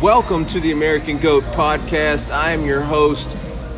Welcome 0.00 0.46
to 0.46 0.60
the 0.60 0.72
American 0.72 1.18
Goat 1.18 1.42
Podcast. 1.52 2.30
I 2.30 2.52
am 2.52 2.64
your 2.64 2.80
host, 2.80 3.28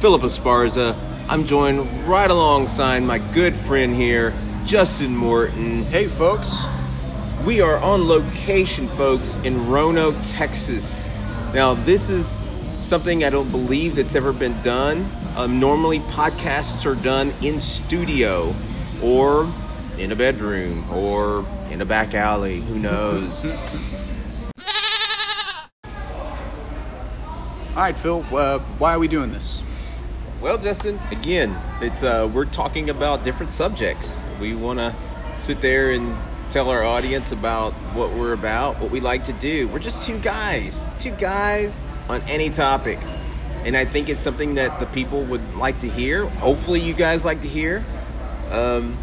Philip 0.01 0.23
Esparza. 0.23 0.97
I'm 1.29 1.45
joined 1.45 1.81
right 2.07 2.31
alongside 2.31 3.01
my 3.01 3.19
good 3.33 3.57
friend 3.57 3.93
here, 3.93 4.33
Justin 4.67 5.17
Morton. 5.17 5.83
Hey, 5.83 6.07
folks. 6.07 6.65
We 7.45 7.61
are 7.61 7.79
on 7.79 8.07
location, 8.07 8.87
folks, 8.87 9.35
in 9.43 9.67
Roanoke, 9.67 10.15
Texas. 10.23 11.09
Now, 11.53 11.75
this 11.75 12.09
is 12.09 12.39
something 12.83 13.25
I 13.25 13.31
don't 13.31 13.51
believe 13.51 13.97
that's 13.97 14.15
ever 14.15 14.33
been 14.33 14.63
done. 14.63 15.11
Um, 15.37 15.59
normally, 15.59 16.01
podcasts 16.01 16.85
are 16.85 16.95
done 16.95 17.33
in 17.41 17.59
studio 17.59 18.55
or 19.03 19.51
in 19.99 20.13
a 20.13 20.17
bedroom 20.17 20.91
or 20.91 21.47
in 21.71 21.81
a 21.81 21.87
back 21.87 22.15
alley. 22.15 22.61
Who 22.61 22.79
knows? 22.79 23.47
All 27.75 27.79
right, 27.79 27.99
Phil. 27.99 28.25
Uh, 28.31 28.59
why 28.77 28.95
are 28.95 28.99
we 28.99 29.09
doing 29.09 29.33
this? 29.33 29.63
Well, 30.43 30.59
Justin, 30.59 31.01
again, 31.11 31.57
it's 31.81 32.03
uh, 32.03 32.31
we're 32.33 32.45
talking 32.45 32.91
about 32.91 33.23
different 33.23 33.53
subjects. 33.53 34.23
We 34.39 34.55
want 34.55 34.81
to 34.81 34.95
sit 35.39 35.63
there 35.63 35.93
and 35.93 36.15
tell 36.51 36.69
our 36.69 36.85
audience 36.85 37.33
about 37.33 37.73
what 37.95 38.13
we're 38.13 38.35
about, 38.35 38.79
what 38.79 38.91
we 38.91 39.01
like 39.01 39.25
to 39.25 39.33
do. 39.33 39.69
We're 39.69 39.79
just 39.79 40.03
two 40.03 40.19
guys, 40.19 40.85
two 40.99 41.13
guys 41.13 41.79
on 42.11 42.21
any 42.23 42.51
topic, 42.51 42.99
and 43.65 43.77
I 43.77 43.85
think 43.85 44.09
it's 44.09 44.21
something 44.21 44.55
that 44.55 44.81
the 44.81 44.87
people 44.87 45.23
would 45.25 45.55
like 45.55 45.81
to 45.81 45.89
hear. 45.89 46.27
Hopefully, 46.27 46.81
you 46.81 46.95
guys 46.95 47.25
like 47.25 47.43
to 47.43 47.49
hear. 47.49 47.85
Um, 48.51 48.97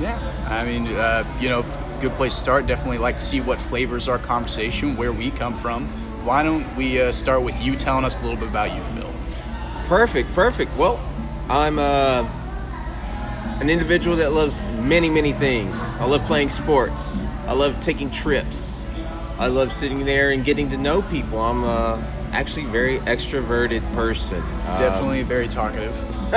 Yeah. 0.00 0.18
I 0.50 0.64
mean, 0.64 0.88
uh, 0.88 1.24
you 1.40 1.48
know, 1.48 1.64
good 2.00 2.12
place 2.14 2.34
to 2.34 2.40
start. 2.40 2.66
Definitely 2.66 2.98
like 2.98 3.16
to 3.16 3.22
see 3.22 3.40
what 3.40 3.58
flavors 3.58 4.08
our 4.08 4.18
conversation, 4.18 4.96
where 4.96 5.12
we 5.12 5.30
come 5.30 5.56
from. 5.56 5.86
Why 6.24 6.42
don't 6.42 6.66
we 6.76 7.00
uh, 7.00 7.12
start 7.12 7.42
with 7.42 7.58
you 7.62 7.76
telling 7.76 8.04
us 8.04 8.18
a 8.18 8.22
little 8.22 8.36
bit 8.38 8.48
about 8.48 8.74
you, 8.74 8.80
Phil? 8.82 9.10
Perfect, 9.86 10.34
perfect. 10.34 10.76
Well, 10.76 11.00
I'm 11.48 11.78
uh, 11.78 12.28
an 13.60 13.70
individual 13.70 14.16
that 14.16 14.32
loves 14.32 14.66
many, 14.82 15.08
many 15.08 15.32
things. 15.32 15.80
I 15.98 16.04
love 16.04 16.22
playing 16.24 16.50
sports. 16.50 17.24
I 17.46 17.52
love 17.52 17.78
taking 17.80 18.10
trips. 18.10 18.86
I 19.38 19.46
love 19.46 19.72
sitting 19.72 20.04
there 20.04 20.30
and 20.32 20.44
getting 20.44 20.68
to 20.70 20.76
know 20.76 21.00
people. 21.02 21.38
I'm 21.38 21.62
uh, 21.64 22.02
actually 22.32 22.66
very 22.66 22.98
extroverted 23.00 23.82
person. 23.94 24.42
Um, 24.42 24.78
Definitely 24.78 25.22
very 25.22 25.48
talkative. 25.48 25.94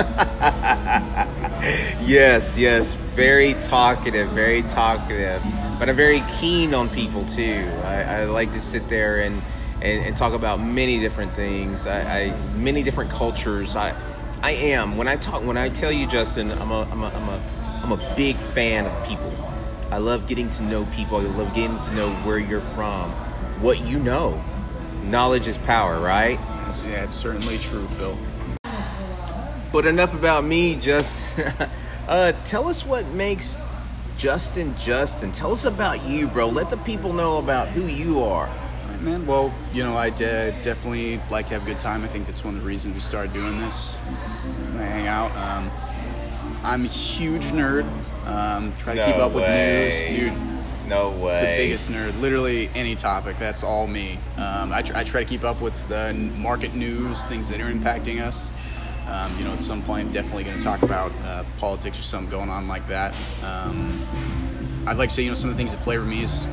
yes, 2.05 2.57
yes, 2.57 2.93
very 2.93 3.53
talkative, 3.55 4.29
very 4.29 4.61
talkative. 4.63 5.41
But 5.79 5.89
I'm 5.89 5.95
very 5.95 6.21
keen 6.39 6.73
on 6.73 6.89
people 6.89 7.25
too. 7.25 7.69
I, 7.83 8.03
I 8.03 8.25
like 8.25 8.51
to 8.53 8.61
sit 8.61 8.87
there 8.89 9.21
and, 9.21 9.41
and, 9.81 10.05
and 10.05 10.17
talk 10.17 10.33
about 10.33 10.59
many 10.59 10.99
different 10.99 11.33
things. 11.33 11.87
I, 11.87 12.01
I 12.01 12.35
many 12.55 12.83
different 12.83 13.11
cultures. 13.11 13.75
I 13.75 13.95
I 14.41 14.51
am 14.51 14.95
when 14.95 15.07
I 15.07 15.17
talk 15.17 15.43
when 15.43 15.57
I 15.57 15.69
tell 15.69 15.91
you, 15.91 16.07
Justin, 16.07 16.51
I'm 16.51 16.71
a 16.71 16.83
I'm 16.83 17.03
a 17.03 17.07
I'm 17.07 17.29
a 17.29 17.41
I'm 17.83 17.91
a 17.91 18.15
big 18.15 18.37
fan 18.37 18.85
of 18.85 19.07
people. 19.07 19.33
I 19.91 19.97
love 19.97 20.27
getting 20.27 20.49
to 20.51 20.63
know 20.63 20.85
people. 20.93 21.17
I 21.17 21.23
love 21.23 21.53
getting 21.53 21.81
to 21.81 21.93
know 21.93 22.09
where 22.23 22.37
you're 22.37 22.61
from, 22.61 23.09
what 23.61 23.81
you 23.81 23.99
know. 23.99 24.41
Knowledge 25.03 25.47
is 25.47 25.57
power, 25.59 25.99
right? 25.99 26.39
That's, 26.65 26.83
yeah, 26.83 27.03
it's 27.03 27.13
certainly 27.15 27.57
true, 27.57 27.85
Phil. 27.87 28.15
But 29.71 29.85
enough 29.85 30.13
about 30.13 30.43
me. 30.43 30.75
Just 30.75 31.25
uh, 32.07 32.33
tell 32.45 32.67
us 32.67 32.85
what 32.85 33.05
makes 33.07 33.57
Justin 34.17 34.75
Justin. 34.77 35.31
Tell 35.31 35.51
us 35.51 35.65
about 35.65 36.03
you, 36.03 36.27
bro. 36.27 36.49
Let 36.49 36.69
the 36.69 36.77
people 36.77 37.13
know 37.13 37.37
about 37.37 37.69
who 37.69 37.85
you 37.85 38.21
are. 38.21 38.47
All 38.47 38.87
right, 38.91 39.01
man. 39.01 39.25
Well, 39.25 39.53
you 39.71 39.83
know, 39.83 39.95
I 39.95 40.09
de- 40.09 40.51
definitely 40.61 41.21
like 41.31 41.45
to 41.47 41.53
have 41.53 41.63
a 41.63 41.65
good 41.65 41.79
time. 41.79 42.03
I 42.03 42.07
think 42.07 42.25
that's 42.25 42.43
one 42.43 42.55
of 42.55 42.61
the 42.61 42.67
reasons 42.67 42.95
we 42.95 42.99
started 42.99 43.31
doing 43.31 43.57
this. 43.59 43.99
I 44.75 44.81
hang 44.83 45.07
out. 45.07 45.31
Um, 45.37 45.71
I'm 46.63 46.83
a 46.83 46.87
huge 46.89 47.45
nerd. 47.45 47.85
Um, 48.27 48.73
try 48.77 48.95
to 48.95 49.05
keep 49.05 49.15
No 49.15 49.27
up 49.27 49.31
with 49.31 49.47
news, 49.47 50.03
dude. 50.03 50.58
No 50.89 51.11
way. 51.11 51.41
the 51.41 51.63
biggest 51.63 51.91
nerd. 51.91 52.19
Literally 52.19 52.69
any 52.75 52.95
topic. 52.95 53.37
That's 53.37 53.63
all 53.63 53.87
me. 53.87 54.19
Um, 54.37 54.73
I, 54.73 54.81
tr- 54.81 54.95
I 54.97 55.03
try 55.03 55.23
to 55.23 55.29
keep 55.29 55.43
up 55.43 55.61
with 55.61 55.87
the 55.87 56.13
market 56.13 56.73
news, 56.73 57.23
things 57.25 57.47
that 57.49 57.61
are 57.61 57.71
impacting 57.71 58.21
us. 58.21 58.51
Um, 59.07 59.35
you 59.37 59.43
know, 59.45 59.53
at 59.53 59.63
some 59.63 59.81
point, 59.81 60.11
definitely 60.11 60.43
going 60.43 60.57
to 60.57 60.63
talk 60.63 60.83
about 60.83 61.11
uh, 61.23 61.43
politics 61.57 61.97
or 61.99 62.03
something 62.03 62.29
going 62.29 62.49
on 62.49 62.67
like 62.67 62.87
that. 62.89 63.15
Um, 63.43 64.05
I'd 64.85 64.97
like 64.97 65.09
to 65.09 65.15
say, 65.15 65.23
you 65.23 65.29
know, 65.29 65.35
some 65.35 65.49
of 65.49 65.55
the 65.55 65.57
things 65.57 65.71
that 65.71 65.79
flavor 65.79 66.03
me 66.03 66.23
is, 66.23 66.47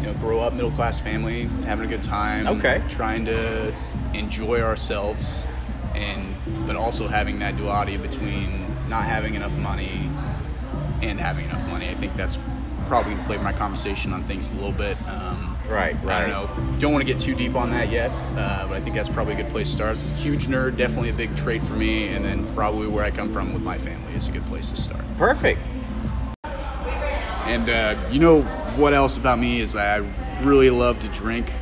you 0.00 0.06
know, 0.06 0.14
grow 0.14 0.40
up 0.40 0.52
middle 0.52 0.70
class 0.70 1.00
family, 1.00 1.44
having 1.64 1.86
a 1.86 1.88
good 1.88 2.02
time. 2.02 2.46
Okay. 2.46 2.82
Trying 2.90 3.24
to 3.26 3.74
enjoy 4.14 4.60
ourselves, 4.60 5.46
and 5.94 6.34
but 6.66 6.76
also 6.76 7.08
having 7.08 7.38
that 7.38 7.56
duality 7.56 7.96
between 7.96 8.66
not 8.88 9.04
having 9.04 9.34
enough 9.34 9.56
money 9.58 10.10
and 11.02 11.18
having 11.18 11.46
enough 11.46 11.66
money. 11.70 11.88
I 11.88 11.94
think 11.94 12.16
that's 12.16 12.38
probably 12.90 13.14
flavor 13.14 13.44
my 13.44 13.52
conversation 13.52 14.12
on 14.12 14.24
things 14.24 14.50
a 14.50 14.54
little 14.54 14.72
bit. 14.72 14.96
Um, 15.06 15.56
Right, 15.68 15.94
I 16.04 16.26
don't 16.26 16.30
know. 16.30 16.78
Don't 16.80 16.92
want 16.92 17.06
to 17.06 17.12
get 17.12 17.22
too 17.22 17.32
deep 17.36 17.54
on 17.54 17.70
that 17.70 17.90
yet, 17.92 18.10
uh, 18.36 18.66
but 18.66 18.76
I 18.76 18.80
think 18.80 18.96
that's 18.96 19.08
probably 19.08 19.34
a 19.34 19.36
good 19.36 19.50
place 19.50 19.68
to 19.68 19.76
start. 19.76 19.96
Huge 20.16 20.48
nerd, 20.48 20.76
definitely 20.76 21.10
a 21.10 21.14
big 21.14 21.34
trait 21.36 21.62
for 21.62 21.74
me, 21.74 22.08
and 22.08 22.24
then 22.24 22.44
probably 22.56 22.88
where 22.88 23.04
I 23.04 23.12
come 23.12 23.32
from 23.32 23.54
with 23.54 23.62
my 23.62 23.78
family 23.78 24.12
is 24.14 24.26
a 24.26 24.32
good 24.32 24.44
place 24.46 24.72
to 24.72 24.76
start. 24.76 25.04
Perfect. 25.16 25.60
And 27.46 27.70
uh, 27.70 27.96
you 28.10 28.18
know 28.18 28.42
what 28.76 28.94
else 28.94 29.16
about 29.16 29.38
me 29.38 29.60
is 29.60 29.76
I 29.76 29.98
really 30.42 30.70
love 30.70 30.98
to 31.00 31.08
drink. 31.10 31.52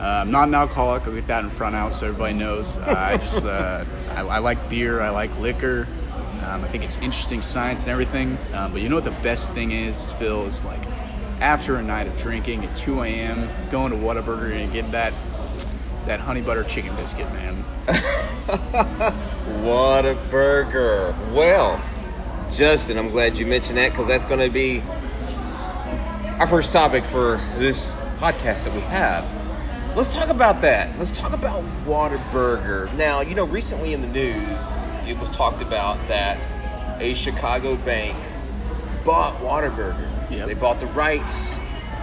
Uh, 0.00 0.02
I'm 0.02 0.32
not 0.32 0.48
an 0.48 0.54
alcoholic. 0.54 1.06
I'll 1.06 1.14
get 1.14 1.28
that 1.28 1.44
in 1.44 1.50
front 1.50 1.76
out 1.76 1.94
so 1.94 2.06
everybody 2.06 2.34
knows. 2.34 2.76
Uh, 2.78 2.94
I 2.96 3.16
just 3.18 3.44
uh, 3.44 3.84
I, 4.16 4.22
I 4.22 4.38
like 4.38 4.68
beer. 4.68 5.00
I 5.00 5.10
like 5.10 5.36
liquor. 5.38 5.86
Um, 6.48 6.64
I 6.64 6.68
think 6.68 6.84
it's 6.84 6.96
interesting 6.96 7.42
science 7.42 7.82
and 7.82 7.92
everything. 7.92 8.38
Um, 8.54 8.72
but 8.72 8.80
you 8.80 8.88
know 8.88 8.94
what 8.94 9.04
the 9.04 9.10
best 9.22 9.52
thing 9.52 9.72
is, 9.72 10.12
Phil? 10.14 10.46
Is 10.46 10.64
like 10.64 10.80
after 11.40 11.76
a 11.76 11.82
night 11.82 12.06
of 12.06 12.16
drinking 12.16 12.64
at 12.64 12.74
2 12.74 13.02
a.m., 13.02 13.48
going 13.70 13.92
to 13.92 13.98
Whataburger 13.98 14.52
and 14.52 14.72
get 14.72 14.90
that 14.92 15.12
that 16.06 16.20
honey 16.20 16.40
butter 16.40 16.64
chicken 16.64 16.94
biscuit, 16.96 17.30
man. 17.32 17.64
What 19.62 20.06
a 20.06 20.14
burger. 20.30 21.14
Well, 21.32 21.82
Justin, 22.50 22.96
I'm 22.96 23.10
glad 23.10 23.38
you 23.38 23.44
mentioned 23.44 23.76
that 23.76 23.90
because 23.90 24.06
that's 24.06 24.24
going 24.24 24.40
to 24.40 24.48
be 24.48 24.80
our 26.38 26.46
first 26.46 26.72
topic 26.72 27.04
for 27.04 27.36
this 27.56 27.98
podcast 28.18 28.64
that 28.64 28.74
we 28.74 28.80
have. 28.82 29.26
Let's 29.96 30.14
talk 30.14 30.28
about 30.28 30.60
that. 30.60 30.96
Let's 30.98 31.10
talk 31.10 31.32
about 31.32 31.62
Whataburger. 31.84 32.92
Now, 32.94 33.20
you 33.20 33.34
know, 33.34 33.44
recently 33.44 33.92
in 33.92 34.00
the 34.00 34.08
news, 34.08 34.58
it 35.08 35.18
was 35.18 35.30
talked 35.30 35.62
about 35.62 35.96
that 36.08 36.38
a 37.00 37.14
Chicago 37.14 37.76
bank 37.76 38.16
bought 39.04 39.36
Whataburger. 39.40 40.30
Yep. 40.30 40.48
They 40.48 40.54
bought 40.54 40.80
the 40.80 40.86
rights. 40.86 41.54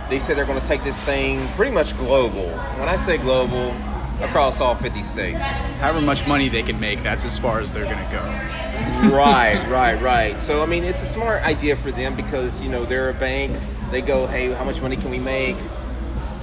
They 0.09 0.19
said 0.19 0.37
they're 0.37 0.45
going 0.45 0.61
to 0.61 0.67
take 0.67 0.83
this 0.83 0.99
thing 1.03 1.47
pretty 1.49 1.71
much 1.71 1.95
global. 1.97 2.47
When 2.77 2.87
I 2.89 2.95
say 2.95 3.17
global, 3.17 3.75
across 4.21 4.61
all 4.61 4.75
50 4.75 5.03
states. 5.03 5.43
However 5.79 6.01
much 6.01 6.27
money 6.27 6.49
they 6.49 6.63
can 6.63 6.79
make, 6.79 7.03
that's 7.03 7.25
as 7.25 7.37
far 7.37 7.59
as 7.59 7.71
they're 7.71 7.83
gonna 7.83 8.09
go. 8.11 9.15
right, 9.15 9.63
right, 9.69 10.01
right. 10.01 10.39
So 10.39 10.63
I 10.63 10.65
mean, 10.65 10.83
it's 10.83 11.01
a 11.03 11.05
smart 11.05 11.43
idea 11.43 11.75
for 11.75 11.91
them 11.91 12.15
because 12.15 12.61
you 12.61 12.69
know 12.69 12.85
they're 12.85 13.09
a 13.09 13.13
bank. 13.13 13.57
They 13.91 14.01
go, 14.01 14.27
hey, 14.27 14.51
how 14.51 14.63
much 14.63 14.81
money 14.81 14.95
can 14.95 15.11
we 15.11 15.19
make? 15.19 15.57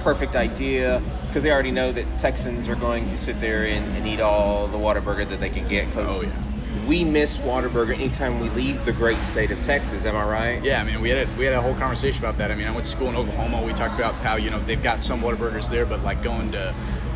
Perfect 0.03 0.35
idea 0.35 1.01
because 1.27 1.43
they 1.43 1.51
already 1.51 1.71
know 1.71 1.91
that 1.91 2.19
Texans 2.19 2.67
are 2.67 2.75
going 2.75 3.09
to 3.09 3.17
sit 3.17 3.39
there 3.39 3.65
and, 3.65 3.97
and 3.97 4.07
eat 4.07 4.19
all 4.19 4.67
the 4.67 4.77
Whataburger 4.77 5.27
that 5.27 5.39
they 5.39 5.49
can 5.49 5.67
get. 5.67 5.87
Because 5.87 6.19
Oh, 6.19 6.21
yeah. 6.21 6.52
We 6.87 7.03
miss 7.03 7.37
Whataburger 7.37 7.93
anytime 7.93 8.39
we 8.39 8.49
leave 8.49 8.83
the 8.85 8.93
great 8.93 9.19
state 9.19 9.51
of 9.51 9.61
Texas. 9.61 10.05
Am 10.05 10.15
I 10.15 10.25
right? 10.25 10.63
Yeah, 10.63 10.81
I 10.81 10.83
mean, 10.83 11.01
we 11.01 11.09
had 11.09 11.27
a, 11.27 11.31
we 11.37 11.45
had 11.45 11.53
a 11.53 11.61
whole 11.61 11.75
conversation 11.75 12.23
about 12.23 12.37
that. 12.37 12.51
I 12.51 12.55
mean, 12.55 12.67
I 12.67 12.71
went 12.71 12.85
to 12.85 12.91
school 12.91 13.09
in 13.09 13.15
Oklahoma. 13.15 13.61
We 13.61 13.73
talked 13.73 13.95
about 13.95 14.15
how 14.15 14.35
you 14.35 14.49
know 14.49 14.59
they've 14.59 14.81
got 14.81 15.01
some 15.01 15.21
Whataburgers 15.21 15.69
there, 15.69 15.85
but 15.85 16.03
like 16.03 16.21
going 16.23 16.51
to 16.53 16.73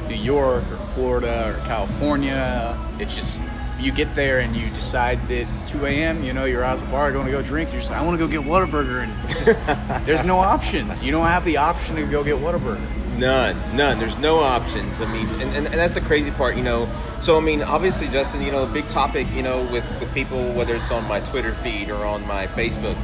New 0.08 0.16
York 0.16 0.64
or 0.72 0.78
Florida 0.78 1.54
or 1.54 1.68
California, 1.68 2.78
it's 3.00 3.16
just 3.16 3.42
you 3.80 3.92
get 3.92 4.14
there 4.16 4.40
and 4.40 4.56
you 4.56 4.70
decide 4.72 5.20
that 5.28 5.48
2 5.68 5.86
a.m. 5.86 6.24
You 6.24 6.34
know, 6.34 6.46
you're 6.46 6.64
out 6.64 6.78
of 6.78 6.86
the 6.86 6.92
bar 6.92 7.12
going 7.12 7.26
to 7.26 7.32
go 7.32 7.42
drink. 7.42 7.70
You're 7.72 7.80
just 7.80 7.92
like, 7.92 8.00
I 8.00 8.06
want 8.06 8.20
to 8.20 8.26
go 8.26 8.32
get 8.32 8.42
Waterburger, 8.48 9.04
and 9.04 9.12
it's 9.24 9.46
just 9.46 9.66
there's 10.06 10.26
no 10.26 10.38
options. 10.38 11.04
You 11.04 11.12
don't 11.12 11.28
have 11.28 11.46
the 11.46 11.58
option 11.58 11.96
to 11.98 12.06
go 12.06 12.24
get 12.24 12.38
Whataburger. 12.38 12.88
None, 13.18 13.76
none. 13.76 13.98
There's 13.98 14.18
no 14.18 14.40
options. 14.40 15.02
I 15.02 15.12
mean, 15.12 15.28
and, 15.42 15.50
and, 15.56 15.66
and 15.68 15.76
that's 15.76 15.96
the 15.96 16.02
crazy 16.02 16.32
part, 16.32 16.56
you 16.56 16.64
know. 16.64 16.88
So 17.22 17.36
I 17.36 17.40
mean, 17.40 17.64
obviously, 17.64 18.08
Justin, 18.08 18.44
you 18.44 18.52
know, 18.52 18.64
a 18.64 18.68
big 18.68 18.88
topic, 18.88 19.28
you 19.34 19.42
know, 19.42 19.64
with 19.72 19.86
with 20.00 20.14
people, 20.14 20.52
whether 20.54 20.76
it's 20.76 20.92
on 20.92 21.08
my 21.08 21.20
Twitter 21.22 21.54
feed 21.54 21.90
or 21.90 22.06
on 22.06 22.26
my 22.28 22.46
Facebook, 22.48 22.96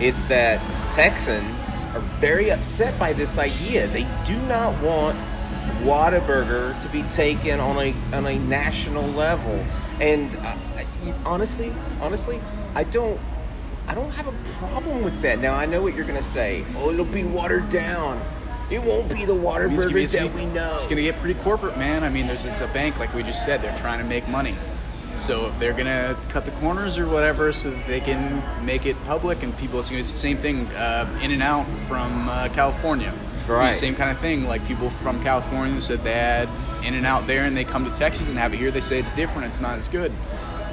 it's 0.00 0.24
that 0.24 0.60
Texans 0.90 1.82
are 1.94 2.00
very 2.18 2.50
upset 2.50 2.98
by 2.98 3.12
this 3.12 3.38
idea. 3.38 3.86
They 3.88 4.06
do 4.26 4.36
not 4.48 4.80
want 4.82 5.16
Whataburger 5.84 6.80
to 6.80 6.88
be 6.88 7.02
taken 7.04 7.60
on 7.60 7.78
a 7.78 7.94
on 8.12 8.26
a 8.26 8.38
national 8.40 9.04
level. 9.10 9.64
And 10.00 10.34
uh, 10.36 10.56
honestly, 11.24 11.72
honestly, 12.00 12.40
I 12.74 12.84
don't. 12.84 13.20
I 13.88 13.96
don't 13.96 14.12
have 14.12 14.28
a 14.28 14.34
problem 14.58 15.02
with 15.02 15.22
that. 15.22 15.40
Now 15.40 15.54
I 15.54 15.66
know 15.66 15.82
what 15.82 15.94
you're 15.94 16.06
gonna 16.06 16.22
say. 16.22 16.64
Oh, 16.76 16.90
it'll 16.92 17.04
be 17.04 17.24
watered 17.24 17.68
down. 17.70 18.22
It 18.72 18.82
won't 18.82 19.12
be 19.12 19.24
the 19.26 19.34
water 19.34 19.66
It's 19.66 19.76
gonna- 19.76 19.88
burgers 19.88 20.04
it's 20.04 20.12
that 20.14 20.32
gonna- 20.32 20.46
we 20.46 20.46
know. 20.46 20.72
It's 20.74 20.84
going 20.84 20.96
to 20.96 21.02
get 21.02 21.18
pretty 21.20 21.38
corporate, 21.40 21.76
man. 21.76 22.04
I 22.04 22.08
mean, 22.08 22.26
there's 22.26 22.44
it's 22.46 22.62
a 22.62 22.66
bank, 22.68 22.98
like 22.98 23.14
we 23.14 23.22
just 23.22 23.44
said. 23.44 23.62
They're 23.62 23.76
trying 23.76 23.98
to 23.98 24.04
make 24.04 24.26
money. 24.28 24.54
So 25.16 25.48
if 25.48 25.60
they're 25.60 25.74
gonna 25.74 26.16
cut 26.30 26.46
the 26.46 26.52
corners 26.52 26.98
or 26.98 27.06
whatever, 27.06 27.52
so 27.52 27.68
that 27.70 27.86
they 27.86 28.00
can 28.00 28.42
make 28.64 28.86
it 28.86 28.96
public 29.04 29.42
and 29.42 29.54
people, 29.58 29.78
it's, 29.78 29.90
it's 29.90 30.10
the 30.10 30.18
same 30.18 30.38
thing. 30.38 30.66
Uh, 30.68 31.06
In 31.22 31.30
and 31.32 31.42
Out 31.42 31.66
from 31.86 32.26
uh, 32.30 32.48
California, 32.54 33.12
Right. 33.46 33.74
Same 33.74 33.94
kind 33.94 34.10
of 34.10 34.16
thing. 34.18 34.48
Like 34.48 34.66
people 34.66 34.88
from 34.88 35.22
California 35.22 35.80
said 35.82 36.02
they 36.02 36.14
had 36.14 36.48
In 36.82 36.94
and 36.94 37.04
Out 37.06 37.26
there, 37.26 37.44
and 37.44 37.54
they 37.54 37.64
come 37.64 37.84
to 37.84 37.90
Texas 37.94 38.30
and 38.30 38.38
have 38.38 38.54
it 38.54 38.56
here. 38.56 38.70
They 38.70 38.80
say 38.80 38.98
it's 38.98 39.12
different. 39.12 39.46
It's 39.48 39.60
not 39.60 39.76
as 39.76 39.88
good. 39.88 40.12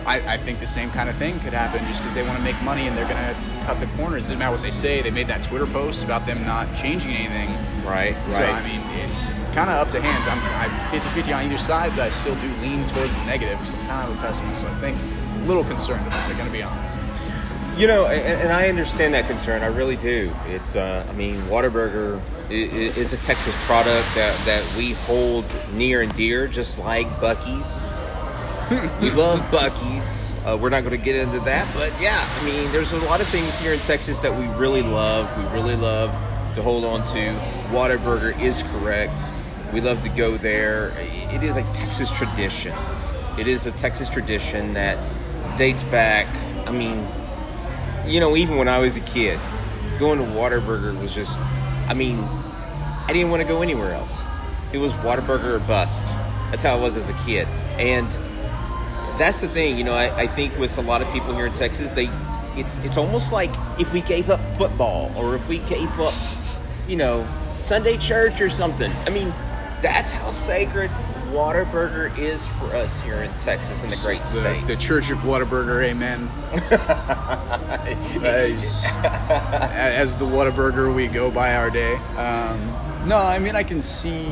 I, 0.05 0.21
I 0.35 0.37
think 0.37 0.59
the 0.61 0.67
same 0.67 0.89
kind 0.91 1.09
of 1.09 1.15
thing 1.15 1.37
could 1.41 1.53
happen 1.53 1.85
just 1.87 2.01
because 2.01 2.15
they 2.15 2.23
want 2.23 2.37
to 2.37 2.43
make 2.43 2.59
money 2.63 2.87
and 2.87 2.95
they're 2.97 3.07
gonna 3.09 3.35
cut 3.65 3.79
the 3.81 3.87
corners. 3.97 4.23
It 4.23 4.27
Doesn't 4.29 4.39
matter 4.39 4.53
what 4.53 4.63
they 4.63 4.71
say. 4.71 5.01
They 5.01 5.11
made 5.11 5.27
that 5.27 5.43
Twitter 5.43 5.65
post 5.67 6.03
about 6.03 6.25
them 6.25 6.45
not 6.45 6.73
changing 6.75 7.11
anything. 7.11 7.49
Right, 7.89 8.13
right. 8.15 8.31
So 8.31 8.43
I 8.45 8.61
mean, 8.63 8.81
it's 9.03 9.31
kind 9.55 9.69
of 9.69 9.75
up 9.81 9.89
to 9.91 10.01
hands. 10.01 10.27
I'm, 10.27 10.39
I'm 10.61 10.71
50-50 11.01 11.35
on 11.35 11.45
either 11.45 11.57
side, 11.57 11.91
but 11.91 12.01
I 12.01 12.09
still 12.11 12.35
do 12.35 12.47
lean 12.61 12.85
towards 12.89 13.15
the 13.17 13.25
negative 13.25 13.57
because 13.57 13.73
I'm 13.73 13.87
kind 13.87 14.09
of 14.11 14.17
a 14.17 14.21
pessimist. 14.21 14.61
So 14.61 14.67
I 14.67 14.73
think 14.75 14.97
a 14.97 15.47
little 15.47 15.63
concerned 15.63 16.05
about 16.07 16.29
it. 16.29 16.33
Going 16.35 16.45
to 16.47 16.53
be 16.53 16.61
honest. 16.63 17.01
You 17.77 17.87
know, 17.87 18.07
and, 18.07 18.41
and 18.41 18.51
I 18.51 18.67
understand 18.67 19.13
that 19.13 19.25
concern. 19.27 19.63
I 19.63 19.67
really 19.67 19.95
do. 19.95 20.31
It's, 20.47 20.75
uh, 20.75 21.05
I 21.09 21.13
mean, 21.13 21.41
i- 22.49 22.53
is 22.53 23.13
a 23.13 23.17
Texas 23.17 23.55
product 23.65 24.05
that, 24.15 24.35
that 24.45 24.75
we 24.77 24.93
hold 25.07 25.45
near 25.73 26.01
and 26.01 26.13
dear, 26.13 26.47
just 26.47 26.77
like 26.77 27.07
Buc-ee's. 27.21 27.87
we 29.01 29.11
love 29.11 29.39
Buc-ee's. 29.49 30.29
Uh, 30.45 30.57
we're 30.57 30.69
not 30.69 30.83
going 30.83 30.97
to 30.97 31.03
get 31.03 31.15
into 31.15 31.39
that, 31.41 31.67
but 31.73 31.91
yeah, 32.01 32.19
I 32.39 32.45
mean, 32.45 32.71
there's 32.71 32.91
a 32.93 32.97
lot 33.05 33.19
of 33.21 33.27
things 33.27 33.57
here 33.61 33.73
in 33.73 33.79
Texas 33.79 34.17
that 34.19 34.33
we 34.33 34.45
really 34.59 34.81
love. 34.81 35.27
We 35.37 35.43
really 35.53 35.75
love 35.75 36.11
to 36.53 36.61
hold 36.61 36.83
on 36.85 37.05
to. 37.07 37.33
Whataburger 37.71 38.39
is 38.41 38.63
correct. 38.63 39.25
We 39.73 39.81
love 39.81 40.01
to 40.01 40.09
go 40.09 40.37
there. 40.37 40.93
It 41.31 41.43
is 41.43 41.57
a 41.57 41.63
Texas 41.73 42.11
tradition. 42.11 42.73
It 43.37 43.47
is 43.47 43.67
a 43.67 43.71
Texas 43.71 44.09
tradition 44.09 44.73
that 44.73 44.97
dates 45.57 45.83
back. 45.83 46.27
I 46.67 46.71
mean, 46.71 47.07
you 48.05 48.19
know, 48.19 48.35
even 48.35 48.57
when 48.57 48.67
I 48.67 48.79
was 48.79 48.97
a 48.97 49.01
kid, 49.01 49.39
going 49.99 50.19
to 50.19 50.25
Whataburger 50.25 50.99
was 50.99 51.13
just, 51.13 51.37
I 51.87 51.93
mean, 51.93 52.17
I 53.07 53.13
didn't 53.13 53.29
want 53.29 53.41
to 53.41 53.47
go 53.47 53.61
anywhere 53.61 53.93
else. 53.93 54.23
It 54.73 54.77
was 54.79 54.91
Whataburger 54.93 55.55
or 55.55 55.59
bust. 55.59 56.03
That's 56.51 56.63
how 56.63 56.75
I 56.75 56.79
was 56.79 56.97
as 56.97 57.09
a 57.09 57.13
kid. 57.25 57.47
And 57.77 58.07
that's 59.19 59.41
the 59.41 59.49
thing, 59.49 59.77
you 59.77 59.83
know, 59.83 59.93
I, 59.93 60.21
I 60.21 60.27
think 60.27 60.57
with 60.57 60.77
a 60.77 60.81
lot 60.81 61.01
of 61.01 61.11
people 61.11 61.33
here 61.35 61.45
in 61.45 61.53
Texas, 61.53 61.91
they, 61.91 62.09
it's, 62.55 62.79
it's 62.79 62.97
almost 62.97 63.31
like 63.31 63.51
if 63.79 63.93
we 63.93 64.01
gave 64.01 64.29
up 64.29 64.39
football 64.57 65.11
or 65.15 65.35
if 65.35 65.47
we 65.49 65.59
gave 65.59 65.89
up, 65.99 66.13
you 66.89 66.95
know, 66.97 67.25
Sunday 67.57 67.97
church 67.97 68.41
or 68.41 68.49
something. 68.49 68.91
I 69.05 69.09
mean, 69.11 69.29
that's 69.81 70.11
how 70.11 70.31
sacred 70.31 70.89
Whataburger 71.31 72.17
is 72.17 72.47
for 72.47 72.75
us 72.75 72.99
here 73.03 73.21
in 73.21 73.31
Texas 73.39 73.83
in 73.83 73.91
the 73.91 73.95
great 73.97 74.21
The, 74.21 74.25
state. 74.27 74.65
the 74.67 74.75
Church 74.75 75.11
of 75.11 75.19
Whataburger, 75.19 75.83
amen. 75.83 76.27
as, 78.25 78.83
as 79.03 80.17
the 80.17 80.25
Whataburger, 80.25 80.93
we 80.93 81.07
go 81.07 81.29
by 81.29 81.55
our 81.55 81.69
day. 81.69 81.93
Um, 82.17 82.59
no, 83.07 83.17
I 83.17 83.37
mean 83.39 83.55
I 83.55 83.63
can 83.63 83.79
see 83.81 84.25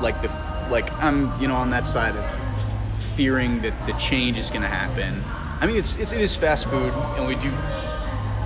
like 0.00 0.20
the 0.22 0.28
like 0.70 0.92
I'm 1.02 1.40
you 1.40 1.48
know 1.48 1.56
on 1.56 1.70
that 1.70 1.86
side 1.86 2.14
of 2.16 2.38
fearing 3.16 3.60
that 3.62 3.86
the 3.86 3.92
change 3.94 4.38
is 4.38 4.50
going 4.50 4.62
to 4.62 4.68
happen. 4.68 5.22
I 5.60 5.66
mean 5.66 5.76
it's, 5.76 5.96
it's 5.96 6.12
it 6.12 6.20
is 6.20 6.36
fast 6.36 6.68
food, 6.68 6.92
and 7.16 7.26
we 7.26 7.34
do. 7.34 7.50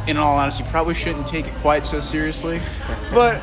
In 0.07 0.17
all 0.17 0.39
honesty, 0.39 0.65
probably 0.71 0.95
shouldn't 0.95 1.27
take 1.27 1.49
it 1.49 1.55
quite 1.55 1.85
so 1.85 1.99
seriously, 1.99 2.61
but 3.13 3.41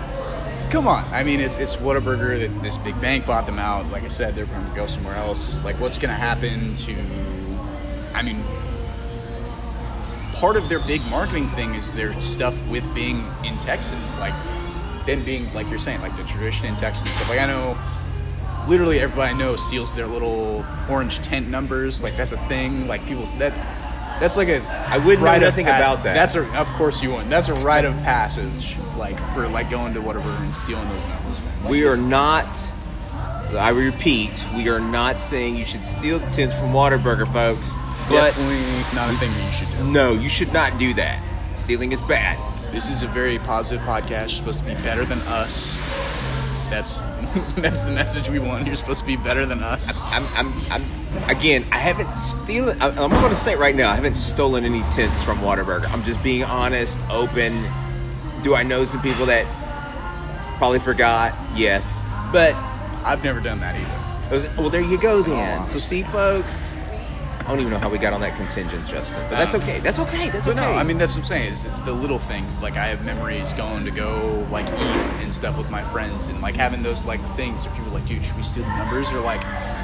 come 0.74 0.88
on. 0.88 1.06
I 1.14 1.24
mean, 1.24 1.40
it's 1.40 1.58
it's 1.58 1.76
Whataburger 1.76 2.40
that 2.40 2.64
this 2.64 2.78
big 2.80 3.00
bank 3.00 3.28
bought 3.28 3.46
them 3.46 3.60
out. 3.60 3.86
Like 3.92 4.04
I 4.04 4.08
said, 4.08 4.34
they're 4.34 4.48
going 4.48 4.68
to 4.68 4.76
go 4.76 4.88
somewhere 4.88 5.16
else. 5.16 5.64
Like, 5.64 5.80
what's 5.80 6.00
going 6.00 6.10
to 6.10 6.16
happen 6.16 6.74
to? 6.74 6.96
I 8.16 8.24
mean, 8.24 8.44
part 10.34 10.58
of 10.58 10.70
their 10.70 10.80
big 10.80 11.06
marketing 11.06 11.48
thing 11.50 11.76
is 11.76 11.94
their 11.94 12.20
stuff 12.20 12.60
with 12.70 12.84
being 12.96 13.24
in 13.46 13.56
Texas, 13.60 14.18
like 14.18 14.34
them 15.06 15.24
being 15.24 15.54
like 15.54 15.70
you're 15.70 15.78
saying, 15.78 16.02
like 16.02 16.18
the 16.18 16.24
tradition 16.24 16.66
in 16.66 16.76
Texas 16.76 17.06
and 17.06 17.14
stuff. 17.14 17.30
Like 17.30 17.40
I 17.40 17.46
know, 17.46 17.78
literally 18.68 19.00
everybody 19.00 19.32
I 19.32 19.38
know 19.38 19.56
steals 19.56 19.94
their 19.94 20.08
little 20.08 20.66
orange 20.90 21.20
tent 21.20 21.50
numbers. 21.50 22.02
Like 22.02 22.18
that's 22.18 22.32
a 22.32 22.48
thing. 22.48 22.88
Like 22.88 23.06
people 23.06 23.26
that. 23.38 23.54
That's 24.24 24.38
like 24.38 24.48
a 24.48 24.62
I 24.90 25.00
wouldn't 25.00 25.22
know 25.26 25.38
nothing 25.38 25.66
pa- 25.66 25.76
about 25.76 26.04
that. 26.06 26.14
That's 26.14 26.36
a 26.36 26.46
of 26.58 26.68
course 26.78 27.04
you 27.04 27.12
wouldn't. 27.12 27.30
That's 27.30 27.50
a 27.50 27.56
rite 27.56 27.84
of 27.84 27.94
passage, 28.04 28.78
like 28.98 29.20
for 29.34 29.50
like 29.50 29.70
going 29.70 29.94
to 29.96 30.02
whatever 30.02 30.30
and 30.30 30.56
stealing 30.56 30.88
those 30.88 31.06
numbers. 31.06 31.40
Man. 31.42 31.62
Like, 31.64 31.72
We 31.72 31.86
are 31.86 31.98
not. 31.98 32.48
I 33.54 33.70
repeat, 33.70 34.46
we 34.56 34.70
are 34.70 34.80
not 34.80 35.20
saying 35.20 35.58
you 35.58 35.66
should 35.66 35.84
steal 35.84 36.20
the 36.20 36.26
tents 36.32 36.56
from 36.56 36.70
Whataburger, 36.70 37.32
folks. 37.34 37.76
But 38.10 38.34
definitely 38.34 38.96
not 38.96 39.10
a 39.10 39.18
thing 39.18 39.30
that 39.30 39.46
you 39.46 39.52
should 39.52 39.78
do. 39.78 39.92
no, 39.92 40.14
you 40.14 40.30
should 40.30 40.54
not 40.54 40.80
do 40.80 40.94
that. 40.94 41.22
Stealing 41.54 41.92
is 41.92 42.02
bad. 42.04 42.40
This 42.72 42.90
is 42.90 43.04
a 43.04 43.08
very 43.08 43.40
positive 43.40 43.86
podcast. 43.86 44.10
You're 44.10 44.30
supposed 44.30 44.60
to 44.62 44.66
be 44.66 44.74
better 44.76 45.04
than 45.04 45.20
us. 45.28 45.76
That's 46.70 47.04
that's 47.58 47.84
the 47.84 47.92
message 47.92 48.30
we 48.30 48.40
want. 48.40 48.68
You're 48.68 48.78
supposed 48.78 49.02
to 49.02 49.06
be 49.06 49.18
better 49.18 49.46
than 49.46 49.62
us. 49.62 50.00
I'm, 50.02 50.26
I'm, 50.34 50.54
I'm 50.72 50.84
again. 51.28 51.66
I 51.72 51.78
haven't 51.78 52.14
stolen. 52.14 52.82
I'm 52.82 53.10
going 53.10 53.30
to 53.30 53.36
say 53.36 53.54
it 53.54 53.60
right 53.60 53.76
now. 53.76 53.92
I 53.92 53.96
haven't 53.96 54.16
stolen 54.16 54.66
any 54.66 54.82
tents 54.92 55.24
from 55.24 55.40
Whataburger. 55.40 55.90
I'm 55.92 56.04
just 56.04 56.22
being 56.24 56.44
honest, 56.44 57.00
open. 57.10 57.64
Do 58.42 58.56
I 58.56 58.64
know 58.64 58.84
some 58.84 59.02
people 59.02 59.26
that 59.28 59.46
probably 60.58 60.80
forgot? 60.80 61.34
Yes, 61.56 62.04
but 62.32 62.56
I've 63.06 63.24
never 63.24 63.40
done 63.40 63.60
that 63.62 63.76
either. 63.76 64.30
it 64.30 64.36
was- 64.36 64.58
well, 64.58 64.70
there 64.70 64.82
you 64.82 64.98
go 64.98 65.18
oh, 65.18 65.22
then. 65.22 65.62
Oh, 65.64 65.68
so 65.68 65.80
see, 65.80 66.04
folks. 66.04 66.74
I 67.44 67.48
don't 67.48 67.60
even 67.60 67.72
know 67.74 67.80
how 67.80 67.90
we 67.90 67.98
got 67.98 68.14
on 68.14 68.22
that 68.22 68.38
contingent, 68.38 68.88
Justin. 68.88 69.22
But 69.30 69.38
that's 69.38 69.54
um, 69.54 69.62
okay. 69.62 69.80
That's 69.80 70.00
okay. 70.00 70.30
That's 70.30 70.48
okay. 70.48 70.56
no, 70.56 70.76
I 70.76 70.84
mean 70.84 70.98
that's 70.98 71.14
what 71.14 71.20
I'm 71.20 71.26
saying. 71.26 71.52
Is 71.52 71.66
it's 71.66 71.82
the 71.82 71.92
little 71.92 72.18
things. 72.18 72.62
Like 72.62 72.78
I 72.78 72.88
have 72.88 73.04
memories 73.06 73.52
going 73.52 73.84
to 73.84 73.92
go 73.92 74.48
like 74.50 74.66
eat 74.68 75.22
and 75.22 75.34
stuff 75.34 75.58
with 75.58 75.70
my 75.70 75.84
friends, 75.84 76.30
and 76.30 76.40
like 76.40 76.56
having 76.56 76.84
those 76.84 77.04
like 77.04 77.20
things 77.36 77.66
where 77.68 77.76
people 77.76 77.92
are 77.92 77.96
like, 77.96 78.06
dude, 78.06 78.24
should 78.24 78.38
we 78.38 78.44
steal 78.44 78.64
the 78.64 78.78
numbers? 78.78 79.12
Or 79.12 79.20
like, 79.20 79.42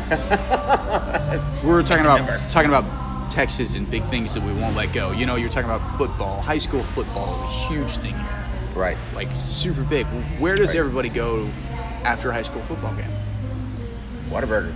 we 1.63 1.69
were 1.69 1.83
talking 1.83 2.05
about 2.05 2.49
talking 2.49 2.69
about 2.69 3.31
Texas 3.31 3.75
and 3.75 3.89
big 3.89 4.03
things 4.05 4.33
that 4.33 4.43
we 4.43 4.51
won't 4.53 4.75
let 4.75 4.91
go. 4.93 5.11
You 5.11 5.25
know, 5.25 5.35
you're 5.35 5.49
talking 5.49 5.69
about 5.69 5.85
football, 5.97 6.41
high 6.41 6.57
school 6.57 6.81
football, 6.83 7.35
is 7.35 7.51
a 7.51 7.73
huge 7.73 7.97
thing 7.99 8.13
here, 8.15 8.45
right. 8.75 8.97
like 9.13 9.27
super 9.35 9.83
big. 9.83 10.05
Where 10.39 10.55
does 10.55 10.69
Right. 10.69 10.79
everybody 10.79 11.09
go 11.09 11.47
after 12.03 12.29
a 12.29 12.33
high 12.33 12.41
school 12.41 12.61
football 12.63 12.93
game? 12.95 13.05
Whataburger. 14.29 14.73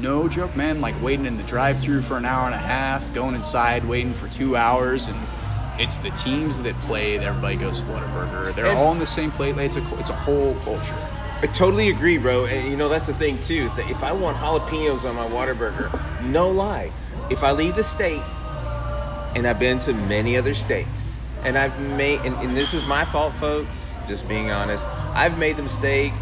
No 0.00 0.28
joke, 0.28 0.56
man. 0.56 0.80
Like 0.80 1.00
waiting 1.02 1.24
in 1.26 1.36
the 1.36 1.44
drive-through 1.44 2.02
for 2.02 2.16
an 2.16 2.24
hour 2.24 2.46
and 2.46 2.54
a 2.54 2.58
half, 2.58 3.14
going 3.14 3.36
inside, 3.36 3.84
waiting 3.84 4.12
for 4.12 4.26
two 4.28 4.56
hours, 4.56 5.06
and 5.06 5.16
it's 5.78 5.98
the 5.98 6.10
teams 6.10 6.60
that 6.62 6.74
play. 6.78 7.16
That 7.16 7.26
everybody 7.28 7.56
goes 7.56 7.80
to 7.80 7.86
Whataburger. 7.86 8.54
They're 8.56 8.66
And- 8.66 8.78
all 8.78 8.90
in 8.92 8.98
the 8.98 9.06
same 9.06 9.30
plate. 9.30 9.56
It's 9.58 9.76
a 9.76 9.98
it's 10.00 10.10
a 10.10 10.14
whole 10.14 10.54
culture. 10.64 10.96
I 11.44 11.46
totally 11.48 11.90
agree, 11.90 12.16
bro. 12.16 12.46
And 12.46 12.70
you 12.70 12.74
know 12.74 12.88
that's 12.88 13.06
the 13.06 13.12
thing 13.12 13.38
too 13.38 13.52
is 13.52 13.74
that 13.74 13.90
if 13.90 14.02
I 14.02 14.12
want 14.12 14.38
jalapenos 14.38 15.06
on 15.06 15.14
my 15.14 15.28
Whataburger, 15.28 16.22
no 16.22 16.48
lie, 16.48 16.90
if 17.28 17.44
I 17.44 17.52
leave 17.52 17.76
the 17.76 17.82
state, 17.82 18.22
and 19.36 19.46
I've 19.46 19.58
been 19.58 19.78
to 19.80 19.92
many 19.92 20.38
other 20.38 20.54
states, 20.54 21.28
and 21.42 21.58
I've 21.58 21.78
made, 21.98 22.20
and, 22.20 22.34
and 22.36 22.56
this 22.56 22.72
is 22.72 22.86
my 22.86 23.04
fault, 23.04 23.34
folks. 23.34 23.94
Just 24.08 24.26
being 24.26 24.50
honest, 24.50 24.88
I've 25.12 25.38
made 25.38 25.58
the 25.58 25.62
mistake. 25.64 26.14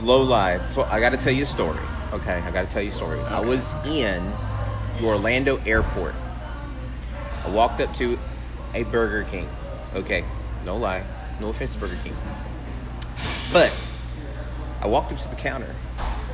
Low 0.00 0.22
lie. 0.22 0.66
So 0.68 0.82
I 0.84 0.98
got 0.98 1.10
to 1.10 1.18
tell 1.18 1.34
you 1.34 1.42
a 1.42 1.46
story. 1.46 1.78
Okay, 2.14 2.36
I 2.36 2.50
got 2.50 2.62
to 2.62 2.70
tell 2.70 2.80
you 2.80 2.88
a 2.88 2.92
story. 2.92 3.20
I 3.20 3.40
was 3.40 3.74
in 3.84 4.32
the 4.98 5.04
Orlando 5.04 5.60
airport. 5.66 6.14
I 7.44 7.50
walked 7.50 7.82
up 7.82 7.92
to 7.96 8.18
a 8.72 8.84
Burger 8.84 9.24
King. 9.30 9.46
Okay, 9.94 10.24
no 10.64 10.78
lie. 10.78 11.04
No 11.38 11.50
offense 11.50 11.74
to 11.74 11.80
Burger 11.80 11.98
King. 12.02 12.16
But 13.52 13.87
I 14.80 14.86
walked 14.86 15.12
up 15.12 15.18
to 15.18 15.28
the 15.28 15.36
counter 15.36 15.74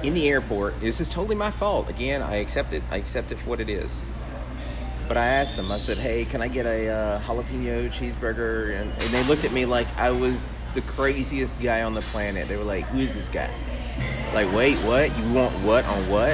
in 0.02 0.14
the 0.14 0.28
airport. 0.28 0.78
This 0.80 1.00
is 1.00 1.08
totally 1.08 1.34
my 1.34 1.50
fault. 1.50 1.88
Again, 1.88 2.22
I 2.22 2.36
accept 2.36 2.72
it. 2.72 2.82
I 2.90 2.96
accept 2.96 3.32
it 3.32 3.38
for 3.38 3.50
what 3.50 3.60
it 3.60 3.68
is. 3.68 4.02
But 5.08 5.16
I 5.16 5.26
asked 5.26 5.56
them. 5.56 5.70
I 5.70 5.78
said, 5.78 5.98
"Hey, 5.98 6.24
can 6.24 6.42
I 6.42 6.48
get 6.48 6.66
a 6.66 6.88
uh, 6.88 7.20
jalapeno 7.20 7.88
cheeseburger?" 7.88 8.80
And, 8.80 8.90
and 8.90 9.10
they 9.10 9.22
looked 9.24 9.44
at 9.44 9.52
me 9.52 9.66
like 9.66 9.86
I 9.98 10.10
was 10.10 10.50
the 10.74 10.80
craziest 10.96 11.60
guy 11.62 11.82
on 11.82 11.92
the 11.92 12.00
planet. 12.00 12.48
They 12.48 12.56
were 12.56 12.64
like, 12.64 12.84
"Who 12.86 12.98
is 12.98 13.14
this 13.14 13.28
guy?" 13.28 13.50
Like, 14.32 14.52
wait, 14.52 14.76
what? 14.78 15.16
You 15.18 15.32
want 15.32 15.52
what 15.62 15.84
on 15.86 16.10
what? 16.10 16.32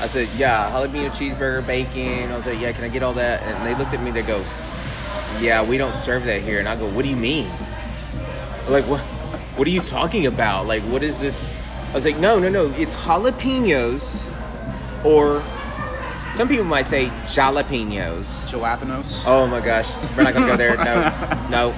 I 0.00 0.06
said, 0.06 0.28
"Yeah, 0.36 0.70
jalapeno 0.70 1.10
cheeseburger, 1.10 1.66
bacon." 1.66 2.30
I 2.30 2.36
was 2.36 2.46
like, 2.46 2.60
"Yeah, 2.60 2.72
can 2.72 2.84
I 2.84 2.88
get 2.88 3.02
all 3.02 3.14
that?" 3.14 3.42
And 3.42 3.66
they 3.66 3.74
looked 3.74 3.92
at 3.92 4.02
me. 4.02 4.10
They 4.12 4.22
go, 4.22 4.44
"Yeah, 5.40 5.64
we 5.64 5.76
don't 5.76 5.94
serve 5.94 6.24
that 6.24 6.42
here." 6.42 6.60
And 6.60 6.68
I 6.68 6.76
go, 6.76 6.88
"What 6.88 7.02
do 7.02 7.08
you 7.08 7.16
mean?" 7.16 7.50
like 8.68 8.84
what 8.84 9.00
what 9.56 9.66
are 9.68 9.70
you 9.70 9.80
talking 9.80 10.26
about 10.26 10.66
like 10.66 10.82
what 10.84 11.02
is 11.02 11.18
this 11.18 11.48
i 11.90 11.94
was 11.94 12.04
like 12.04 12.16
no 12.18 12.38
no 12.38 12.48
no 12.48 12.70
it's 12.76 12.94
jalapenos 12.94 14.28
or 15.04 15.42
Some 16.34 16.48
people 16.48 16.64
might 16.64 16.88
say 16.88 17.10
jalapenos. 17.26 18.48
Jalapenos. 18.48 19.24
Oh 19.26 19.46
my 19.46 19.60
gosh, 19.60 19.90
we're 20.16 20.22
not 20.24 20.32
gonna 20.32 20.46
go 20.46 20.56
there. 20.56 20.76
No, 20.78 20.94
no. 21.50 21.74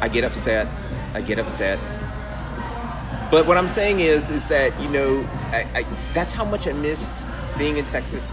I 0.00 0.08
get 0.08 0.24
upset. 0.24 0.66
I 1.12 1.20
get 1.20 1.38
upset. 1.38 1.78
But 3.30 3.44
what 3.46 3.58
I'm 3.58 3.68
saying 3.68 4.00
is, 4.00 4.30
is 4.30 4.46
that 4.48 4.72
you 4.80 4.88
know, 4.88 5.20
I, 5.52 5.66
I, 5.74 5.84
that's 6.14 6.32
how 6.32 6.46
much 6.46 6.66
I 6.66 6.72
missed 6.72 7.26
being 7.58 7.76
in 7.76 7.84
Texas. 7.84 8.32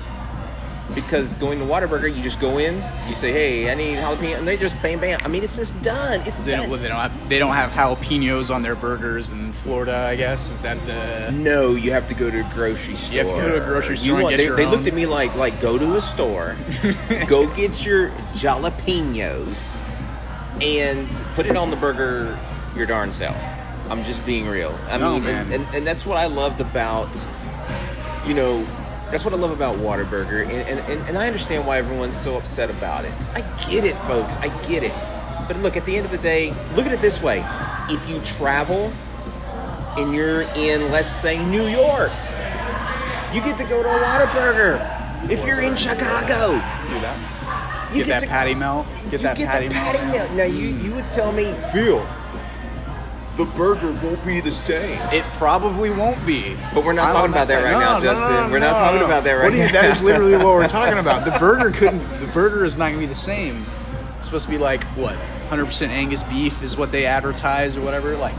Because 0.95 1.33
going 1.35 1.59
to 1.59 1.65
Whataburger, 1.65 2.07
you 2.15 2.23
just 2.23 2.39
go 2.39 2.57
in, 2.57 2.81
you 3.07 3.13
say, 3.15 3.33
"Hey, 3.33 3.69
I 3.69 3.75
need 3.75 3.97
jalapeno," 3.97 4.37
and 4.37 4.47
they 4.47 4.55
just 4.55 4.81
bam, 4.81 4.99
bam. 5.01 5.19
I 5.25 5.27
mean, 5.27 5.43
it's 5.43 5.57
just 5.57 5.79
done. 5.83 6.21
It's 6.21 6.39
They 6.45 6.51
done. 6.55 6.69
don't, 6.69 6.81
they 6.81 6.87
don't 6.87 6.97
have 6.99 7.29
they 7.29 7.37
don't 7.37 7.53
have 7.53 7.71
jalapenos 7.71 8.53
on 8.53 8.61
their 8.61 8.75
burgers 8.75 9.31
in 9.33 9.51
Florida. 9.51 10.07
I 10.07 10.15
guess 10.15 10.51
is 10.51 10.61
that 10.61 10.77
the 10.87 11.31
No, 11.37 11.75
you 11.75 11.91
have 11.91 12.07
to 12.07 12.13
go 12.13 12.31
to 12.31 12.39
a 12.39 12.53
grocery 12.53 12.95
store. 12.95 13.13
You 13.13 13.19
have 13.19 13.27
to 13.29 13.35
go 13.35 13.57
to 13.59 13.63
a 13.63 13.67
grocery 13.67 13.97
store 13.97 14.13
and 14.15 14.23
want- 14.23 14.37
get 14.37 14.49
they, 14.55 14.63
they 14.63 14.71
looked 14.71 14.87
at 14.87 14.93
me 14.93 15.05
like, 15.05 15.35
like, 15.35 15.59
go 15.59 15.77
to 15.77 15.95
a 15.97 16.01
store, 16.01 16.55
go 17.27 17.45
get 17.53 17.85
your 17.85 18.09
jalapenos, 18.33 19.75
and 20.61 21.09
put 21.35 21.45
it 21.45 21.57
on 21.57 21.69
the 21.71 21.77
burger 21.77 22.37
your 22.75 22.85
darn 22.85 23.11
self. 23.11 23.35
I'm 23.89 24.03
just 24.05 24.25
being 24.25 24.47
real. 24.47 24.77
I 24.87 24.97
No, 24.97 25.13
mean, 25.15 25.23
man. 25.25 25.45
And, 25.51 25.53
and, 25.65 25.75
and 25.75 25.87
that's 25.87 26.05
what 26.05 26.17
I 26.17 26.25
loved 26.25 26.59
about, 26.61 27.09
you 28.25 28.33
know, 28.33 28.65
that's 29.15 29.23
what 29.23 29.33
I 29.33 29.37
love 29.37 29.51
about 29.51 29.77
Whataburger, 29.77 30.43
and, 30.43 30.77
and, 30.77 31.07
and, 31.07 31.17
I 31.17 31.25
understand 31.27 31.65
why 31.65 31.77
everyone's 31.77 32.17
so 32.17 32.35
upset 32.35 32.69
about 32.69 33.05
it. 33.05 33.13
I 33.33 33.43
get 33.69 33.85
it, 33.85 33.95
folks. 33.99 34.35
I 34.35 34.49
get 34.67 34.83
it. 34.83 34.91
But 35.47 35.55
look, 35.59 35.77
at 35.77 35.85
the 35.85 35.95
end 35.95 36.05
of 36.05 36.11
the 36.11 36.17
day, 36.17 36.49
look 36.75 36.85
at 36.85 36.91
it 36.91 36.99
this 36.99 37.21
way: 37.21 37.41
if 37.89 38.09
you 38.09 38.19
travel 38.25 38.91
and 39.97 40.13
you're 40.13 40.41
in, 40.41 40.91
let's 40.91 41.07
say, 41.07 41.41
New 41.45 41.65
York, 41.65 42.11
you 43.33 43.39
get 43.39 43.57
to 43.57 43.63
go 43.63 43.81
to 43.81 43.87
a 43.87 43.99
Whataburger. 43.99 45.31
If 45.31 45.45
you're 45.45 45.61
in 45.61 45.77
Chicago, 45.77 46.47
do 46.49 46.99
that. 46.99 47.91
you 47.93 48.03
get, 48.03 48.07
that 48.07 48.23
to, 48.23 48.27
patty 48.27 48.53
melt. 48.53 48.85
Get 49.03 49.13
you 49.13 49.17
that 49.19 49.37
get 49.37 49.47
patty 49.47 49.69
the 49.69 49.75
melt. 49.75 49.95
patty 49.95 50.11
melt. 50.11 50.31
Now 50.33 50.43
you 50.43 50.67
you 50.75 50.93
would 50.93 51.09
tell 51.13 51.31
me, 51.31 51.53
Phil, 51.71 52.05
the 53.37 53.45
burger 53.57 53.91
won't 54.03 54.23
be 54.25 54.39
the 54.39 54.51
same. 54.51 54.97
It 55.11 55.23
probably 55.33 55.89
won't 55.89 56.23
be. 56.25 56.55
But 56.73 56.85
we're 56.85 56.93
not 56.93 57.07
I'm 57.07 57.13
talking 57.15 57.31
about 57.31 57.47
that 57.47 57.63
right 57.63 57.71
No, 57.71 57.79
now, 57.79 57.97
no, 57.97 58.01
Justin. 58.03 58.31
no, 58.47 58.49
We're 58.49 58.59
not 58.59 58.71
talking 58.71 59.01
about 59.01 59.23
that 59.25 59.33
right 59.33 59.43
What 59.51 59.53
you- 59.53 59.65
now. 59.65 59.71
That 59.73 59.85
is 59.85 60.01
literally 60.01 60.35
what 60.37 60.45
we're 60.47 60.67
talking 60.67 60.99
about. 60.99 61.25
The 61.25 61.31
burger 61.39 61.71
couldn't. 61.71 61.99
The 62.21 62.27
burger 62.27 62.63
is 62.65 62.77
not 62.77 62.85
going 62.89 62.95
to 62.95 62.99
be 63.01 63.05
the 63.07 63.15
same. 63.15 63.65
It's 64.17 64.25
supposed 64.27 64.45
to 64.45 64.51
be 64.51 64.57
like 64.57 64.83
what? 64.95 65.15
100% 65.49 65.89
Angus 65.89 66.23
beef 66.23 66.63
is 66.63 66.77
what 66.77 66.91
they 66.91 67.05
advertise 67.05 67.77
or 67.77 67.81
whatever. 67.81 68.15
Like, 68.15 68.33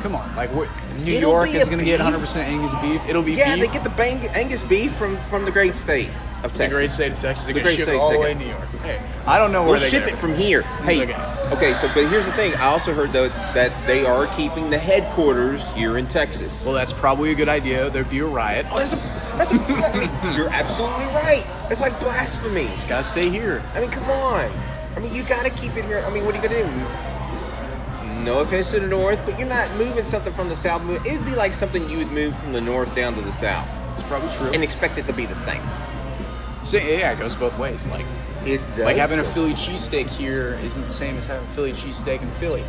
come 0.00 0.14
on. 0.16 0.34
Like, 0.34 0.52
what, 0.54 0.68
New 1.04 1.12
It'll 1.12 1.30
York 1.30 1.50
is 1.50 1.66
going 1.66 1.78
to 1.78 1.84
get 1.84 2.00
100% 2.00 2.36
Angus 2.36 2.74
beef. 2.80 3.00
It'll 3.08 3.22
be 3.22 3.32
Yeah, 3.32 3.54
beef. 3.56 3.66
they 3.66 3.72
get 3.72 3.84
the 3.84 3.90
bang, 3.90 4.18
Angus 4.28 4.62
beef 4.62 4.92
from 4.94 5.16
from 5.28 5.44
the 5.44 5.50
great 5.50 5.74
state 5.74 6.08
of 6.42 6.52
Texas. 6.54 6.68
the 6.68 6.74
great 6.74 6.90
state 6.90 7.12
of 7.12 7.20
Texas. 7.20 7.44
They're 7.46 7.54
The 7.54 7.60
great 7.62 7.78
ship 7.78 7.88
it 7.88 7.96
all 7.96 8.12
the 8.12 8.18
way 8.18 8.32
to 8.34 8.38
New 8.38 8.46
York. 8.46 8.66
Hey, 8.82 9.00
I 9.26 9.38
don't 9.38 9.52
know 9.52 9.62
where 9.62 9.72
We'll 9.72 9.80
they 9.80 9.88
ship 9.90 10.06
it 10.08 10.16
from 10.16 10.34
here. 10.34 10.62
Hey, 10.62 11.02
okay. 11.02 11.14
okay. 11.52 11.74
So, 11.74 11.88
but 11.94 12.06
here's 12.08 12.26
the 12.26 12.32
thing. 12.32 12.54
I 12.54 12.66
also 12.66 12.94
heard 12.94 13.10
though 13.12 13.28
that 13.28 13.72
they 13.86 14.04
are 14.06 14.26
keeping 14.36 14.70
the 14.70 14.78
headquarters 14.78 15.72
here 15.72 15.98
in 15.98 16.06
Texas. 16.08 16.64
Well, 16.64 16.74
that's 16.74 16.92
probably 16.92 17.30
a 17.32 17.34
good 17.34 17.48
idea. 17.48 17.90
There'd 17.90 18.08
be 18.10 18.20
a 18.20 18.26
riot. 18.26 18.66
Oh, 18.70 18.78
that's 18.78 18.94
a, 18.94 18.96
that's 19.36 19.52
a, 19.52 20.34
you're 20.36 20.48
absolutely 20.50 21.04
right. 21.06 21.44
It's 21.70 21.80
like 21.80 21.98
blasphemy. 22.00 22.62
It's 22.64 22.84
got 22.84 22.98
to 22.98 23.04
stay 23.04 23.28
here. 23.28 23.62
I 23.74 23.80
mean, 23.80 23.90
come 23.90 24.04
on. 24.10 24.50
I 24.96 25.00
mean, 25.00 25.14
you 25.14 25.22
got 25.22 25.44
to 25.44 25.50
keep 25.50 25.76
it 25.76 25.84
here. 25.84 26.02
I 26.06 26.10
mean, 26.10 26.24
what 26.24 26.34
are 26.34 26.42
you 26.42 26.48
gonna 26.48 26.62
do? 26.64 27.09
No 28.24 28.40
offense 28.40 28.70
to 28.72 28.80
the 28.80 28.86
north, 28.86 29.20
but 29.24 29.38
you're 29.38 29.48
not 29.48 29.70
moving 29.76 30.04
something 30.04 30.32
from 30.32 30.48
the 30.48 30.56
south. 30.56 30.82
It'd 31.06 31.24
be 31.24 31.34
like 31.34 31.52
something 31.52 31.88
you 31.88 31.98
would 31.98 32.12
move 32.12 32.36
from 32.36 32.52
the 32.52 32.60
north 32.60 32.94
down 32.94 33.14
to 33.14 33.20
the 33.22 33.32
south 33.32 33.66
It's 33.94 34.02
probably 34.02 34.30
true. 34.32 34.50
and 34.52 34.62
expect 34.62 34.98
it 34.98 35.06
to 35.06 35.12
be 35.12 35.26
the 35.26 35.34
same. 35.34 35.62
So, 36.64 36.76
yeah, 36.76 37.12
it 37.12 37.18
goes 37.18 37.34
both 37.34 37.56
ways. 37.58 37.86
Like, 37.86 38.04
It 38.44 38.58
does. 38.68 38.80
like 38.80 38.96
having 38.96 39.18
a 39.18 39.24
Philly 39.24 39.54
cheesesteak 39.54 40.06
here 40.08 40.58
isn't 40.62 40.82
the 40.82 40.90
same 40.90 41.16
as 41.16 41.24
having 41.26 41.44
a 41.46 41.50
Philly 41.50 41.72
cheesesteak 41.72 42.20
in 42.22 42.28
Philly. 42.32 42.62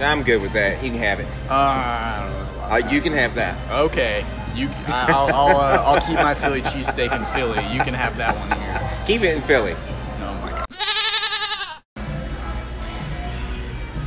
I'm 0.00 0.22
good 0.24 0.42
with 0.42 0.52
that. 0.52 0.82
You 0.82 0.90
can 0.90 0.98
have 0.98 1.20
it. 1.20 1.26
Uh, 1.48 1.52
I 1.54 2.20
don't 2.24 2.32
know. 2.58 2.64
Uh, 2.88 2.90
you 2.92 3.00
can 3.00 3.12
have 3.12 3.34
that. 3.36 3.56
Okay, 3.70 4.24
you. 4.54 4.68
I'll 4.88 5.32
I'll, 5.34 5.56
uh, 5.56 5.82
I'll 5.86 6.00
keep 6.00 6.16
my 6.16 6.34
Philly 6.34 6.62
cheesesteak 6.62 7.14
in 7.16 7.24
Philly. 7.26 7.64
You 7.74 7.82
can 7.82 7.94
have 7.94 8.16
that 8.18 8.36
one 8.36 8.60
here. 8.60 9.06
Keep 9.06 9.22
it 9.22 9.34
in 9.36 9.42
Philly. 9.42 9.74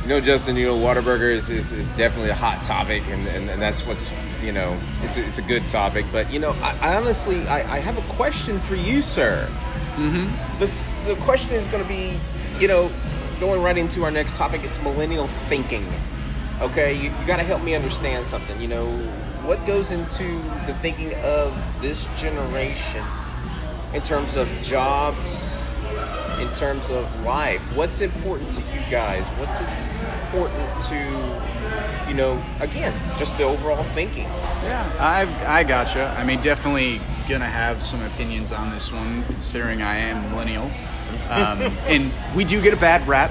You 0.02 0.08
know, 0.08 0.20
Justin, 0.20 0.56
you 0.56 0.66
know, 0.66 0.76
Whataburger 0.76 1.32
is, 1.32 1.48
is, 1.48 1.70
is 1.70 1.88
definitely 1.90 2.30
a 2.30 2.34
hot 2.34 2.64
topic, 2.64 3.04
and, 3.06 3.24
and, 3.28 3.48
and 3.48 3.62
that's 3.62 3.86
what's, 3.86 4.10
you 4.42 4.50
know, 4.50 4.76
it's 5.02 5.16
a, 5.16 5.24
it's 5.24 5.38
a 5.38 5.42
good 5.42 5.68
topic. 5.68 6.04
But, 6.10 6.32
you 6.32 6.40
know, 6.40 6.50
I, 6.54 6.76
I 6.80 6.96
honestly, 6.96 7.46
I, 7.46 7.76
I 7.76 7.78
have 7.78 7.96
a 7.96 8.14
question 8.14 8.58
for 8.58 8.74
you, 8.74 9.00
sir. 9.00 9.46
Mm-hmm. 9.94 10.58
This, 10.58 10.88
the 11.06 11.14
question 11.22 11.54
is 11.54 11.68
going 11.68 11.84
to 11.84 11.88
be, 11.88 12.18
you 12.58 12.66
know, 12.66 12.90
going 13.38 13.62
right 13.62 13.78
into 13.78 14.02
our 14.02 14.10
next 14.10 14.34
topic, 14.34 14.64
it's 14.64 14.82
millennial 14.82 15.28
thinking. 15.48 15.86
Okay, 16.60 16.94
you, 16.94 17.10
you 17.10 17.26
got 17.26 17.36
to 17.36 17.44
help 17.44 17.62
me 17.62 17.76
understand 17.76 18.26
something. 18.26 18.60
You 18.60 18.68
know, 18.68 18.86
what 19.44 19.64
goes 19.66 19.92
into 19.92 20.24
the 20.66 20.74
thinking 20.80 21.14
of 21.22 21.56
this 21.80 22.08
generation 22.16 23.04
in 23.94 24.02
terms 24.02 24.34
of 24.34 24.48
jobs, 24.62 25.44
in 26.40 26.52
terms 26.54 26.90
of 26.90 27.24
life? 27.24 27.60
What's 27.76 28.00
important 28.00 28.52
to 28.54 28.62
you 28.62 28.80
guys? 28.90 29.24
What's 29.38 29.60
important 30.32 30.84
to, 30.84 32.08
you 32.08 32.14
know, 32.14 32.42
again, 32.60 32.94
just 33.18 33.36
the 33.36 33.44
overall 33.44 33.82
thinking? 33.82 34.24
Yeah, 34.64 34.96
I've 34.98 35.34
I 35.42 35.62
gotcha. 35.62 36.14
I 36.18 36.24
mean, 36.24 36.40
definitely 36.40 37.00
gonna 37.28 37.44
have 37.44 37.82
some 37.82 38.02
opinions 38.02 38.52
on 38.52 38.70
this 38.70 38.90
one, 38.90 39.24
considering 39.24 39.82
I 39.82 39.96
am 39.96 40.30
millennial, 40.30 40.70
um, 41.28 41.60
and 41.86 42.10
we 42.34 42.44
do 42.44 42.62
get 42.62 42.72
a 42.72 42.78
bad 42.78 43.06
rap. 43.06 43.30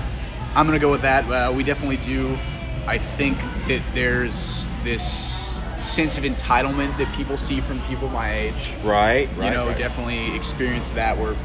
I'm 0.55 0.65
gonna 0.65 0.79
go 0.79 0.91
with 0.91 1.01
that. 1.01 1.25
Uh, 1.25 1.51
we 1.51 1.63
definitely 1.63 1.97
do. 1.97 2.37
I 2.85 2.97
think 2.97 3.37
that 3.67 3.81
there's 3.93 4.69
this 4.83 5.63
sense 5.79 6.17
of 6.19 6.23
entitlement 6.23 6.95
that 6.99 7.11
people 7.15 7.37
see 7.37 7.59
from 7.59 7.81
people 7.81 8.09
my 8.09 8.31
age. 8.31 8.75
Right, 8.83 9.27
you 9.37 9.49
know, 9.49 9.73
definitely 9.73 10.35
experience 10.35 10.91
that. 10.91 11.17
We're 11.17 11.35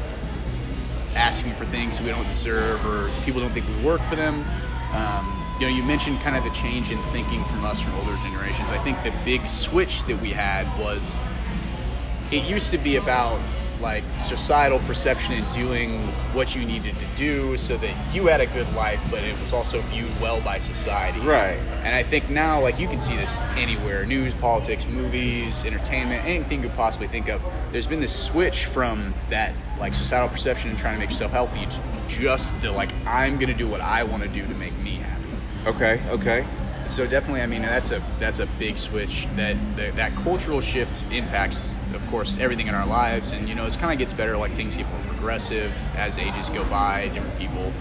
asking 1.15 1.55
for 1.55 1.65
things 1.65 1.99
we 1.99 2.09
don't 2.09 2.27
deserve, 2.27 2.85
or 2.85 3.09
people 3.23 3.41
don't 3.41 3.51
think 3.51 3.67
we 3.67 3.83
work 3.83 4.01
for 4.01 4.15
them. 4.15 4.45
Um, 4.93 5.43
you 5.59 5.67
know, 5.67 5.75
you 5.75 5.83
mentioned 5.83 6.19
kind 6.21 6.35
of 6.35 6.43
the 6.43 6.51
change 6.51 6.91
in 6.91 7.01
thinking 7.05 7.43
from 7.45 7.65
us 7.65 7.81
from 7.81 7.95
older 7.95 8.15
generations. 8.17 8.69
I 8.69 8.77
think 8.79 9.01
the 9.03 9.13
big 9.25 9.47
switch 9.47 10.03
that 10.03 10.21
we 10.21 10.29
had 10.29 10.65
was 10.79 11.17
it 12.31 12.43
used 12.43 12.71
to 12.71 12.77
be 12.77 12.97
about 12.97 13.39
like 13.81 14.03
societal 14.23 14.79
perception 14.79 15.33
and 15.33 15.53
doing 15.53 15.99
what 16.33 16.55
you 16.55 16.65
needed 16.65 16.97
to 16.99 17.05
do 17.15 17.55
so 17.57 17.77
that 17.77 18.13
you 18.13 18.25
had 18.27 18.41
a 18.41 18.47
good 18.47 18.71
life, 18.73 18.99
but 19.11 19.23
it 19.23 19.39
was 19.39 19.53
also 19.53 19.81
viewed 19.81 20.09
well 20.19 20.41
by 20.41 20.57
society. 20.57 21.19
Right. 21.19 21.57
And 21.83 21.95
I 21.95 22.03
think 22.03 22.29
now, 22.29 22.59
like 22.59 22.79
you 22.79 22.87
can 22.87 22.99
see 22.99 23.15
this 23.15 23.39
anywhere 23.55 24.05
news, 24.05 24.33
politics, 24.33 24.85
movies, 24.87 25.65
entertainment, 25.65 26.25
anything 26.25 26.63
you 26.63 26.69
could 26.69 26.77
possibly 26.77 27.07
think 27.07 27.29
of. 27.29 27.41
There's 27.71 27.87
been 27.87 27.99
this 27.99 28.15
switch 28.15 28.65
from 28.65 29.13
that, 29.29 29.53
like 29.79 29.93
societal 29.93 30.29
perception 30.29 30.69
and 30.69 30.79
trying 30.79 30.95
to 30.95 30.99
make 30.99 31.09
yourself 31.09 31.31
healthy, 31.31 31.65
to 31.65 31.79
just 32.07 32.59
the 32.61 32.71
like, 32.71 32.91
I'm 33.05 33.35
going 33.35 33.49
to 33.49 33.57
do 33.57 33.67
what 33.67 33.81
I 33.81 34.03
want 34.03 34.23
to 34.23 34.29
do 34.29 34.45
to 34.45 34.53
make 34.55 34.77
me. 34.79 34.96
Okay, 35.67 36.01
okay. 36.09 36.45
So 36.87 37.05
definitely, 37.05 37.41
I 37.41 37.47
mean, 37.47 37.63
that's 37.63 37.91
a 37.91 38.01
that's 38.19 38.39
a 38.39 38.45
big 38.57 38.77
switch. 38.77 39.27
That 39.35 39.57
that, 39.75 39.97
that 39.97 40.15
cultural 40.15 40.61
shift 40.61 41.03
impacts, 41.11 41.75
of 41.93 42.07
course, 42.09 42.37
everything 42.39 42.67
in 42.67 42.73
our 42.73 42.87
lives, 42.87 43.33
and 43.33 43.49
you 43.49 43.53
know, 43.53 43.65
it 43.65 43.77
kind 43.77 43.91
of 43.91 43.99
gets 43.99 44.13
better. 44.13 44.37
Like 44.37 44.53
things 44.53 44.77
get 44.77 44.87
more 44.87 45.01
progressive 45.01 45.73
as 45.97 46.19
ages 46.19 46.49
go 46.49 46.63
by. 46.69 47.09
Different 47.09 47.37
people. 47.37 47.73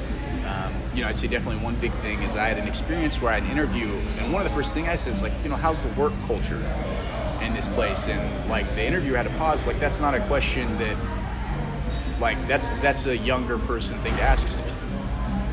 Um, 0.49 0.75
you 0.95 1.03
know, 1.03 1.09
I'd 1.09 1.17
say 1.17 1.29
definitely 1.29 1.63
one 1.63 1.77
big 1.77 1.93
thing 1.95 2.23
is 2.23 2.35
I 2.35 2.49
had 2.49 2.59
an 2.59 2.67
experience 2.67 3.23
where 3.23 3.31
I 3.31 3.35
had 3.35 3.45
an 3.45 3.51
interview, 3.51 3.87
and 4.19 4.33
one 4.33 4.45
of 4.45 4.49
the 4.49 4.55
first 4.55 4.75
things 4.75 4.89
I 4.89 4.97
said 4.97 5.13
is 5.13 5.23
like, 5.23 5.33
you 5.45 5.51
know, 5.51 5.57
how's 5.57 5.85
the 5.85 5.89
work 5.91 6.13
culture 6.27 6.61
in 7.41 7.55
this 7.55 7.69
place? 7.69 8.09
And 8.09 8.51
like 8.51 8.67
the 8.75 8.85
interviewer 8.85 9.17
had 9.17 9.29
to 9.29 9.39
pause. 9.39 9.65
Like 9.65 9.79
that's 9.79 10.01
not 10.01 10.15
a 10.17 10.21
question 10.27 10.77
that, 10.79 10.97
like 12.19 12.45
that's 12.49 12.71
that's 12.81 13.07
a 13.07 13.17
younger 13.17 13.59
person 13.59 13.97
thing 14.01 14.17
to 14.17 14.23
ask. 14.23 14.61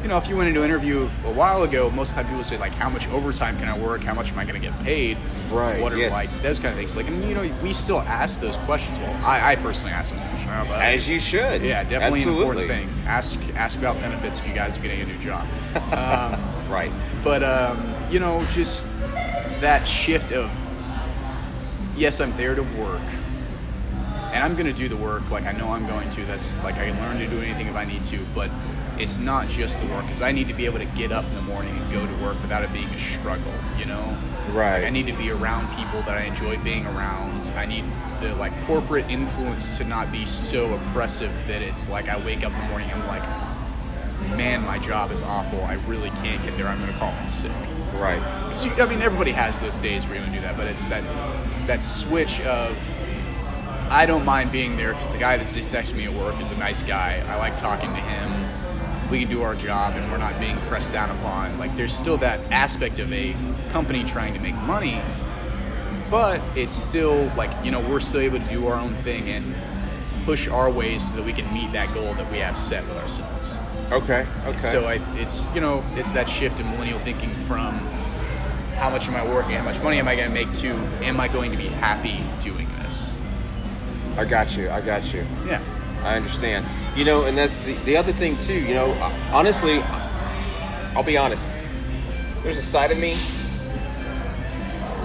You 0.04 0.10
know, 0.10 0.18
if 0.18 0.28
you 0.28 0.36
went 0.36 0.50
into 0.50 0.64
an 0.64 0.70
interview 0.70 1.10
a 1.24 1.32
while 1.32 1.64
ago, 1.64 1.90
most 1.92 2.10
of 2.10 2.16
the 2.18 2.22
time 2.24 2.30
people 2.30 2.44
say 2.44 2.58
like, 2.58 2.74
how 2.74 2.90
much 2.90 3.08
overtime 3.08 3.58
can 3.58 3.70
I 3.70 3.78
work? 3.78 4.02
How 4.04 4.14
much 4.14 4.34
am 4.34 4.38
I 4.40 4.44
going 4.44 4.62
to 4.62 4.68
get 4.68 4.78
paid? 4.84 5.18
Right, 5.50 5.82
What 5.82 5.94
are 5.94 5.98
yes. 5.98 6.12
like 6.12 6.30
those 6.42 6.60
kind 6.60 6.72
of 6.74 6.78
things? 6.78 6.98
Like, 6.98 7.08
and 7.08 7.24
you 7.24 7.34
know, 7.34 7.50
we 7.64 7.72
still 7.72 8.02
ask 8.02 8.42
those 8.42 8.58
questions. 8.58 9.00
Well, 9.00 9.16
I, 9.26 9.54
I 9.54 9.56
personally 9.56 9.94
ask 9.94 10.14
them. 10.14 10.68
but- 10.68 10.82
As 10.82 11.08
you 11.08 11.22
should. 11.22 11.62
yeah, 11.62 11.84
definitely 11.84 12.20
Absolutely. 12.20 12.32
an 12.34 12.60
important 12.60 12.68
thing. 12.68 13.08
Ask 13.08 13.40
ask 13.56 13.80
about 13.80 13.96
benefits 14.02 14.42
if 14.42 14.48
you 14.48 14.54
guys 14.54 14.78
are 14.78 14.82
getting 14.82 15.00
a 15.02 15.06
new 15.06 15.18
job. 15.20 15.48
Um, 15.94 16.42
Right. 16.70 16.92
but 17.24 17.42
um, 17.44 17.94
you 18.12 18.20
know, 18.20 18.44
just 18.52 18.86
that 19.62 19.88
shift 19.88 20.32
of 20.34 20.52
yes, 21.96 22.20
I'm 22.20 22.36
there 22.36 22.56
to 22.56 22.64
work, 22.64 23.02
and 24.34 24.44
I'm 24.44 24.56
gonna 24.56 24.74
do 24.74 24.90
the 24.90 24.98
work. 24.98 25.30
Like 25.32 25.46
I 25.46 25.52
know 25.54 25.70
I'm 25.70 25.86
going 25.88 26.10
to. 26.10 26.26
That's 26.26 26.62
like 26.64 26.76
I 26.76 26.90
can 26.90 27.00
learn 27.00 27.20
to 27.20 27.28
do 27.28 27.40
anything 27.40 27.68
if 27.68 27.76
I 27.76 27.86
need 27.86 28.04
to. 28.06 28.20
But 28.36 28.50
it's 29.00 29.18
not 29.20 29.48
just 29.48 29.82
the 29.82 29.88
work 29.88 30.04
because 30.04 30.22
I 30.22 30.32
need 30.32 30.48
to 30.48 30.54
be 30.54 30.66
able 30.66 30.80
to 30.80 30.86
get 30.86 31.12
up 31.12 31.26
in 31.26 31.36
the 31.36 31.42
morning 31.42 31.76
and 31.76 31.92
go 31.92 32.06
to 32.06 32.24
work 32.24 32.40
without 32.42 32.64
it 32.64 32.72
being 32.74 32.88
a 32.88 33.00
struggle. 33.00 33.54
You 33.78 33.86
know. 33.86 34.18
Right. 34.52 34.80
Like, 34.80 34.84
I 34.86 34.90
need 34.90 35.08
to 35.08 35.14
be 35.14 35.32
around 35.32 35.68
people 35.76 36.02
that 36.04 36.18
I 36.18 36.24
enjoy 36.24 36.58
being 36.64 36.86
around. 36.86 37.52
I 37.56 37.66
need 37.66 37.86
the 38.20 38.36
like 38.36 38.54
corporate 38.66 39.10
influence 39.10 39.78
to 39.78 39.84
not 39.84 40.12
be 40.12 40.26
so 40.26 40.74
oppressive 40.76 41.32
that 41.48 41.62
it's 41.62 41.90
like 41.90 42.08
I 42.10 42.18
wake 42.24 42.44
up 42.46 42.52
in 42.54 42.60
the 42.60 42.66
morning 42.68 42.90
and 42.92 43.02
I'm 43.02 43.08
like, 43.08 44.38
man, 44.38 44.62
my 44.64 44.78
job 44.80 45.12
is 45.12 45.22
awful. 45.22 45.64
I 45.64 45.76
really 45.88 46.10
can't 46.22 46.44
get 46.44 46.56
there. 46.58 46.68
I'm 46.68 46.80
gonna 46.80 46.94
call 47.00 47.14
in 47.22 47.28
sick. 47.28 47.52
Right. 47.96 48.22
'Cause 48.50 48.66
you- 48.66 48.74
I 48.82 48.86
mean, 48.86 49.02
everybody 49.02 49.32
has 49.32 49.60
those 49.60 49.78
days 49.78 50.06
where 50.08 50.16
you 50.16 50.22
want 50.22 50.34
to 50.34 50.40
do 50.40 50.46
that, 50.46 50.58
but 50.58 50.68
it's 50.68 50.86
that 50.86 51.04
that 51.68 51.82
switch 51.84 52.42
of 52.42 52.76
I 53.90 54.06
don't 54.06 54.26
mind 54.26 54.52
being 54.52 54.76
there 54.76 54.94
because 54.94 55.10
the 55.10 55.18
guy 55.18 55.38
that 55.38 55.48
sits 55.48 55.72
next 55.72 55.90
to 55.90 55.96
me 55.96 56.06
at 56.06 56.14
work 56.14 56.40
is 56.42 56.52
a 56.52 56.58
nice 56.58 56.84
guy. 56.84 57.24
I 57.30 57.36
like 57.38 57.56
talking 57.58 57.90
to 57.94 58.02
him. 58.02 58.43
We 59.14 59.20
can 59.20 59.30
do 59.30 59.44
our 59.44 59.54
job, 59.54 59.94
and 59.94 60.12
we're 60.12 60.18
not 60.18 60.40
being 60.40 60.58
pressed 60.62 60.92
down 60.92 61.12
upon. 61.12 61.60
Like, 61.60 61.76
there's 61.76 61.96
still 61.96 62.18
that 62.18 62.40
aspect 62.52 62.98
of 62.98 63.14
a 63.14 63.36
company 63.70 64.04
trying 64.04 64.34
to 64.34 64.40
make 64.40 64.56
money, 64.56 65.00
but 66.10 66.42
it's 66.56 66.74
still 66.74 67.32
like 67.38 67.52
you 67.64 67.70
know 67.70 67.80
we're 67.80 68.00
still 68.00 68.22
able 68.22 68.40
to 68.40 68.50
do 68.50 68.66
our 68.66 68.74
own 68.74 68.96
thing 68.96 69.30
and 69.30 69.54
push 70.26 70.48
our 70.48 70.72
ways 70.72 71.12
so 71.12 71.18
that 71.18 71.26
we 71.26 71.32
can 71.32 71.46
meet 71.54 71.72
that 71.74 71.94
goal 71.94 72.16
that 72.16 72.32
we 72.32 72.40
have 72.40 72.58
set 72.58 72.84
with 72.88 72.98
ourselves. 72.98 73.60
Okay. 73.92 74.26
Okay. 74.48 74.58
So 74.58 74.86
I, 74.86 75.00
it's 75.14 75.54
you 75.54 75.62
know 75.62 75.84
it's 75.94 76.12
that 76.14 76.28
shift 76.28 76.60
in 76.60 76.68
millennial 76.72 76.98
thinking 76.98 77.36
from 77.36 77.76
how 78.78 78.90
much 78.90 79.08
am 79.08 79.16
I 79.16 79.32
working, 79.32 79.52
how 79.52 79.64
much 79.64 79.80
money 79.84 80.00
am 80.00 80.08
I 80.08 80.16
going 80.16 80.28
to 80.28 80.34
make 80.34 80.52
to 80.54 80.70
am 81.06 81.20
I 81.20 81.28
going 81.28 81.52
to 81.52 81.58
be 81.58 81.68
happy 81.68 82.24
doing 82.42 82.68
this? 82.80 83.16
I 84.18 84.26
got 84.26 84.58
you. 84.58 84.72
I 84.72 84.82
got 84.82 85.14
you. 85.14 85.24
Yeah. 85.46 85.62
I 86.04 86.16
understand. 86.16 86.66
You 86.96 87.06
know, 87.06 87.26
and 87.26 87.38
that's 87.38 87.58
the, 87.62 87.74
the 87.86 87.98
other 87.98 88.14
thing 88.14 88.38
too. 88.40 88.54
You 88.60 88.74
know, 88.74 88.92
honestly, 89.32 89.82
I'll 90.96 91.04
be 91.04 91.18
honest. 91.18 91.50
There's 92.44 92.58
a 92.58 92.64
side 92.64 92.92
of 92.92 93.00
me 93.00 93.14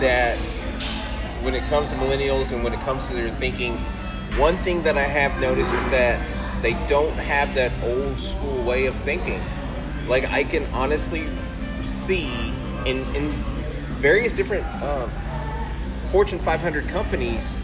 that, 0.00 0.37
when 1.43 1.55
it 1.55 1.62
comes 1.64 1.90
to 1.90 1.97
millennials 1.97 2.52
and 2.52 2.64
when 2.64 2.75
it 2.75 2.81
comes 2.81 3.09
to 3.09 3.14
their 3.14 3.28
thinking, 3.28 3.76
one 4.37 4.57
thing 4.59 4.83
that 4.83 4.99
I 4.99 5.05
have 5.05 5.40
noticed 5.40 5.75
is 5.75 5.85
that 5.90 6.21
they 6.62 6.73
don't 6.88 7.14
have 7.14 7.55
that 7.55 7.73
old 7.83 8.19
school 8.19 8.64
way 8.64 8.87
of 8.87 8.95
thinking. 8.97 9.40
Like 10.09 10.25
I 10.25 10.45
can 10.45 10.64
honestly 10.73 11.26
see 11.83 12.52
in 12.85 12.99
in 13.14 13.31
various 14.00 14.35
different 14.35 14.67
um, 14.83 15.11
Fortune 16.11 16.38
500 16.38 16.88
companies 16.88 17.61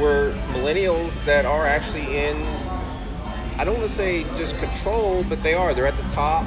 where 0.00 0.30
millennials 0.54 1.24
that 1.24 1.44
are 1.44 1.66
actually 1.66 2.16
in 2.16 2.36
I 3.60 3.64
don't 3.64 3.76
want 3.76 3.88
to 3.88 3.94
say 3.94 4.22
just 4.38 4.56
control, 4.56 5.22
but 5.24 5.42
they 5.42 5.52
are. 5.52 5.74
They're 5.74 5.86
at 5.86 5.96
the 5.98 6.08
top. 6.08 6.46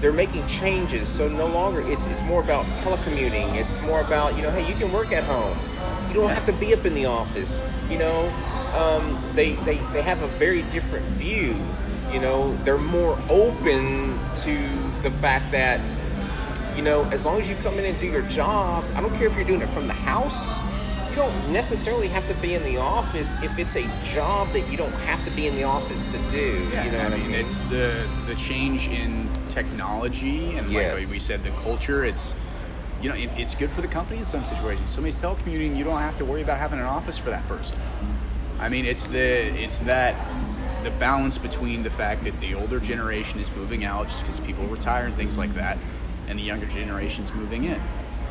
They're 0.00 0.12
making 0.12 0.44
changes. 0.48 1.06
So 1.06 1.28
no 1.28 1.46
longer 1.46 1.82
it's 1.82 2.06
it's 2.06 2.22
more 2.22 2.42
about 2.42 2.66
telecommuting. 2.74 3.54
It's 3.54 3.80
more 3.82 4.00
about 4.00 4.34
you 4.34 4.42
know, 4.42 4.50
hey, 4.50 4.68
you 4.68 4.74
can 4.74 4.92
work 4.92 5.12
at 5.12 5.22
home. 5.22 5.56
You 6.08 6.14
don't 6.14 6.30
have 6.30 6.44
to 6.46 6.52
be 6.52 6.74
up 6.74 6.84
in 6.84 6.94
the 6.94 7.06
office. 7.06 7.60
You 7.88 7.98
know, 7.98 8.28
um, 8.74 9.22
they 9.36 9.52
they 9.52 9.76
they 9.92 10.02
have 10.02 10.20
a 10.22 10.26
very 10.26 10.62
different 10.72 11.06
view. 11.10 11.54
You 12.12 12.20
know, 12.20 12.56
they're 12.64 12.76
more 12.76 13.16
open 13.30 14.18
to 14.38 14.56
the 15.02 15.12
fact 15.20 15.52
that 15.52 15.80
you 16.74 16.82
know, 16.82 17.04
as 17.12 17.24
long 17.24 17.38
as 17.40 17.48
you 17.48 17.54
come 17.62 17.78
in 17.78 17.84
and 17.84 18.00
do 18.00 18.08
your 18.08 18.22
job, 18.22 18.84
I 18.96 19.00
don't 19.00 19.14
care 19.14 19.28
if 19.28 19.36
you're 19.36 19.44
doing 19.44 19.60
it 19.62 19.68
from 19.68 19.86
the 19.86 19.92
house. 19.92 20.58
You 21.12 21.18
don't 21.18 21.52
necessarily 21.52 22.08
have 22.08 22.26
to 22.28 22.34
be 22.40 22.54
in 22.54 22.62
the 22.62 22.78
office 22.78 23.34
if 23.42 23.58
it's 23.58 23.76
a 23.76 23.86
job 24.14 24.50
that 24.54 24.66
you 24.70 24.78
don't 24.78 24.92
have 25.04 25.22
to 25.26 25.30
be 25.32 25.46
in 25.46 25.54
the 25.56 25.64
office 25.64 26.06
to 26.06 26.16
do. 26.30 26.66
Yeah, 26.72 26.84
you 26.86 26.90
know 26.92 27.00
I 27.00 27.08
what 27.10 27.18
mean, 27.18 27.34
it's 27.34 27.64
the 27.64 28.08
the 28.26 28.34
change 28.34 28.88
in 28.88 29.28
technology 29.50 30.56
and 30.56 30.72
Yes. 30.72 30.98
like 31.02 31.10
we 31.10 31.18
said, 31.18 31.44
the 31.44 31.50
culture. 31.50 32.02
It's 32.02 32.34
you 33.02 33.10
know, 33.10 33.14
it, 33.14 33.28
it's 33.36 33.54
good 33.54 33.70
for 33.70 33.82
the 33.82 33.88
company 33.88 34.20
in 34.20 34.24
some 34.24 34.46
situations. 34.46 34.88
Somebody's 34.88 35.20
telecommuting, 35.20 35.76
you 35.76 35.84
don't 35.84 35.98
have 35.98 36.16
to 36.16 36.24
worry 36.24 36.40
about 36.40 36.56
having 36.58 36.78
an 36.78 36.86
office 36.86 37.18
for 37.18 37.28
that 37.28 37.46
person. 37.46 37.76
I 38.58 38.70
mean, 38.70 38.86
it's 38.86 39.04
the 39.04 39.20
it's 39.62 39.80
that 39.80 40.14
the 40.82 40.92
balance 40.92 41.36
between 41.36 41.82
the 41.82 41.90
fact 41.90 42.24
that 42.24 42.40
the 42.40 42.54
older 42.54 42.80
generation 42.80 43.38
is 43.38 43.54
moving 43.54 43.84
out 43.84 44.06
just 44.08 44.22
because 44.22 44.40
people 44.40 44.64
retire 44.64 45.04
and 45.04 45.14
things 45.16 45.36
like 45.36 45.52
that, 45.56 45.76
and 46.26 46.38
the 46.38 46.42
younger 46.42 46.64
generation's 46.66 47.34
moving 47.34 47.64
in, 47.64 47.82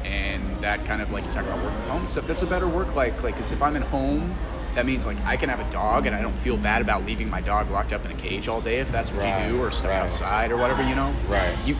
and 0.05 0.43
that 0.61 0.85
kind 0.85 1.01
of 1.01 1.11
like 1.11 1.25
you 1.25 1.31
talk 1.31 1.45
about 1.45 1.63
work 1.63 1.73
from 1.73 1.89
home 1.89 2.07
stuff. 2.07 2.27
That's 2.27 2.41
a 2.43 2.47
better 2.47 2.67
work 2.67 2.95
like 2.95 3.23
like 3.23 3.35
because 3.35 3.51
if 3.51 3.61
I'm 3.61 3.75
at 3.75 3.83
home. 3.83 4.35
That 4.73 4.85
means 4.85 5.05
like 5.05 5.17
I 5.25 5.35
can 5.35 5.49
have 5.49 5.59
a 5.59 5.69
dog 5.69 6.05
and 6.05 6.15
I 6.15 6.21
don't 6.21 6.37
feel 6.37 6.55
bad 6.55 6.81
about 6.81 7.05
leaving 7.05 7.29
my 7.29 7.41
dog 7.41 7.69
locked 7.69 7.91
up 7.91 8.05
in 8.05 8.11
a 8.11 8.15
cage 8.15 8.47
all 8.47 8.61
day 8.61 8.77
if 8.79 8.89
that's 8.89 9.11
what 9.11 9.23
Right, 9.23 9.45
you 9.47 9.57
do 9.57 9.61
or 9.61 9.69
stuck 9.69 9.91
right. 9.91 9.99
outside 9.99 10.49
or 10.49 10.55
whatever 10.55 10.81
you 10.87 10.95
know. 10.95 11.13
Right. 11.27 11.53
You, 11.65 11.75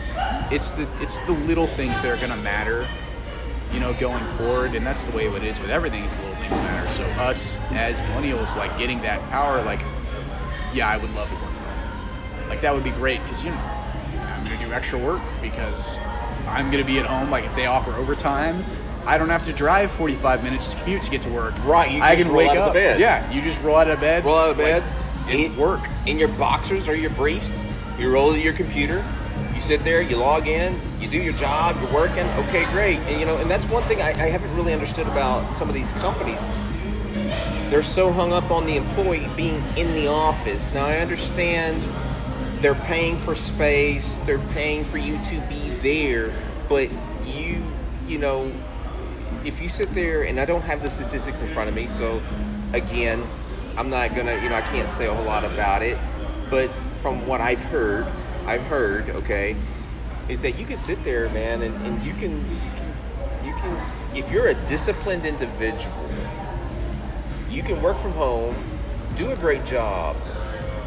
it's 0.50 0.72
the 0.72 0.86
it's 1.00 1.18
the 1.20 1.32
little 1.32 1.66
things 1.66 2.02
that 2.02 2.10
are 2.10 2.20
gonna 2.20 2.36
matter 2.42 2.86
you 3.72 3.80
know, 3.80 3.94
going 3.94 4.22
forward, 4.24 4.74
and 4.74 4.86
that's 4.86 5.04
the 5.06 5.16
way 5.16 5.26
it 5.26 5.42
is 5.42 5.58
with 5.58 5.70
everything. 5.70 6.04
Is 6.04 6.16
the 6.16 6.22
little 6.22 6.36
things 6.36 6.50
matter. 6.56 6.88
So 6.90 7.04
us 7.22 7.58
as 7.70 8.02
millennials, 8.02 8.54
like 8.56 8.76
getting 8.76 9.00
that 9.02 9.20
power, 9.30 9.62
like, 9.62 9.80
yeah, 10.74 10.90
I 10.90 10.98
would 10.98 11.10
love 11.14 11.28
to 11.28 11.34
work 11.36 11.44
from 11.44 11.54
home. 11.54 12.48
Like 12.50 12.60
that 12.60 12.74
would 12.74 12.84
be 12.84 12.90
great 12.90 13.22
because 13.22 13.42
you 13.44 13.50
know, 13.50 13.56
I'm 13.56 14.44
gonna 14.44 14.58
do 14.58 14.70
extra 14.72 14.98
work 14.98 15.22
because 15.40 15.98
I'm 16.52 16.70
gonna 16.70 16.84
be 16.84 16.98
at 16.98 17.06
home. 17.06 17.30
Like 17.30 17.44
if 17.44 17.54
they 17.56 17.66
offer 17.66 17.92
overtime, 17.92 18.62
I 19.06 19.18
don't 19.18 19.30
have 19.30 19.44
to 19.46 19.52
drive 19.52 19.90
45 19.90 20.44
minutes 20.44 20.74
to 20.74 20.80
commute 20.80 21.02
to 21.02 21.10
get 21.10 21.22
to 21.22 21.30
work. 21.30 21.54
Right, 21.64 21.90
you 21.90 22.00
I 22.02 22.14
just 22.14 22.26
can 22.28 22.32
roll 22.36 22.38
wake 22.46 22.50
out 22.50 22.56
of 22.56 22.64
the 22.64 22.68
up. 22.70 22.74
bed. 22.74 23.00
Yeah, 23.00 23.30
you 23.32 23.42
just 23.42 23.60
roll 23.62 23.76
out 23.76 23.88
of 23.88 24.00
bed. 24.00 24.24
roll 24.24 24.36
out 24.38 24.50
of 24.50 24.56
bed, 24.58 24.82
like, 25.26 25.30
and 25.34 25.40
eat- 25.40 25.56
work. 25.56 25.80
in 26.06 26.18
your 26.18 26.28
boxers 26.28 26.88
or 26.88 26.94
your 26.94 27.10
briefs. 27.10 27.64
You 27.98 28.12
roll 28.12 28.32
to 28.32 28.40
your 28.40 28.52
computer. 28.54 29.04
You 29.54 29.60
sit 29.60 29.82
there. 29.84 30.02
You 30.02 30.16
log 30.16 30.46
in. 30.48 30.74
You 31.00 31.08
do 31.08 31.18
your 31.18 31.34
job. 31.34 31.76
You're 31.80 31.92
working. 31.92 32.26
Okay, 32.48 32.64
great. 32.72 32.98
And 33.00 33.18
you 33.20 33.26
know, 33.26 33.36
and 33.38 33.50
that's 33.50 33.64
one 33.66 33.82
thing 33.84 34.00
I, 34.02 34.08
I 34.10 34.28
haven't 34.28 34.54
really 34.56 34.72
understood 34.72 35.06
about 35.08 35.56
some 35.56 35.68
of 35.68 35.74
these 35.74 35.92
companies. 35.94 36.40
They're 37.70 37.82
so 37.82 38.12
hung 38.12 38.32
up 38.32 38.50
on 38.50 38.66
the 38.66 38.76
employee 38.76 39.28
being 39.36 39.62
in 39.76 39.94
the 39.94 40.06
office. 40.08 40.72
Now 40.74 40.86
I 40.86 40.98
understand 40.98 41.82
they're 42.60 42.74
paying 42.74 43.16
for 43.16 43.34
space. 43.34 44.18
They're 44.26 44.38
paying 44.52 44.84
for 44.84 44.98
you 44.98 45.18
to 45.26 45.40
be 45.48 45.71
there, 45.82 46.32
but 46.68 46.88
you, 47.24 47.62
you 48.06 48.18
know, 48.18 48.50
if 49.44 49.60
you 49.60 49.68
sit 49.68 49.92
there 49.94 50.22
and 50.22 50.38
I 50.38 50.44
don't 50.44 50.62
have 50.62 50.82
the 50.82 50.90
statistics 50.90 51.42
in 51.42 51.48
front 51.48 51.68
of 51.68 51.74
me, 51.74 51.86
so 51.86 52.20
again, 52.72 53.24
I'm 53.76 53.90
not 53.90 54.14
gonna, 54.14 54.34
you 54.42 54.48
know, 54.48 54.54
I 54.54 54.60
can't 54.60 54.90
say 54.90 55.06
a 55.06 55.14
whole 55.14 55.24
lot 55.24 55.44
about 55.44 55.82
it, 55.82 55.98
but 56.50 56.70
from 57.00 57.26
what 57.26 57.40
I've 57.40 57.62
heard, 57.64 58.06
I've 58.46 58.62
heard, 58.62 59.10
okay, 59.10 59.56
is 60.28 60.42
that 60.42 60.58
you 60.58 60.66
can 60.66 60.76
sit 60.76 61.02
there, 61.04 61.28
man, 61.30 61.62
and, 61.62 61.74
and 61.86 62.02
you 62.02 62.14
can, 62.14 62.38
you 62.50 62.60
can, 62.76 63.44
you 63.44 63.52
can, 63.54 63.80
if 64.14 64.30
you're 64.30 64.48
a 64.48 64.54
disciplined 64.66 65.26
individual, 65.26 66.08
you 67.50 67.62
can 67.62 67.80
work 67.82 67.96
from 67.98 68.12
home, 68.12 68.54
do 69.16 69.30
a 69.30 69.36
great 69.36 69.64
job. 69.64 70.16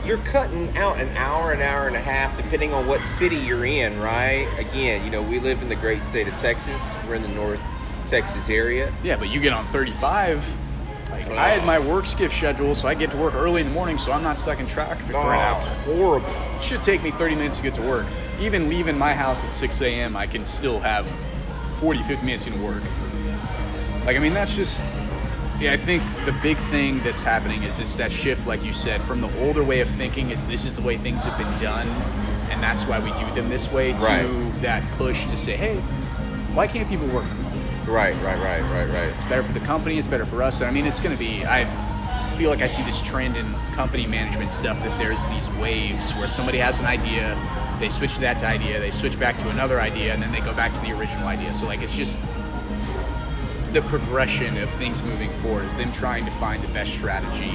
You're 0.06 0.18
cutting 0.20 0.76
out 0.78 1.00
an 1.00 1.10
hour, 1.18 1.52
an 1.52 1.62
hour 1.64 1.88
and 1.88 1.96
a 1.96 2.00
half, 2.00 2.38
depending 2.38 2.74
on 2.74 2.86
what 2.86 3.02
city 3.02 3.38
you're 3.38 3.66
in, 3.66 4.00
right? 4.00 4.48
Again, 4.60 5.04
you 5.04 5.10
know, 5.10 5.22
we 5.24 5.40
live 5.40 5.64
in 5.64 5.70
the 5.70 5.76
great 5.76 6.04
state 6.04 6.28
of 6.28 6.38
Texas. 6.38 6.96
We're 7.08 7.16
in 7.16 7.24
the 7.24 7.28
North 7.30 7.60
Texas 8.06 8.48
area. 8.50 8.94
Yeah, 9.04 9.16
but 9.18 9.30
you 9.30 9.40
get 9.40 9.52
on 9.52 9.66
35. 9.68 10.60
Like 11.10 11.28
I 11.32 11.50
had 11.50 11.66
my 11.66 11.80
work 11.80 12.06
skiff 12.06 12.32
schedule, 12.32 12.76
so 12.76 12.88
I 12.88 12.94
get 12.94 13.10
to 13.12 13.18
work 13.18 13.34
early 13.34 13.62
in 13.62 13.68
the 13.68 13.74
morning, 13.74 13.98
so 13.98 14.12
I'm 14.12 14.22
not 14.22 14.38
stuck 14.38 14.60
in 14.60 14.68
traffic 14.68 15.04
for 15.08 15.18
Oh, 15.18 15.22
an 15.30 15.40
hour. 15.40 15.58
it's 15.58 15.66
horrible. 15.86 16.30
It 16.58 16.62
should 16.64 16.84
take 16.84 17.02
me 17.02 17.10
30 17.10 17.36
minutes 17.36 17.58
to 17.58 17.64
get 17.64 17.74
to 17.76 17.82
work. 17.82 18.06
Even 18.40 18.70
leaving 18.70 18.98
my 18.98 19.14
house 19.14 19.44
at 19.44 19.50
6 19.50 19.82
a.m., 19.82 20.16
I 20.16 20.28
can 20.28 20.46
still 20.46 20.80
have 20.82 21.08
40, 21.80 22.04
50 22.04 22.26
minutes 22.26 22.46
into 22.46 22.62
work. 22.64 22.84
Like, 24.06 24.18
I 24.18 24.20
mean, 24.20 24.34
that's 24.34 24.56
just. 24.56 24.82
Yeah, 25.60 25.72
I 25.72 25.78
think 25.78 26.04
the 26.26 26.36
big 26.44 26.58
thing 26.58 27.00
that's 27.00 27.24
happening 27.24 27.64
is 27.64 27.80
it's 27.80 27.96
that 27.96 28.12
shift, 28.12 28.46
like 28.46 28.64
you 28.64 28.74
said, 28.74 29.02
from 29.02 29.22
the 29.22 29.30
older 29.40 29.64
way 29.64 29.80
of 29.80 29.88
thinking 29.90 30.30
is 30.30 30.46
this 30.46 30.66
is 30.66 30.76
the 30.76 30.82
way 30.82 30.98
things 30.98 31.24
have 31.24 31.38
been 31.38 31.62
done, 31.64 31.88
and 32.52 32.62
that's 32.62 32.86
why 32.86 33.00
we 33.00 33.12
do 33.14 33.26
them 33.36 33.48
this 33.50 33.72
way, 33.72 33.94
to 33.94 34.06
Right. 34.06 34.62
that 34.62 34.84
push 34.98 35.26
to 35.28 35.38
say, 35.38 35.56
hey, 35.56 35.78
why 36.54 36.68
can't 36.68 36.90
people 36.90 37.08
work 37.08 37.24
from 37.26 37.38
home? 37.38 37.54
Right, 37.88 38.16
right, 38.22 38.38
right, 38.40 38.62
right, 38.64 38.90
right. 38.90 39.14
It's 39.14 39.24
better 39.26 39.44
for 39.44 39.54
the 39.54 39.60
company. 39.62 39.98
It's 39.98 40.08
better 40.08 40.26
for 40.26 40.42
us. 40.44 40.62
I 40.62 40.72
mean, 40.72 40.86
it's 40.86 41.00
going 41.00 41.16
to 41.16 41.20
be. 41.20 41.46
I 41.46 41.66
feel 42.36 42.50
like 42.50 42.62
I 42.62 42.68
see 42.68 42.84
this 42.84 43.02
trend 43.02 43.38
in 43.38 43.46
company 43.76 44.06
management 44.08 44.52
stuff 44.52 44.78
that 44.84 44.98
there's 45.00 45.26
these 45.28 45.50
waves 45.52 46.14
where 46.16 46.28
somebody 46.28 46.58
has 46.58 46.80
an 46.82 46.86
idea, 46.86 47.38
they 47.80 47.88
switch 47.88 48.16
to 48.16 48.22
that 48.22 48.44
idea, 48.44 48.80
they 48.80 48.92
switch 48.92 49.18
back 49.18 49.38
to 49.38 49.50
another 49.50 49.80
idea, 49.80 50.14
and 50.14 50.22
then 50.22 50.32
they 50.34 50.42
go 50.42 50.54
back 50.54 50.74
to 50.74 50.82
the 50.82 50.92
original 50.92 51.28
idea. 51.28 51.54
So 51.54 51.66
like, 51.66 51.82
it's 51.82 51.96
just 51.96 52.20
the 53.76 53.82
progression 53.82 54.56
of 54.56 54.70
things 54.70 55.04
moving 55.04 55.30
forward 55.30 55.66
is 55.66 55.76
them 55.76 55.92
trying 55.92 56.24
to 56.24 56.32
find 56.32 56.64
the 56.64 56.68
best 56.70 56.94
strategy 56.94 57.52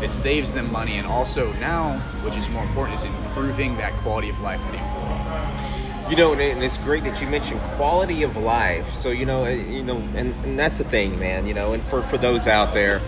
that 0.00 0.10
saves 0.10 0.50
them 0.50 0.70
money 0.72 0.96
and 0.96 1.06
also 1.06 1.52
now, 1.54 1.96
which 2.24 2.36
is 2.36 2.48
more 2.50 2.64
important, 2.64 2.98
is 2.98 3.04
improving 3.04 3.76
that 3.76 3.92
quality 4.02 4.28
of 4.28 4.40
life 4.40 4.60
for 4.62 4.72
the 4.72 4.78
employee. 4.78 6.10
You 6.10 6.16
know, 6.16 6.32
and, 6.32 6.60
it's 6.64 6.76
great 6.78 7.04
that 7.04 7.22
you 7.22 7.28
mentioned 7.28 7.60
quality 7.76 8.24
of 8.24 8.36
life. 8.36 8.88
So 8.90 9.10
you 9.10 9.24
know, 9.24 9.44
uh, 9.44 9.50
you 9.50 9.84
know, 9.84 9.98
and, 10.16 10.34
and 10.44 10.58
that's 10.58 10.76
the 10.76 10.82
thing, 10.82 11.20
man. 11.20 11.46
You 11.46 11.54
know, 11.54 11.72
and 11.72 11.80
for 11.84 12.02
for 12.02 12.18
those 12.18 12.48
out 12.48 12.74
there, 12.74 13.00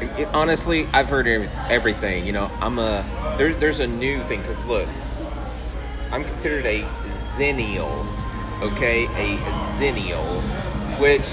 it, 0.00 0.28
honestly, 0.32 0.86
I've 0.92 1.08
heard 1.08 1.26
everything. 1.26 2.26
You 2.26 2.32
know, 2.32 2.48
I'm 2.60 2.78
a 2.78 3.04
there, 3.38 3.52
there's 3.54 3.80
a 3.80 3.88
new 3.88 4.22
thing 4.22 4.40
because 4.42 4.64
look, 4.66 4.88
I'm 6.12 6.22
considered 6.22 6.64
a 6.64 6.82
Xennial. 7.08 8.06
Okay, 8.62 9.06
a 9.06 9.38
Xennial, 9.78 10.69
which 11.00 11.26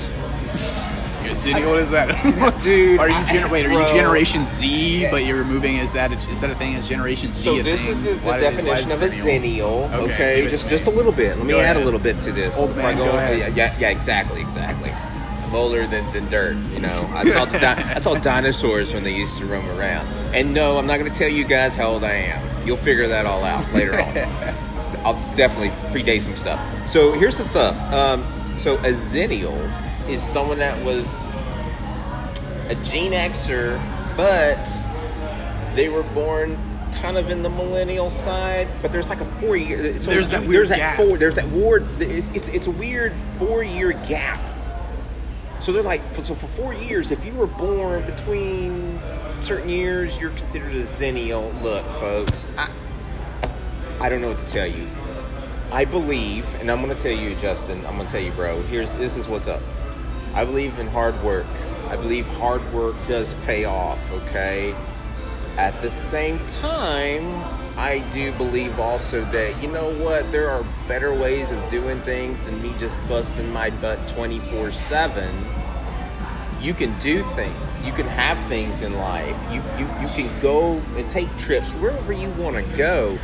what 1.45 1.79
is 1.79 1.91
that? 1.91 2.59
Dude, 2.63 2.99
are 2.99 3.09
you 3.09 3.15
I- 3.15 3.51
wait? 3.51 3.65
Are 3.65 3.71
you. 3.71 3.87
Generation 3.87 4.45
Z? 4.45 5.09
But 5.11 5.25
you're 5.25 5.43
moving? 5.43 5.75
Is 5.77 5.93
that 5.93 6.11
a, 6.11 6.15
is 6.31 6.41
that 6.41 6.49
a 6.49 6.55
thing? 6.55 6.73
Is 6.73 6.87
Generation 6.89 7.31
Z? 7.31 7.43
So 7.43 7.59
a 7.59 7.63
this 7.63 7.83
thing? 7.85 7.91
is 7.91 8.03
the, 8.03 8.13
the 8.31 8.37
definition 8.37 8.91
is 8.91 9.01
of 9.01 9.01
a 9.01 9.07
Xennial? 9.07 9.91
Okay, 9.93 10.13
Okay, 10.13 10.49
just 10.49 10.69
just 10.69 10.87
a 10.87 10.89
little 10.89 11.11
bit. 11.11 11.37
Let 11.37 11.45
me 11.45 11.53
Go 11.53 11.59
add 11.59 11.75
ahead. 11.75 11.77
a 11.77 11.85
little 11.85 11.99
bit 11.99 12.21
to 12.23 12.31
this. 12.31 12.57
Old 12.57 12.75
man, 12.75 12.97
go 12.97 13.05
ahead. 13.09 13.39
Yeah, 13.39 13.47
yeah, 13.49 13.77
yeah, 13.79 13.89
exactly, 13.89 14.41
exactly. 14.41 14.89
I'm 14.91 15.55
older 15.55 15.85
than, 15.87 16.11
than 16.11 16.27
dirt. 16.29 16.55
You 16.73 16.79
know, 16.79 17.09
I 17.13 17.23
saw 17.25 17.45
the 17.45 17.59
di- 17.59 17.93
I 17.95 17.99
saw 17.99 18.15
dinosaurs 18.15 18.93
when 18.93 19.03
they 19.03 19.13
used 19.15 19.37
to 19.39 19.45
roam 19.45 19.67
around. 19.77 20.07
And 20.33 20.53
no, 20.53 20.77
I'm 20.77 20.87
not 20.87 20.99
going 20.99 21.11
to 21.11 21.17
tell 21.17 21.29
you 21.29 21.45
guys 21.45 21.75
how 21.75 21.89
old 21.89 22.03
I 22.03 22.13
am. 22.13 22.67
You'll 22.67 22.77
figure 22.77 23.07
that 23.07 23.25
all 23.25 23.43
out 23.43 23.71
later 23.73 23.99
on. 23.99 24.17
I'll 25.05 25.35
definitely 25.35 25.69
predate 25.93 26.21
some 26.21 26.35
stuff. 26.35 26.59
So 26.89 27.13
here's 27.13 27.37
some 27.37 27.47
stuff. 27.47 27.75
Um, 27.93 28.21
so 28.57 28.75
a 28.77 28.89
Xennial 28.89 29.57
is 30.09 30.21
someone 30.21 30.59
that 30.59 30.83
was 30.83 31.23
a 32.69 32.75
Gen 32.83 33.11
Xer, 33.11 33.77
but 34.17 34.65
they 35.75 35.89
were 35.89 36.03
born 36.03 36.57
kind 36.95 37.17
of 37.17 37.29
in 37.29 37.43
the 37.43 37.49
millennial 37.49 38.09
side. 38.09 38.67
But 38.81 38.91
there's 38.91 39.09
like 39.09 39.21
a 39.21 39.25
four 39.39 39.55
year. 39.55 39.97
So 39.97 40.11
There's 40.11 40.29
that 40.29 40.41
weird 40.41 40.67
there's 40.67 40.77
gap. 40.79 40.97
That 40.97 41.07
four, 41.07 41.17
there's 41.17 41.35
that 41.35 41.49
weird. 41.49 41.85
It's, 42.01 42.31
it's 42.31 42.47
it's 42.49 42.67
a 42.67 42.71
weird 42.71 43.13
four 43.37 43.63
year 43.63 43.93
gap. 44.07 44.39
So 45.59 45.71
they're 45.71 45.83
like, 45.83 46.01
so 46.21 46.35
for 46.35 46.47
four 46.47 46.73
years, 46.73 47.11
if 47.11 47.25
you 47.25 47.33
were 47.33 47.47
born 47.47 48.05
between 48.05 48.99
certain 49.41 49.69
years, 49.69 50.17
you're 50.19 50.29
considered 50.31 50.71
a 50.71 50.81
Xennial. 50.81 51.61
Look, 51.61 51.85
folks, 51.99 52.47
I, 52.57 52.69
I 53.99 54.07
don't 54.07 54.21
know 54.21 54.29
what 54.29 54.39
to 54.39 54.45
tell 54.45 54.67
you. 54.67 54.87
I 55.71 55.85
believe, 55.85 56.45
and 56.55 56.71
I'm 56.71 56.81
going 56.81 56.95
to 56.95 57.01
tell 57.01 57.11
you, 57.11 57.35
Justin. 57.35 57.85
I'm 57.85 57.95
going 57.95 58.07
to 58.07 58.11
tell 58.11 58.21
you, 58.21 58.31
bro. 58.31 58.61
Here's 58.63 58.91
this 58.93 59.17
is 59.17 59.27
what's 59.27 59.47
up. 59.47 59.61
I 60.33 60.45
believe 60.45 60.77
in 60.79 60.87
hard 60.87 61.21
work. 61.23 61.45
I 61.89 61.95
believe 61.95 62.27
hard 62.37 62.61
work 62.73 62.95
does 63.07 63.33
pay 63.45 63.65
off. 63.65 63.99
Okay. 64.11 64.75
At 65.57 65.81
the 65.81 65.89
same 65.89 66.39
time, 66.51 67.43
I 67.77 67.99
do 68.13 68.31
believe 68.33 68.79
also 68.79 69.25
that 69.25 69.61
you 69.61 69.69
know 69.69 69.91
what 70.03 70.31
there 70.31 70.49
are 70.49 70.65
better 70.87 71.13
ways 71.13 71.51
of 71.51 71.69
doing 71.69 72.01
things 72.01 72.39
than 72.45 72.61
me 72.61 72.73
just 72.77 72.97
busting 73.07 73.51
my 73.51 73.69
butt 73.69 73.99
24 74.09 74.71
seven 74.71 75.33
you 76.61 76.73
can 76.73 76.97
do 76.99 77.23
things. 77.33 77.85
You 77.85 77.93
can 77.93 78.07
have 78.07 78.37
things 78.47 78.81
in 78.81 78.93
life. 78.97 79.37
You 79.51 79.61
you, 79.77 79.85
you 80.01 80.07
can 80.15 80.41
go 80.41 80.81
and 80.95 81.09
take 81.09 81.29
trips 81.37 81.71
wherever 81.73 82.11
you 82.11 82.29
want 82.31 82.55
to 82.55 82.77
go, 82.77 83.17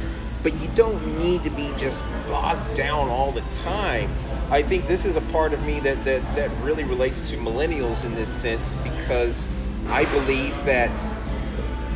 but 0.44 0.54
you 0.62 0.68
don't 0.76 1.20
need 1.20 1.44
to 1.46 1.50
be 1.50 1.72
just 1.78 2.04
bogged 2.28 2.76
down 2.76 3.08
all 3.08 3.32
the 3.32 3.42
time. 3.52 4.10
I 4.52 4.62
think 4.62 4.86
this 4.86 5.06
is 5.06 5.16
a 5.16 5.22
part 5.32 5.54
of 5.54 5.66
me 5.66 5.80
that, 5.80 6.04
that, 6.04 6.22
that 6.36 6.52
really 6.62 6.84
relates 6.84 7.28
to 7.32 7.38
millennials 7.38 8.06
in 8.06 8.14
this 8.14 8.30
sense 8.30 8.76
because 8.76 9.48
I 9.88 10.06
believe 10.06 10.54
that 10.66 10.92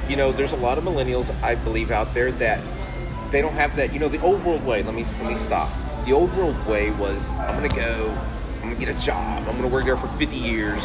you 0.10 0.16
know 0.16 0.32
there's 0.32 0.54
a 0.54 0.58
lot 0.58 0.78
of 0.78 0.86
millennials 0.86 1.32
I 1.44 1.56
believe 1.56 1.92
out 1.92 2.14
there 2.14 2.32
that 2.34 2.62
they 3.32 3.42
don't 3.42 3.54
have 3.54 3.76
that 3.76 3.94
you 3.94 4.00
know 4.00 4.08
the 4.08 4.22
old 4.22 4.44
world 4.46 4.66
way. 4.66 4.82
Let 4.82 4.96
me 4.96 5.04
let 5.04 5.26
me 5.28 5.36
stop. 5.36 5.70
The 6.06 6.14
old 6.14 6.36
world 6.38 6.66
way 6.66 6.92
was 6.92 7.32
I'm 7.34 7.56
gonna 7.56 7.70
go 7.70 8.18
I'm 8.56 8.70
gonna 8.70 8.76
get 8.76 8.90
a 8.90 9.00
job 9.00 9.46
I'm 9.48 9.56
gonna 9.58 9.68
work 9.68 9.84
there 9.86 9.98
for 9.98 10.08
50 10.08 10.36
years 10.36 10.84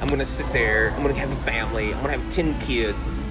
I'm 0.00 0.08
gonna 0.08 0.26
sit 0.26 0.52
there 0.52 0.90
I'm 0.90 1.02
gonna 1.02 1.14
have 1.14 1.30
a 1.30 1.36
family 1.36 1.94
I'm 1.94 2.00
gonna 2.00 2.18
have 2.18 2.32
10 2.32 2.60
kids 2.60 3.24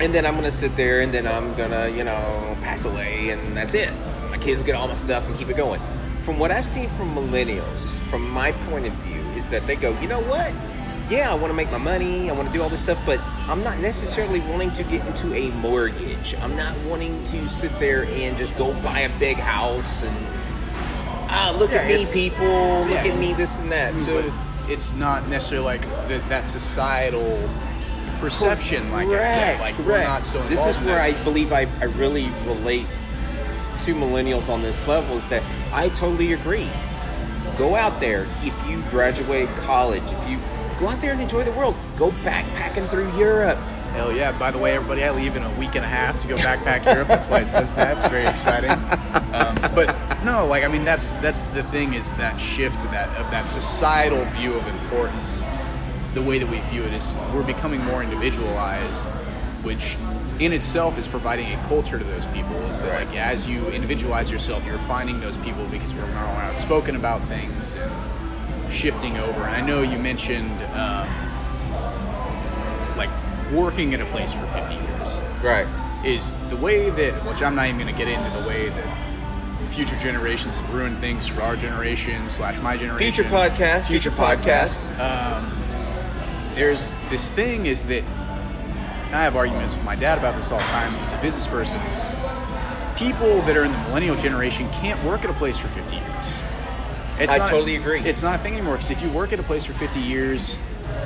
and 0.00 0.14
then 0.14 0.24
I'm 0.26 0.34
gonna 0.34 0.50
sit 0.50 0.76
there 0.76 1.00
and 1.02 1.12
then 1.12 1.26
I'm 1.26 1.54
gonna 1.54 1.88
you 1.88 2.04
know 2.04 2.56
pass 2.62 2.84
away 2.84 3.30
and 3.30 3.56
that's 3.56 3.74
it 3.74 3.90
my 4.30 4.38
kids 4.38 4.62
get 4.62 4.74
all 4.74 4.88
my 4.88 4.94
stuff 4.94 5.28
and 5.28 5.36
keep 5.38 5.48
it 5.48 5.56
going 5.56 5.80
from 6.22 6.38
what 6.38 6.50
I've 6.50 6.66
seen 6.66 6.88
from 6.90 7.14
millennials 7.14 7.80
from 8.10 8.28
my 8.30 8.52
point 8.70 8.86
of 8.86 8.92
view 9.04 9.20
is 9.36 9.48
that 9.50 9.66
they 9.66 9.76
go 9.76 9.98
you 10.00 10.08
know 10.08 10.20
what 10.22 10.52
yeah, 11.10 11.30
I 11.30 11.34
want 11.34 11.46
to 11.46 11.54
make 11.54 11.70
my 11.72 11.78
money, 11.78 12.28
I 12.28 12.34
want 12.34 12.48
to 12.48 12.52
do 12.52 12.62
all 12.62 12.68
this 12.68 12.82
stuff, 12.82 12.98
but 13.06 13.18
I'm 13.48 13.62
not 13.64 13.78
necessarily 13.78 14.40
wanting 14.40 14.72
to 14.72 14.84
get 14.84 15.06
into 15.06 15.32
a 15.34 15.50
mortgage. 15.52 16.34
I'm 16.42 16.54
not 16.54 16.76
wanting 16.86 17.24
to 17.26 17.48
sit 17.48 17.76
there 17.78 18.04
and 18.04 18.36
just 18.36 18.54
go 18.58 18.74
buy 18.82 19.00
a 19.00 19.18
big 19.18 19.38
house 19.38 20.02
and 20.04 20.14
ah, 21.30 21.56
look 21.58 21.70
Yeah, 21.70 21.78
at 21.78 21.88
me, 21.88 22.06
people, 22.12 22.80
look 22.80 22.90
yeah. 22.90 23.12
at 23.12 23.18
me, 23.18 23.32
this 23.32 23.58
and 23.58 23.72
that. 23.72 23.98
So 23.98 24.22
but 24.22 24.70
it's 24.70 24.94
not 24.94 25.26
necessarily 25.28 25.64
like 25.64 25.80
the, 26.08 26.18
that 26.28 26.46
societal 26.46 27.48
perception. 28.18 28.90
Like 28.92 29.08
I 29.08 29.22
said, 29.22 29.60
like 29.60 29.78
we're 29.78 30.02
not 30.02 30.24
so. 30.24 30.42
this 30.48 30.66
is 30.66 30.78
where 30.84 31.00
I 31.00 31.12
believe 31.24 31.52
I, 31.52 31.62
I 31.80 31.84
really 31.84 32.28
relate 32.46 32.86
to 33.80 33.94
millennials 33.94 34.48
on 34.48 34.62
this 34.62 34.86
level 34.86 35.16
is 35.16 35.28
that 35.28 35.42
I 35.72 35.88
totally 35.90 36.32
agree. 36.32 36.68
Go 37.56 37.74
out 37.74 37.98
there. 38.00 38.26
If 38.42 38.68
you 38.68 38.82
graduate 38.90 39.48
college, 39.60 40.02
if 40.04 40.28
you 40.28 40.38
go 40.78 40.88
out 40.88 41.00
there 41.00 41.12
and 41.12 41.20
enjoy 41.20 41.44
the 41.44 41.52
world, 41.52 41.74
go 41.96 42.10
backpacking 42.22 42.88
through 42.88 43.16
Europe. 43.16 43.58
Hell 43.92 44.12
yeah! 44.12 44.36
By 44.38 44.50
the 44.50 44.58
way, 44.58 44.74
everybody, 44.74 45.02
I 45.02 45.10
leave 45.10 45.34
in 45.34 45.42
a 45.42 45.50
week 45.58 45.74
and 45.74 45.84
a 45.84 45.88
half 45.88 46.20
to 46.20 46.28
go 46.28 46.36
backpack 46.36 46.84
Europe. 46.84 47.08
That's 47.08 47.26
why 47.26 47.40
it 47.40 47.46
says 47.46 47.74
that. 47.74 47.94
It's 47.94 48.06
very 48.06 48.26
exciting. 48.26 48.70
Um, 49.28 49.56
but 49.74 49.94
no, 50.24 50.46
like 50.46 50.64
I 50.64 50.68
mean, 50.68 50.84
that's 50.84 51.12
that's 51.20 51.42
the 51.44 51.62
thing 51.64 51.92
is 51.92 52.14
that 52.14 52.40
shift 52.40 52.82
of 52.84 52.90
that 52.92 53.08
of 53.18 53.30
that 53.30 53.48
societal 53.48 54.24
view 54.24 54.54
of 54.54 54.66
importance. 54.68 55.48
The 56.14 56.22
way 56.22 56.38
that 56.38 56.48
we 56.48 56.58
view 56.70 56.82
it 56.84 56.92
is 56.92 57.16
we're 57.34 57.42
becoming 57.46 57.84
more 57.84 58.02
individualized, 58.02 59.08
which 59.62 59.96
in 60.40 60.52
itself 60.52 60.98
is 60.98 61.06
providing 61.08 61.52
a 61.52 61.56
culture 61.68 61.98
to 61.98 62.04
those 62.04 62.26
people. 62.26 62.54
Is 62.70 62.80
that 62.82 63.04
like 63.06 63.16
as 63.16 63.48
you 63.48 63.66
individualize 63.68 64.30
yourself, 64.30 64.64
you're 64.66 64.78
finding 64.78 65.20
those 65.20 65.36
people 65.38 65.64
because 65.70 65.94
we're 65.94 66.06
more 66.06 66.42
outspoken 66.42 66.96
about 66.96 67.22
things 67.24 67.76
and 67.76 68.72
shifting 68.72 69.16
over. 69.18 69.40
And 69.42 69.54
I 69.54 69.60
know 69.60 69.82
you 69.82 69.98
mentioned. 69.98 70.50
Um, 70.74 71.08
like 72.96 73.10
working 73.52 73.92
in 73.92 74.00
a 74.00 74.04
place 74.06 74.32
for 74.32 74.44
50 74.48 74.74
years 74.74 75.20
Right. 75.42 75.66
is 76.04 76.34
the 76.50 76.56
way 76.56 76.90
that 76.90 77.12
which 77.24 77.40
i'm 77.42 77.54
not 77.54 77.66
even 77.66 77.78
going 77.80 77.92
to 77.92 77.96
get 77.96 78.08
into 78.08 78.28
the 78.42 78.48
way 78.48 78.68
that 78.68 78.98
future 79.70 79.96
generations 80.00 80.56
have 80.56 80.74
ruined 80.74 80.98
things 80.98 81.28
for 81.28 81.40
our 81.42 81.54
generation 81.54 82.28
slash 82.28 82.60
my 82.60 82.76
generation 82.76 83.12
Future 83.12 83.28
podcast. 83.30 83.86
Future 83.86 84.10
podcast. 84.10 84.82
um, 84.98 85.52
there's 86.58 86.90
this 87.08 87.30
thing 87.30 87.66
is 87.66 87.86
that 87.86 88.02
i 89.12 89.22
have 89.22 89.36
arguments 89.36 89.74
with 89.76 89.84
my 89.84 89.94
dad 89.94 90.18
about 90.18 90.34
this 90.34 90.50
all 90.50 90.58
the 90.58 90.64
time 90.66 90.92
he's 90.94 91.12
a 91.12 91.20
business 91.22 91.46
person 91.46 91.80
people 92.96 93.40
that 93.42 93.56
are 93.56 93.64
in 93.64 93.70
the 93.70 93.78
millennial 93.88 94.16
generation 94.16 94.68
can't 94.72 95.02
work 95.04 95.22
at 95.24 95.30
a 95.30 95.34
place 95.34 95.56
for 95.58 95.68
50 95.68 95.96
years 95.96 96.42
it's 97.20 97.32
I 97.32 97.38
not- 97.38 97.50
totally 97.50 97.76
agree. 97.76 98.00
it's 98.00 98.22
not 98.22 98.34
a 98.34 98.38
thing 98.38 98.54
anymore 98.54 98.74
because 98.74 98.90
if 98.90 99.00
you 99.02 99.08
work 99.10 99.32
at 99.32 99.38
a 99.38 99.42
place 99.44 99.64
for 99.64 99.72
50 99.72 100.00
years 100.00 100.62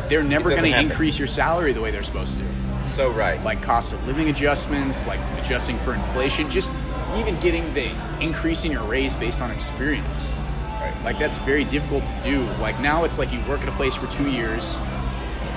they're 0.09 0.23
never 0.23 0.51
going 0.51 0.73
to 0.73 0.81
increase 0.81 1.19
your 1.19 1.29
salary 1.29 1.73
the 1.73 1.81
way 1.81 1.91
they're 1.91 2.03
supposed 2.03 2.38
to 2.38 2.45
So 2.85 3.11
right. 3.12 3.43
like 3.45 3.62
cost 3.62 3.93
of 3.95 4.07
living 4.07 4.29
adjustments, 4.29 5.07
like 5.07 5.21
adjusting 5.38 5.79
for 5.79 5.95
inflation, 5.95 6.51
just 6.51 6.71
even 7.17 7.38
getting 7.41 7.73
the 7.73 7.91
increasing 8.21 8.73
your 8.73 8.83
raise 8.85 9.17
based 9.17 9.41
on 9.41 9.51
experience. 9.51 10.37
Right. 10.81 10.95
Like 11.05 11.19
that's 11.19 11.38
very 11.38 11.65
difficult 11.65 12.05
to 12.05 12.12
do. 12.23 12.43
Like 12.61 12.79
now 12.81 13.05
it's 13.05 13.19
like 13.19 13.33
you 13.33 13.41
work 13.49 13.62
at 13.62 13.69
a 13.69 13.73
place 13.73 13.95
for 13.97 14.07
two 14.09 14.29
years, 14.31 14.79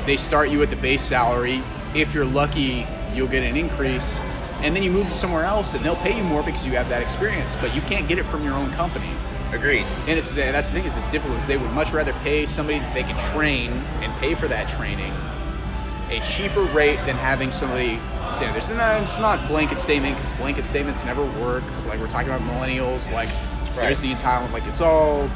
they 0.05 0.17
start 0.17 0.49
you 0.49 0.61
at 0.63 0.69
the 0.69 0.75
base 0.75 1.01
salary. 1.01 1.61
If 1.93 2.13
you're 2.13 2.25
lucky, 2.25 2.85
you'll 3.13 3.27
get 3.27 3.43
an 3.43 3.55
increase, 3.55 4.19
and 4.61 4.75
then 4.75 4.83
you 4.83 4.91
move 4.91 5.05
to 5.07 5.11
somewhere 5.11 5.43
else 5.43 5.73
and 5.73 5.83
they'll 5.83 5.95
pay 5.97 6.17
you 6.17 6.23
more 6.23 6.43
because 6.43 6.65
you 6.65 6.73
have 6.73 6.89
that 6.89 7.01
experience, 7.01 7.55
but 7.55 7.73
you 7.75 7.81
can't 7.81 8.07
get 8.07 8.17
it 8.17 8.23
from 8.23 8.43
your 8.43 8.53
own 8.53 8.71
company. 8.71 9.09
Agreed. 9.51 9.85
And 10.07 10.17
it's 10.19 10.31
the, 10.31 10.41
that's 10.41 10.69
the 10.69 10.75
thing 10.75 10.85
is 10.85 10.97
it's 10.97 11.09
difficult 11.09 11.35
because 11.35 11.47
they 11.47 11.57
would 11.57 11.71
much 11.71 11.93
rather 11.93 12.13
pay 12.23 12.45
somebody 12.45 12.79
that 12.79 12.93
they 12.93 13.03
can 13.03 13.17
train 13.31 13.71
and 14.01 14.13
pay 14.15 14.35
for 14.35 14.47
that 14.47 14.67
training 14.67 15.13
a 16.09 16.19
cheaper 16.19 16.61
rate 16.61 16.97
than 17.05 17.15
having 17.15 17.51
somebody 17.51 17.99
stand 18.29 18.55
there. 18.55 18.77
No, 18.77 19.01
it's 19.01 19.19
not 19.19 19.47
blanket 19.47 19.79
statement 19.79 20.15
because 20.15 20.33
blanket 20.33 20.65
statements 20.65 21.03
never 21.03 21.25
work. 21.41 21.63
Like 21.87 21.99
we're 21.99 22.07
talking 22.07 22.29
about 22.29 22.41
millennials, 22.41 23.11
like 23.11 23.29
there's 23.75 24.01
the 24.01 24.13
entitlement, 24.13 24.51
like 24.51 24.65
it's 24.67 24.81
all 24.81 25.29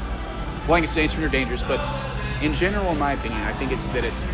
blanket 0.65 0.89
statements 0.89 1.17
you're 1.17 1.29
dangerous. 1.29 1.63
But 1.63 1.81
in 2.41 2.53
general, 2.53 2.91
in 2.91 2.99
my 2.99 3.13
opinion, 3.13 3.41
I 3.41 3.53
think 3.53 3.71
it's 3.71 3.87
that 3.89 4.03
it's 4.03 4.25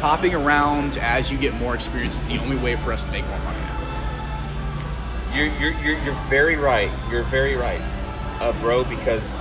hopping 0.00 0.34
around 0.34 0.98
as 0.98 1.30
you 1.30 1.38
get 1.38 1.54
more 1.54 1.74
experience 1.74 2.20
is 2.20 2.28
the 2.28 2.38
only 2.38 2.56
way 2.56 2.76
for 2.76 2.92
us 2.92 3.04
to 3.04 3.10
make 3.10 3.26
more 3.26 3.38
money. 3.40 3.58
You're, 5.34 5.46
you're, 5.58 5.80
you're, 5.82 5.98
you're 6.04 6.14
very 6.28 6.56
right. 6.56 6.90
You're 7.10 7.24
very 7.24 7.56
right, 7.56 7.80
uh, 8.40 8.52
bro, 8.60 8.84
because 8.84 9.36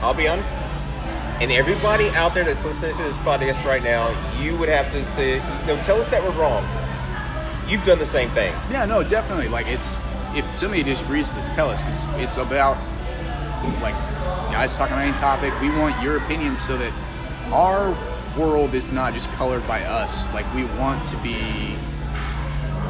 I'll 0.00 0.14
be 0.14 0.28
honest, 0.28 0.54
and 1.40 1.52
everybody 1.52 2.08
out 2.10 2.34
there 2.34 2.44
that's 2.44 2.64
listening 2.64 2.96
to 2.96 3.02
this 3.04 3.16
podcast 3.18 3.64
right 3.64 3.82
now, 3.82 4.08
you 4.40 4.56
would 4.58 4.68
have 4.68 4.90
to 4.92 5.04
say, 5.04 5.34
you 5.34 5.66
know, 5.66 5.80
tell 5.82 6.00
us 6.00 6.08
that 6.10 6.22
we're 6.22 6.32
wrong. 6.32 6.64
You've 7.68 7.84
done 7.84 7.98
the 7.98 8.06
same 8.06 8.28
thing. 8.30 8.52
Yeah, 8.70 8.86
no, 8.86 9.04
definitely. 9.04 9.48
Like 9.48 9.66
it's 9.68 10.00
if 10.34 10.56
somebody 10.56 10.82
disagrees 10.82 11.28
with 11.28 11.38
us, 11.38 11.50
tell 11.50 11.70
us 11.70 11.82
because 11.82 12.04
it's 12.20 12.38
about 12.38 12.76
like 13.82 13.94
guys 14.50 14.74
talking 14.74 14.94
about 14.94 15.06
any 15.06 15.16
topic. 15.16 15.52
We 15.60 15.70
want 15.70 16.00
your 16.02 16.16
opinions 16.16 16.60
so 16.60 16.76
that 16.78 16.92
our 17.52 17.96
world 18.36 18.74
is 18.74 18.92
not 18.92 19.14
just 19.14 19.30
colored 19.32 19.66
by 19.66 19.82
us. 19.84 20.32
Like 20.34 20.52
we 20.54 20.64
want 20.78 21.06
to 21.08 21.16
be 21.18 21.74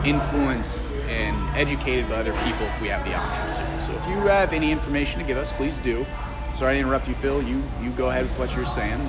influenced 0.05 0.95
and 1.09 1.37
educated 1.57 2.09
by 2.09 2.17
other 2.17 2.33
people 2.45 2.67
if 2.67 2.81
we 2.81 2.89
have 2.89 3.05
the 3.05 3.15
option 3.15 3.47
to. 3.65 3.81
So 3.81 3.93
if 3.93 4.07
you 4.07 4.17
have 4.29 4.53
any 4.53 4.71
information 4.71 5.21
to 5.21 5.27
give 5.27 5.37
us, 5.37 5.53
please 5.53 5.81
do. 5.81 6.07
Sorry 6.55 6.75
to 6.75 6.81
interrupt 6.81 7.09
you, 7.09 7.15
Phil. 7.15 7.43
You 7.43 7.63
you 7.83 7.91
go 7.91 8.09
ahead 8.11 8.23
with 8.25 8.39
what 8.39 8.55
you're 8.57 8.67
saying. 8.67 8.99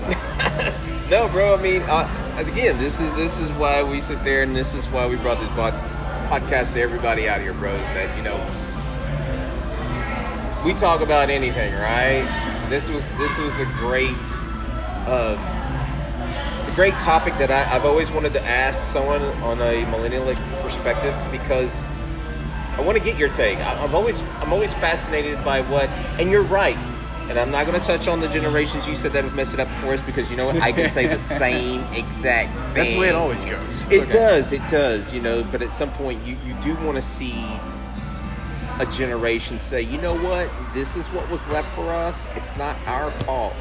No, 1.09 1.27
bro. 1.29 1.55
I 1.55 1.61
mean, 1.61 1.81
uh, 1.87 2.07
again, 2.37 2.77
this 2.77 2.99
is 2.99 3.11
this 3.15 3.39
is 3.39 3.49
why 3.53 3.81
we 3.81 3.99
sit 3.99 4.23
there, 4.23 4.43
and 4.43 4.55
this 4.55 4.75
is 4.75 4.85
why 4.89 5.07
we 5.07 5.15
brought 5.15 5.39
this 5.39 5.49
pod- 5.53 5.73
podcast 6.29 6.73
to 6.73 6.81
everybody 6.81 7.27
out 7.27 7.41
here, 7.41 7.53
bros. 7.53 7.81
That 7.95 8.15
you 8.15 8.21
know, 8.21 8.37
we 10.63 10.75
talk 10.75 11.01
about 11.01 11.31
anything, 11.31 11.73
right? 11.73 12.27
This 12.69 12.89
was 12.91 13.09
this 13.17 13.35
was 13.39 13.57
a 13.57 13.65
great, 13.81 14.13
uh, 15.07 15.35
a 16.71 16.75
great 16.75 16.93
topic 16.95 17.33
that 17.37 17.49
I, 17.51 17.75
I've 17.75 17.85
always 17.85 18.11
wanted 18.11 18.33
to 18.33 18.41
ask 18.43 18.83
someone 18.83 19.21
on 19.43 19.59
a 19.61 19.85
millennial 19.91 20.25
perspective 20.61 21.15
because 21.31 21.83
I 22.77 22.81
want 22.81 22.97
to 22.97 23.03
get 23.03 23.17
your 23.17 23.29
take. 23.29 23.57
I- 23.59 23.83
I'm 23.83 23.95
always 23.95 24.23
I'm 24.41 24.53
always 24.53 24.73
fascinated 24.73 25.43
by 25.43 25.61
what, 25.61 25.89
and 26.19 26.29
you're 26.29 26.43
right. 26.43 26.77
And 27.29 27.37
I'm 27.37 27.51
not 27.51 27.67
going 27.67 27.79
to 27.79 27.85
touch 27.85 28.07
on 28.07 28.21
the 28.21 28.27
generations 28.27 28.87
you 28.87 28.95
said 28.95 29.11
that 29.13 29.23
have 29.23 29.35
messed 29.35 29.53
it 29.53 29.59
up 29.59 29.67
for 29.79 29.93
us 29.93 30.01
because 30.01 30.31
you 30.31 30.37
know 30.37 30.47
what? 30.47 30.55
I 30.63 30.71
can 30.71 30.89
say 30.89 31.05
the 31.05 31.17
same 31.43 31.81
exact 31.93 32.51
thing. 32.55 32.73
that's 32.73 32.93
the 32.93 32.99
way 32.99 33.09
it 33.09 33.13
always 33.15 33.45
goes. 33.45 33.83
It's 33.83 33.91
It 33.91 34.01
okay. 34.01 34.11
does, 34.13 34.51
it 34.51 34.67
does, 34.67 35.13
you 35.13 35.21
know. 35.21 35.43
But 35.51 35.61
at 35.61 35.69
some 35.71 35.91
point, 35.91 36.25
you, 36.25 36.37
you 36.43 36.55
do 36.63 36.73
want 36.83 36.95
to 36.95 37.01
see 37.03 37.45
a 38.79 38.85
generation 38.87 39.59
say, 39.59 39.81
you 39.83 40.01
know 40.01 40.15
what? 40.17 40.49
This 40.73 40.95
is 40.95 41.07
what 41.09 41.29
was 41.29 41.47
left 41.49 41.69
for 41.75 41.91
us. 41.91 42.27
It's 42.35 42.57
not 42.57 42.75
our 42.87 43.11
fault. 43.11 43.53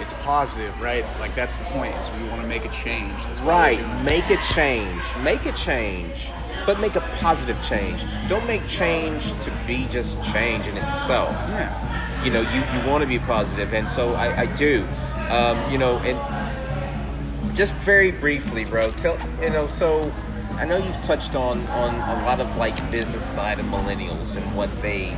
It's 0.00 0.14
positive, 0.14 0.78
right? 0.80 1.04
Like 1.20 1.34
that's 1.34 1.56
the 1.56 1.64
point. 1.64 1.94
Is 1.96 2.10
we 2.12 2.28
want 2.28 2.42
to 2.42 2.48
make 2.48 2.64
a 2.64 2.70
change. 2.70 3.24
That's 3.26 3.40
Right. 3.42 3.78
Make 4.04 4.30
a 4.30 4.36
change. 4.54 5.02
Make 5.22 5.46
a 5.46 5.52
change. 5.52 6.30
But 6.66 6.78
make 6.80 6.94
a 6.96 7.00
positive 7.20 7.60
change. 7.62 8.04
Don't 8.28 8.46
make 8.46 8.66
change 8.68 9.32
to 9.42 9.50
be 9.66 9.86
just 9.90 10.22
change 10.32 10.66
in 10.66 10.76
itself. 10.76 11.32
Yeah. 11.50 12.24
you 12.24 12.30
know 12.30 12.40
you, 12.40 12.60
you 12.80 12.88
want 12.88 13.02
to 13.02 13.08
be 13.08 13.18
positive 13.18 13.74
and 13.74 13.88
so 13.90 14.14
i, 14.14 14.42
I 14.42 14.46
do 14.54 14.86
um, 15.28 15.58
you 15.72 15.78
know 15.78 15.98
and 15.98 17.56
just 17.56 17.74
very 17.74 18.12
briefly 18.12 18.64
bro 18.64 18.90
tell 18.92 19.18
you 19.42 19.50
know 19.50 19.66
so 19.66 20.12
i 20.54 20.64
know 20.64 20.76
you've 20.76 21.02
touched 21.02 21.34
on 21.34 21.60
on 21.68 21.94
a 21.94 22.24
lot 22.24 22.38
of 22.40 22.56
like 22.56 22.76
business 22.92 23.24
side 23.24 23.58
of 23.58 23.66
millennials 23.66 24.36
and 24.36 24.56
what 24.56 24.70
they 24.82 25.16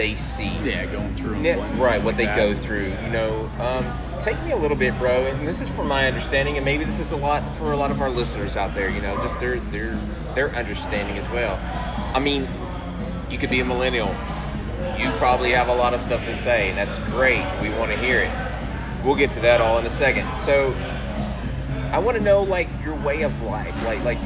they 0.00 0.14
see. 0.16 0.48
Yeah, 0.64 0.86
going 0.86 1.14
through 1.14 1.42
Yeah, 1.42 1.56
right 1.78 2.02
what 2.02 2.04
like 2.06 2.16
they 2.16 2.24
that. 2.24 2.34
go 2.36 2.54
through 2.54 2.86
you 3.04 3.10
know 3.10 3.50
um, 3.60 3.84
take 4.18 4.42
me 4.44 4.52
a 4.52 4.56
little 4.56 4.76
bit 4.76 4.96
bro 4.98 5.10
and 5.26 5.46
this 5.46 5.60
is 5.60 5.68
from 5.68 5.88
my 5.88 6.06
understanding 6.08 6.56
and 6.56 6.64
maybe 6.64 6.84
this 6.84 6.98
is 6.98 7.12
a 7.12 7.16
lot 7.16 7.42
for 7.58 7.72
a 7.72 7.76
lot 7.76 7.90
of 7.90 8.00
our 8.00 8.08
listeners 8.08 8.56
out 8.56 8.72
there 8.74 8.88
you 8.88 9.02
know 9.02 9.14
just 9.16 9.38
their 9.40 9.56
their 9.74 9.92
their 10.34 10.48
understanding 10.56 11.18
as 11.18 11.28
well. 11.28 11.58
I 12.14 12.18
mean 12.18 12.48
you 13.30 13.36
could 13.36 13.50
be 13.50 13.60
a 13.60 13.64
millennial. 13.64 14.08
You 14.98 15.10
probably 15.18 15.50
have 15.50 15.68
a 15.68 15.74
lot 15.74 15.92
of 15.92 16.00
stuff 16.00 16.24
to 16.24 16.32
say 16.32 16.70
and 16.70 16.78
that's 16.78 16.98
great. 17.10 17.44
We 17.60 17.68
want 17.78 17.90
to 17.90 17.98
hear 17.98 18.20
it. 18.20 18.30
We'll 19.04 19.16
get 19.16 19.30
to 19.32 19.40
that 19.40 19.60
all 19.60 19.76
in 19.78 19.84
a 19.84 19.90
second. 19.90 20.26
So 20.40 20.74
i 21.92 21.98
want 21.98 22.16
to 22.16 22.22
know 22.22 22.42
like 22.44 22.68
your 22.84 22.94
way 23.04 23.22
of 23.22 23.42
life 23.42 23.74
like 23.84 24.00
like 24.04 24.18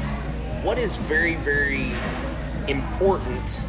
what 0.63 0.77
is 0.77 0.95
very 0.95 1.33
very 1.37 1.91
important 2.67 3.63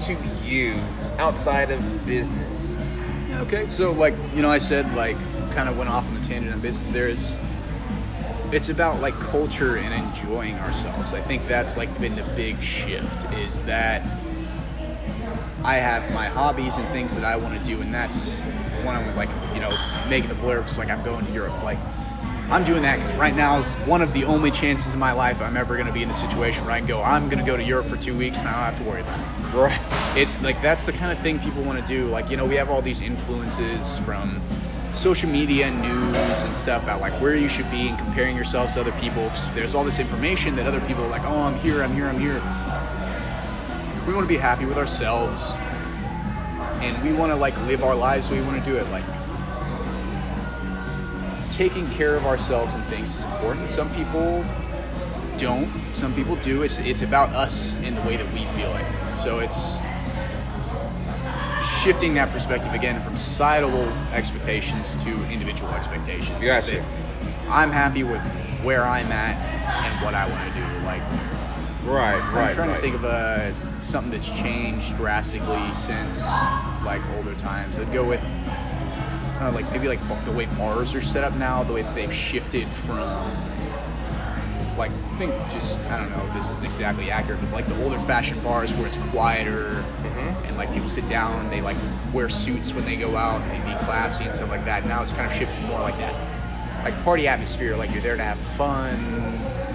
to 0.00 0.14
you 0.44 0.74
outside 1.20 1.70
of 1.70 2.06
business 2.06 2.78
Yeah, 3.28 3.42
Okay, 3.42 3.68
so 3.68 3.92
like 3.92 4.14
you 4.34 4.40
know, 4.40 4.50
I 4.50 4.58
said 4.58 4.92
like 4.96 5.16
kind 5.52 5.68
of 5.68 5.76
went 5.76 5.90
off 5.90 6.08
on 6.08 6.14
the 6.14 6.26
tangent 6.26 6.52
on 6.54 6.60
business. 6.60 6.90
There 6.90 7.08
is, 7.08 7.38
it's 8.52 8.70
about 8.70 9.00
like 9.00 9.14
culture 9.14 9.76
and 9.76 9.92
enjoying 9.92 10.54
ourselves. 10.56 11.12
I 11.12 11.20
think 11.20 11.46
that's 11.46 11.76
like 11.76 11.88
been 12.00 12.16
the 12.16 12.24
big 12.36 12.62
shift 12.62 13.30
is 13.34 13.60
that 13.62 14.02
I 15.62 15.74
have 15.74 16.10
my 16.14 16.26
hobbies 16.26 16.78
and 16.78 16.88
things 16.88 17.14
that 17.16 17.24
I 17.24 17.36
want 17.36 17.58
to 17.58 17.64
do, 17.64 17.82
and 17.82 17.92
that's 17.92 18.44
one 18.82 18.96
I'm 18.96 19.14
like 19.14 19.30
you 19.52 19.60
know 19.60 19.70
making 20.08 20.30
the 20.30 20.36
blurbs 20.36 20.78
like 20.78 20.88
I'm 20.88 21.02
going 21.04 21.26
to 21.26 21.32
Europe. 21.32 21.62
Like 21.62 21.78
I'm 22.48 22.64
doing 22.64 22.82
that 22.82 22.96
because 22.96 23.14
right 23.16 23.36
now 23.36 23.58
is 23.58 23.74
one 23.86 24.00
of 24.00 24.14
the 24.14 24.24
only 24.24 24.50
chances 24.50 24.94
in 24.94 25.00
my 25.00 25.12
life 25.12 25.42
I'm 25.42 25.58
ever 25.58 25.74
going 25.74 25.86
to 25.86 25.92
be 25.92 26.02
in 26.02 26.08
the 26.08 26.14
situation 26.14 26.64
where 26.64 26.74
I 26.74 26.78
can 26.78 26.88
go. 26.88 27.02
I'm 27.02 27.28
going 27.28 27.44
to 27.44 27.50
go 27.50 27.58
to 27.58 27.62
Europe 27.62 27.86
for 27.86 27.96
two 27.96 28.16
weeks 28.16 28.40
and 28.40 28.48
I 28.48 28.52
don't 28.52 28.62
have 28.62 28.78
to 28.78 28.90
worry 28.90 29.02
about 29.02 29.20
it 29.20 29.39
right. 29.54 29.80
It's 30.16 30.42
like 30.42 30.60
that's 30.62 30.86
the 30.86 30.92
kind 30.92 31.12
of 31.12 31.18
thing 31.18 31.38
people 31.38 31.62
want 31.62 31.80
to 31.80 31.86
do. 31.86 32.06
Like 32.06 32.30
you 32.30 32.36
know 32.36 32.44
we 32.44 32.56
have 32.56 32.70
all 32.70 32.82
these 32.82 33.00
influences 33.00 33.98
from 33.98 34.40
social 34.94 35.30
media 35.30 35.66
and 35.66 35.80
news 35.80 36.42
and 36.42 36.54
stuff 36.54 36.82
about 36.82 37.00
like 37.00 37.12
where 37.20 37.36
you 37.36 37.48
should 37.48 37.70
be 37.70 37.88
and 37.88 37.98
comparing 37.98 38.34
yourselves 38.34 38.74
to 38.74 38.80
other 38.80 38.92
people. 38.92 39.30
there's 39.54 39.74
all 39.74 39.84
this 39.84 40.00
information 40.00 40.56
that 40.56 40.66
other 40.66 40.80
people 40.80 41.04
are 41.04 41.08
like 41.08 41.22
oh 41.24 41.42
i'm 41.42 41.54
here 41.60 41.82
i'm 41.82 41.92
here 41.92 42.06
i'm 42.06 42.18
here. 42.18 42.42
We 44.06 44.14
want 44.14 44.24
to 44.24 44.28
be 44.28 44.36
happy 44.36 44.64
with 44.64 44.76
ourselves 44.76 45.56
and 46.82 47.00
we 47.04 47.12
want 47.12 47.30
to 47.30 47.36
like 47.36 47.56
live 47.66 47.84
our 47.84 47.94
lives 47.94 48.30
we 48.30 48.40
want 48.42 48.62
to 48.62 48.70
do 48.70 48.76
it. 48.76 48.88
Like 48.90 49.04
taking 51.50 51.88
care 51.90 52.16
of 52.16 52.26
ourselves 52.26 52.74
and 52.74 52.82
things 52.84 53.18
is 53.18 53.24
important. 53.26 53.70
Some 53.70 53.90
people 53.94 54.44
don't. 55.40 55.68
Some 55.94 56.14
people 56.14 56.36
do. 56.36 56.62
It's 56.62 56.78
it's 56.78 57.02
about 57.02 57.30
us 57.30 57.76
in 57.82 57.94
the 57.94 58.02
way 58.02 58.16
that 58.16 58.32
we 58.32 58.44
feel 58.46 58.72
it. 58.74 59.14
So 59.16 59.40
it's 59.40 59.80
shifting 61.82 62.14
that 62.14 62.30
perspective 62.30 62.74
again 62.74 63.00
from 63.00 63.16
societal 63.16 63.88
expectations 64.12 64.94
to 65.04 65.10
individual 65.30 65.72
expectations. 65.72 66.44
Gotcha. 66.44 66.84
I'm 67.48 67.70
happy 67.70 68.04
with 68.04 68.20
where 68.62 68.84
I'm 68.84 69.10
at 69.10 69.36
and 69.86 70.04
what 70.04 70.14
I 70.14 70.28
want 70.28 70.52
to 70.52 70.60
do. 70.60 70.66
Like 70.84 71.02
right 71.84 72.22
I'm 72.22 72.34
right 72.34 72.54
trying 72.54 72.68
right. 72.68 72.76
to 72.76 72.82
think 72.82 72.94
of 72.94 73.04
a 73.04 73.54
something 73.80 74.12
that's 74.12 74.30
changed 74.30 74.96
drastically 74.96 75.72
since 75.72 76.26
like 76.84 77.02
older 77.16 77.34
times. 77.34 77.78
I'd 77.78 77.92
go 77.92 78.06
with 78.06 78.22
I 79.40 79.48
like 79.48 79.70
maybe 79.72 79.88
like 79.88 80.00
the 80.26 80.32
way 80.32 80.44
bars 80.46 80.94
are 80.94 81.00
set 81.00 81.24
up 81.24 81.34
now, 81.36 81.62
the 81.62 81.72
way 81.72 81.80
that 81.80 81.94
they've 81.94 82.12
shifted 82.12 82.66
from 82.68 83.24
like 84.76 84.92
think 85.20 85.52
just 85.52 85.78
I 85.90 85.98
don't 85.98 86.10
know 86.10 86.24
if 86.26 86.32
this 86.32 86.48
is 86.48 86.62
exactly 86.62 87.10
accurate, 87.10 87.40
but 87.42 87.52
like 87.52 87.66
the 87.66 87.84
older 87.84 87.98
fashioned 87.98 88.42
bars 88.42 88.72
where 88.72 88.86
it's 88.86 88.96
quieter 89.10 89.84
mm-hmm. 90.02 90.46
and 90.46 90.56
like 90.56 90.72
people 90.72 90.88
sit 90.88 91.06
down 91.08 91.38
and 91.40 91.52
they 91.52 91.60
like 91.60 91.76
wear 92.14 92.30
suits 92.30 92.72
when 92.72 92.86
they 92.86 92.96
go 92.96 93.16
out 93.16 93.42
and 93.42 93.50
they 93.50 93.70
be 93.70 93.78
classy 93.84 94.24
and 94.24 94.34
stuff 94.34 94.48
like 94.48 94.64
that. 94.64 94.86
Now 94.86 95.02
it's 95.02 95.12
kind 95.12 95.30
of 95.30 95.36
shifted 95.36 95.60
more 95.66 95.78
like 95.80 95.98
that. 95.98 96.84
Like 96.84 97.04
party 97.04 97.28
atmosphere, 97.28 97.76
like 97.76 97.90
you're 97.90 98.00
there 98.00 98.16
to 98.16 98.22
have 98.22 98.38
fun, 98.38 98.96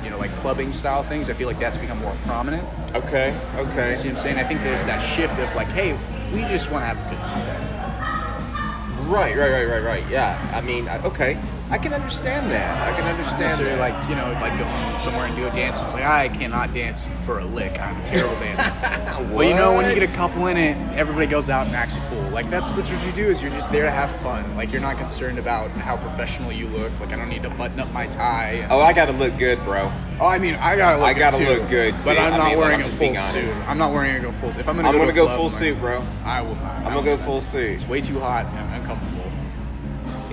you 0.03 0.09
know, 0.09 0.17
like 0.17 0.31
clubbing 0.37 0.73
style 0.73 1.03
things. 1.03 1.29
I 1.29 1.33
feel 1.33 1.47
like 1.47 1.59
that's 1.59 1.77
become 1.77 1.99
more 1.99 2.15
prominent. 2.25 2.67
okay 2.95 3.39
okay 3.55 3.91
You 3.91 3.97
see 3.97 4.07
what 4.07 4.17
I'm 4.17 4.23
saying? 4.23 4.37
I 4.39 4.43
think 4.43 4.63
there's 4.63 4.83
that 4.85 4.97
shift 4.99 5.37
of 5.37 5.53
like, 5.55 5.67
hey, 5.67 5.93
we 6.33 6.41
just 6.49 6.71
want 6.71 6.81
to 6.81 6.87
have 6.87 6.97
a 6.97 7.09
good 7.15 7.27
time. 7.27 9.11
right 9.11 9.37
right 9.37 9.51
right 9.51 9.67
right 9.67 9.83
right 9.83 10.09
yeah 10.09 10.33
i 10.55 10.61
mean 10.61 10.87
I- 10.87 10.99
okay 11.03 11.39
i 11.71 11.77
can 11.77 11.93
understand 11.93 12.49
that 12.51 12.87
i 12.87 12.95
can 12.95 13.07
understand 13.07 13.39
necessarily 13.39 13.75
that. 13.75 13.93
like 13.93 14.09
you 14.09 14.15
know 14.15 14.31
like 14.41 14.57
go 14.59 14.95
somewhere 14.99 15.25
and 15.25 15.35
do 15.35 15.45
a 15.45 15.51
dance. 15.51 15.81
It's 15.83 15.93
like 15.93 16.03
I 16.03 16.29
cannot 16.29 16.73
dance 16.73 17.09
for 17.25 17.37
a 17.39 17.45
lick. 17.45 17.79
I'm 17.79 17.99
a 18.01 18.03
terrible 18.05 18.35
dancer. 18.39 18.71
Well, 19.31 19.43
you 19.47 19.55
know 19.55 19.73
when 19.75 19.87
you 19.89 19.99
get 19.99 20.09
a 20.09 20.15
couple 20.15 20.47
in 20.47 20.57
it, 20.57 20.75
everybody 20.93 21.25
goes 21.25 21.49
out 21.49 21.67
and 21.67 21.75
acts 21.75 21.97
a 21.97 22.01
fool. 22.01 22.21
Like 22.29 22.49
that's 22.49 22.73
that's 22.75 22.89
what 22.91 23.05
you 23.05 23.11
do. 23.11 23.23
Is 23.25 23.41
you're 23.41 23.51
just 23.51 23.71
there 23.71 23.83
to 23.83 23.91
have 23.91 24.09
fun. 24.21 24.55
Like 24.55 24.71
you're 24.71 24.81
not 24.81 24.97
concerned 24.97 25.37
about 25.39 25.69
how 25.71 25.95
professional 25.97 26.51
you 26.51 26.67
look. 26.67 26.91
Like 26.99 27.11
I 27.13 27.17
don't 27.17 27.29
need 27.29 27.43
to 27.43 27.49
button 27.51 27.79
up 27.79 27.91
my 27.93 28.07
tie. 28.07 28.67
oh 28.69 28.79
i 28.79 28.93
gotta 28.93 29.11
look 29.13 29.37
good 29.37 29.63
bro 29.63 29.91
Oh, 30.17 30.27
I 30.27 30.39
mean, 30.39 30.55
I 30.55 30.77
gotta 30.77 30.97
look. 30.97 31.07
I 31.07 31.13
good, 31.13 31.19
gotta 31.19 31.37
too, 31.37 31.43
look 31.45 31.69
good, 31.69 31.93
but. 32.05 32.17
I'm 32.17 32.33
I 32.33 32.37
not 32.37 32.47
mean, 32.47 32.57
like, 32.57 32.57
wearing 32.57 32.81
I'm 32.81 32.87
a 32.87 32.89
full 32.89 33.15
suit. 33.15 33.51
I'm 33.67 33.77
not 33.77 33.91
wearing 33.91 34.23
a 34.23 34.31
full 34.31 34.49
suit. 34.51 34.61
If 34.61 34.69
I'm 34.69 34.77
gonna 34.77 34.87
i'm 34.87 34.93
go 34.93 34.99
gonna 34.99 35.11
to 35.11 35.19
a 35.19 35.21
go 35.21 35.25
club, 35.25 35.37
full 35.37 35.49
like, 35.49 35.57
suit 35.59 35.79
bro 35.81 36.01
I 36.23 36.41
will 36.41 36.55
not. 36.55 36.71
i'm 36.77 36.93
gonna 36.93 37.03
go 37.03 37.17
full 37.17 37.41
suit 37.41 37.71
It's 37.71 37.85
way 37.87 37.99
too 37.99 38.19
hot 38.19 38.45
and 38.45 38.81
uncomfortable. 38.81 39.14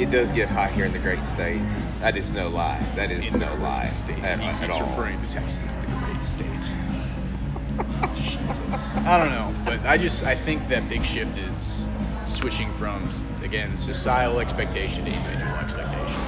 It 0.02 0.10
does 0.10 0.32
get 0.32 0.48
hot 0.48 0.72
here 0.72 0.84
in 0.84 0.92
the 0.92 0.98
great 0.98 1.22
state 1.22 1.62
that 2.00 2.16
is 2.16 2.32
no 2.32 2.48
lie 2.48 2.80
that 2.96 3.12
is 3.12 3.32
In 3.32 3.38
no 3.38 3.54
lie 3.56 3.84
State. 3.84 4.18
at, 4.24 4.40
he 4.40 4.66
keeps 4.66 4.80
referring 4.80 5.20
to 5.22 5.30
Texas 5.32 5.76
the 5.76 5.86
great 5.86 6.22
state. 6.22 6.74
Jesus. 8.14 8.94
I 8.96 9.16
don't 9.16 9.30
know, 9.30 9.54
but 9.64 9.80
I 9.86 9.96
just 9.96 10.24
I 10.24 10.34
think 10.34 10.66
that 10.68 10.88
big 10.88 11.04
shift 11.04 11.38
is 11.38 11.86
switching 12.24 12.72
from 12.72 13.08
again 13.44 13.76
societal 13.76 14.40
expectation 14.40 15.04
to 15.04 15.12
individual 15.12 15.54
expectation. 15.54 16.20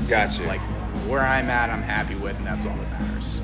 It's 0.00 0.08
gotcha 0.08 0.42
like 0.48 0.60
where 1.08 1.20
I'm 1.20 1.48
at, 1.50 1.70
I'm 1.70 1.82
happy 1.82 2.16
with, 2.16 2.36
and 2.36 2.46
that's 2.46 2.66
all 2.66 2.76
that 2.76 2.90
matters. 3.00 3.42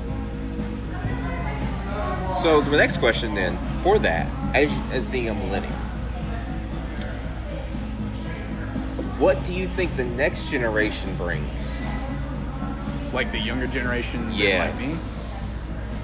So 2.41 2.61
the 2.61 2.77
next 2.77 2.97
question 2.97 3.33
then, 3.33 3.57
for 3.81 3.99
that, 3.99 4.27
as, 4.55 4.69
as 4.91 5.05
being 5.05 5.29
a 5.29 5.33
millennial, 5.33 5.73
what 9.19 9.43
do 9.43 9.53
you 9.53 9.67
think 9.67 9.95
the 9.95 10.05
next 10.05 10.49
generation 10.49 11.13
brings? 11.17 11.81
Like 13.13 13.31
the 13.31 13.39
younger 13.39 13.67
generation, 13.67 14.29
that 14.29 14.71
like 14.71 14.79
me. 14.79 14.85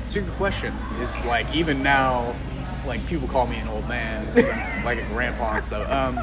It's 0.04 0.16
a 0.16 0.22
good 0.22 0.34
question. 0.34 0.74
It's 1.00 1.26
like 1.26 1.54
even 1.56 1.82
now, 1.82 2.36
like 2.86 3.06
people 3.08 3.28
call 3.28 3.48
me 3.48 3.58
an 3.58 3.68
old 3.70 3.88
man, 3.88 4.26
like 4.86 5.00
a 5.00 5.06
grandpa 5.08 5.56
and 5.56 5.66
stuff. 5.66 5.90
Um, 5.90 6.16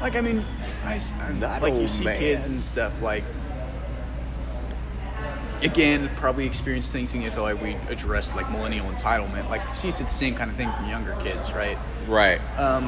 like 0.00 0.16
I 0.16 0.20
mean, 0.20 0.44
I, 0.84 1.00
Not 1.38 1.62
like 1.62 1.74
you 1.74 1.86
see 1.86 2.04
man. 2.04 2.18
kids 2.18 2.48
and 2.48 2.60
stuff. 2.60 3.00
Like 3.00 3.24
again, 5.62 6.10
probably 6.16 6.44
experience 6.44 6.90
things 6.90 7.12
we 7.12 7.28
feel 7.30 7.44
like 7.44 7.62
we 7.62 7.74
addressed 7.88 8.34
like 8.34 8.50
millennial 8.50 8.86
entitlement. 8.86 9.48
Like 9.48 9.68
see 9.70 9.90
the 9.90 10.06
same 10.06 10.34
kind 10.34 10.50
of 10.50 10.56
thing 10.56 10.72
from 10.72 10.88
younger 10.88 11.16
kids, 11.20 11.52
right? 11.52 11.78
Right. 12.08 12.40
Um, 12.58 12.84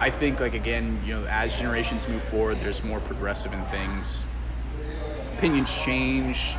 I 0.00 0.10
think 0.10 0.40
like 0.40 0.54
again, 0.54 1.00
you 1.04 1.14
know, 1.14 1.26
as 1.26 1.58
generations 1.58 2.08
move 2.08 2.22
forward, 2.22 2.58
there's 2.60 2.84
more 2.84 3.00
progressive 3.00 3.52
in 3.52 3.64
things. 3.66 4.26
Opinions 5.36 5.76
change, 5.82 6.56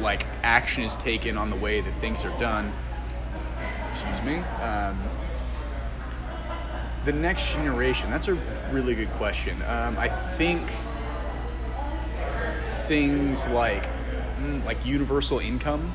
like 0.00 0.26
action 0.42 0.82
is 0.84 0.96
taken 0.96 1.36
on 1.36 1.50
the 1.50 1.56
way 1.56 1.80
that 1.80 2.00
things 2.00 2.24
are 2.24 2.38
done. 2.38 2.72
Excuse 3.90 4.22
me. 4.22 4.36
Um, 4.62 5.00
the 7.04 7.12
next 7.12 7.52
generation. 7.52 8.10
That's 8.10 8.28
a 8.28 8.34
really 8.70 8.94
good 8.94 9.10
question. 9.12 9.56
Um, 9.62 9.96
I 9.96 10.08
think 10.08 10.70
things 12.86 13.48
like 13.48 13.88
mm, 14.40 14.64
like 14.64 14.84
universal 14.84 15.38
income. 15.38 15.92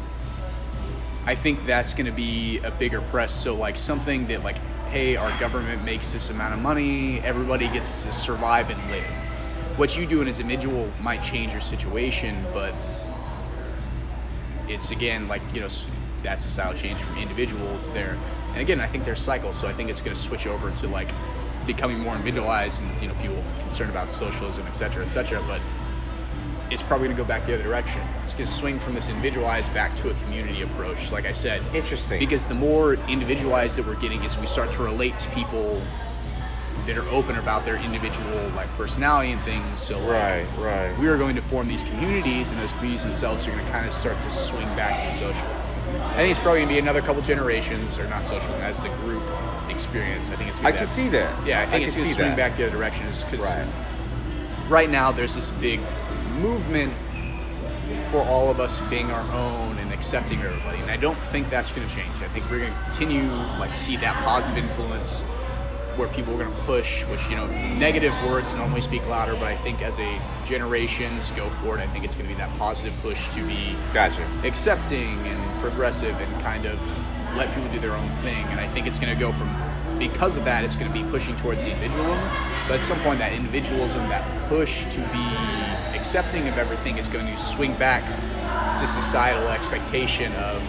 I 1.25 1.35
think 1.35 1.65
that's 1.65 1.93
going 1.93 2.07
to 2.07 2.11
be 2.11 2.59
a 2.59 2.71
bigger 2.71 3.01
press. 3.01 3.33
So 3.33 3.55
like 3.55 3.77
something 3.77 4.27
that 4.27 4.43
like, 4.43 4.57
hey, 4.91 5.15
our 5.15 5.31
government 5.39 5.83
makes 5.85 6.11
this 6.11 6.29
amount 6.31 6.53
of 6.53 6.59
money, 6.59 7.21
everybody 7.21 7.69
gets 7.69 8.03
to 8.03 8.11
survive 8.11 8.69
and 8.69 8.91
live. 8.91 9.05
What 9.77 9.95
you 9.95 10.05
do 10.05 10.21
as 10.23 10.39
an 10.39 10.51
individual 10.51 10.89
might 11.01 11.23
change 11.23 11.53
your 11.53 11.61
situation, 11.61 12.43
but 12.53 12.75
it's 14.67 14.91
again 14.91 15.29
like 15.29 15.41
you 15.53 15.61
know 15.61 15.69
that's 16.23 16.45
a 16.45 16.51
style 16.51 16.73
change 16.73 16.99
from 16.99 17.17
individual 17.17 17.79
to 17.79 17.91
their. 17.91 18.17
And 18.49 18.59
again, 18.59 18.81
I 18.81 18.87
think 18.87 19.05
there's 19.05 19.21
cycles, 19.21 19.55
so 19.55 19.67
I 19.69 19.73
think 19.73 19.89
it's 19.89 20.01
going 20.01 20.13
to 20.13 20.21
switch 20.21 20.45
over 20.45 20.69
to 20.71 20.87
like 20.89 21.07
becoming 21.65 21.99
more 21.99 22.13
individualized 22.15 22.81
and 22.81 23.01
you 23.01 23.07
know 23.07 23.13
people 23.21 23.41
concerned 23.61 23.91
about 23.91 24.11
socialism, 24.11 24.67
et 24.67 24.73
cetera, 24.73 25.03
et 25.03 25.07
cetera. 25.07 25.41
But 25.47 25.61
it's 26.71 26.81
probably 26.81 27.07
going 27.07 27.17
to 27.17 27.21
go 27.23 27.27
back 27.27 27.45
the 27.45 27.53
other 27.53 27.63
direction. 27.63 28.01
It's 28.23 28.33
going 28.33 28.45
to 28.45 28.51
swing 28.51 28.79
from 28.79 28.93
this 28.93 29.09
individualized 29.09 29.73
back 29.73 29.95
to 29.97 30.09
a 30.09 30.13
community 30.23 30.61
approach. 30.61 31.11
Like 31.11 31.25
I 31.25 31.31
said, 31.33 31.61
Interesting. 31.75 32.19
because 32.19 32.47
the 32.47 32.55
more 32.55 32.93
individualized 33.09 33.77
that 33.77 33.85
we're 33.85 33.99
getting 33.99 34.23
is 34.23 34.37
we 34.37 34.47
start 34.47 34.71
to 34.73 34.83
relate 34.83 35.19
to 35.19 35.29
people 35.31 35.81
that 36.87 36.97
are 36.97 37.07
open 37.09 37.37
about 37.37 37.63
their 37.65 37.75
individual 37.75 38.49
like 38.55 38.67
personality 38.77 39.31
and 39.33 39.41
things. 39.41 39.79
So 39.79 39.99
like, 39.99 40.09
Right, 40.09 40.45
right. 40.57 40.99
we 40.99 41.07
are 41.09 41.17
going 41.17 41.35
to 41.35 41.41
form 41.41 41.67
these 41.67 41.83
communities, 41.83 42.51
and 42.51 42.59
those 42.59 42.71
communities 42.71 43.03
themselves 43.03 43.47
are 43.47 43.51
going 43.51 43.65
to 43.65 43.71
kind 43.71 43.85
of 43.85 43.91
start 43.93 44.19
to 44.21 44.29
swing 44.29 44.67
back 44.75 44.99
to 45.01 45.05
the 45.07 45.11
socialism. 45.11 45.57
I 46.11 46.15
think 46.15 46.31
it's 46.31 46.39
probably 46.39 46.61
going 46.61 46.69
to 46.69 46.73
be 46.75 46.79
another 46.79 47.01
couple 47.01 47.21
generations, 47.21 47.99
or 47.99 48.07
not 48.07 48.25
social, 48.25 48.53
as 48.55 48.79
the 48.79 48.89
group 49.03 49.21
experience. 49.69 50.31
I 50.31 50.35
think 50.35 50.49
it's. 50.49 50.63
I 50.63 50.71
can 50.71 50.85
see 50.87 51.09
that. 51.09 51.45
Yeah, 51.45 51.61
I 51.61 51.65
think 51.65 51.83
I 51.83 51.87
it's 51.87 51.95
going 51.95 52.07
to 52.07 52.13
swing 52.13 52.27
that. 52.29 52.37
back 52.37 52.57
the 52.57 52.65
other 52.67 52.77
direction, 52.77 53.05
because 53.07 53.43
Right. 53.45 53.67
right 54.69 54.89
now 54.89 55.11
there's 55.11 55.35
this 55.35 55.51
big 55.51 55.79
movement 56.41 56.93
for 58.09 58.21
all 58.23 58.49
of 58.49 58.59
us 58.59 58.79
being 58.89 59.11
our 59.11 59.33
own 59.33 59.77
and 59.77 59.91
accepting 59.93 60.39
everybody 60.39 60.77
and 60.79 60.89
i 60.89 60.97
don't 60.97 61.17
think 61.17 61.49
that's 61.49 61.71
going 61.71 61.87
to 61.87 61.93
change 61.95 62.09
i 62.21 62.27
think 62.29 62.49
we're 62.49 62.59
going 62.59 62.73
to 62.73 62.79
continue 62.83 63.23
like 63.59 63.73
see 63.73 63.97
that 63.97 64.15
positive 64.23 64.63
influence 64.63 65.23
where 65.97 66.07
people 66.09 66.33
are 66.33 66.43
going 66.43 66.55
to 66.55 66.61
push 66.61 67.03
which 67.05 67.29
you 67.29 67.35
know 67.35 67.45
negative 67.77 68.13
words 68.25 68.55
normally 68.55 68.81
speak 68.81 69.05
louder 69.07 69.33
but 69.33 69.43
i 69.43 69.55
think 69.57 69.81
as 69.81 69.99
a 69.99 70.19
generations 70.45 71.31
go 71.31 71.49
forward 71.49 71.79
i 71.79 71.87
think 71.87 72.05
it's 72.05 72.15
going 72.15 72.27
to 72.27 72.33
be 72.33 72.37
that 72.37 72.49
positive 72.57 72.97
push 73.01 73.33
to 73.35 73.45
be 73.45 73.75
Gotcha. 73.93 74.25
accepting 74.43 75.17
and 75.27 75.61
progressive 75.61 76.19
and 76.19 76.41
kind 76.41 76.65
of 76.65 76.79
let 77.35 77.53
people 77.55 77.71
do 77.71 77.79
their 77.79 77.93
own 77.93 78.07
thing. 78.21 78.43
And 78.47 78.59
I 78.59 78.67
think 78.67 78.87
it's 78.87 78.99
going 78.99 79.13
to 79.13 79.19
go 79.19 79.31
from 79.31 79.49
because 79.97 80.35
of 80.35 80.45
that, 80.45 80.63
it's 80.63 80.75
going 80.75 80.91
to 80.91 80.93
be 80.93 81.03
pushing 81.11 81.35
towards 81.35 81.63
the 81.63 81.69
individualism. 81.69 82.29
But 82.67 82.79
at 82.79 82.83
some 82.83 82.99
point, 83.01 83.19
that 83.19 83.33
individualism, 83.33 84.07
that 84.09 84.23
push 84.49 84.85
to 84.85 84.99
be 84.99 85.25
accepting 86.01 86.47
of 86.47 86.57
everything, 86.57 86.97
is 86.97 87.07
going 87.07 87.27
to 87.27 87.37
swing 87.37 87.75
back 87.75 88.03
to 88.79 88.87
societal 88.87 89.49
expectation 89.49 90.33
of 90.33 90.63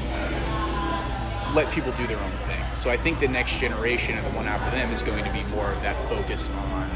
let 1.54 1.72
people 1.72 1.90
do 1.92 2.06
their 2.06 2.20
own 2.20 2.30
thing. 2.46 2.62
So 2.74 2.90
I 2.90 2.98
think 2.98 3.18
the 3.18 3.28
next 3.28 3.58
generation 3.58 4.14
and 4.14 4.26
the 4.26 4.36
one 4.36 4.46
after 4.46 4.70
them 4.76 4.92
is 4.92 5.02
going 5.02 5.24
to 5.24 5.32
be 5.32 5.42
more 5.44 5.72
of 5.72 5.80
that 5.80 5.96
focus 6.06 6.50
on 6.50 6.90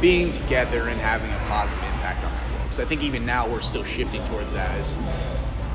being 0.00 0.32
together 0.32 0.88
and 0.88 0.98
having 0.98 1.30
a 1.30 1.38
positive 1.48 1.84
impact 1.84 2.24
on 2.24 2.32
that 2.32 2.50
world. 2.52 2.62
Because 2.64 2.80
I 2.80 2.86
think 2.86 3.02
even 3.02 3.26
now 3.26 3.46
we're 3.46 3.60
still 3.60 3.84
shifting 3.84 4.24
towards 4.24 4.54
that 4.54 4.70
as 4.78 4.96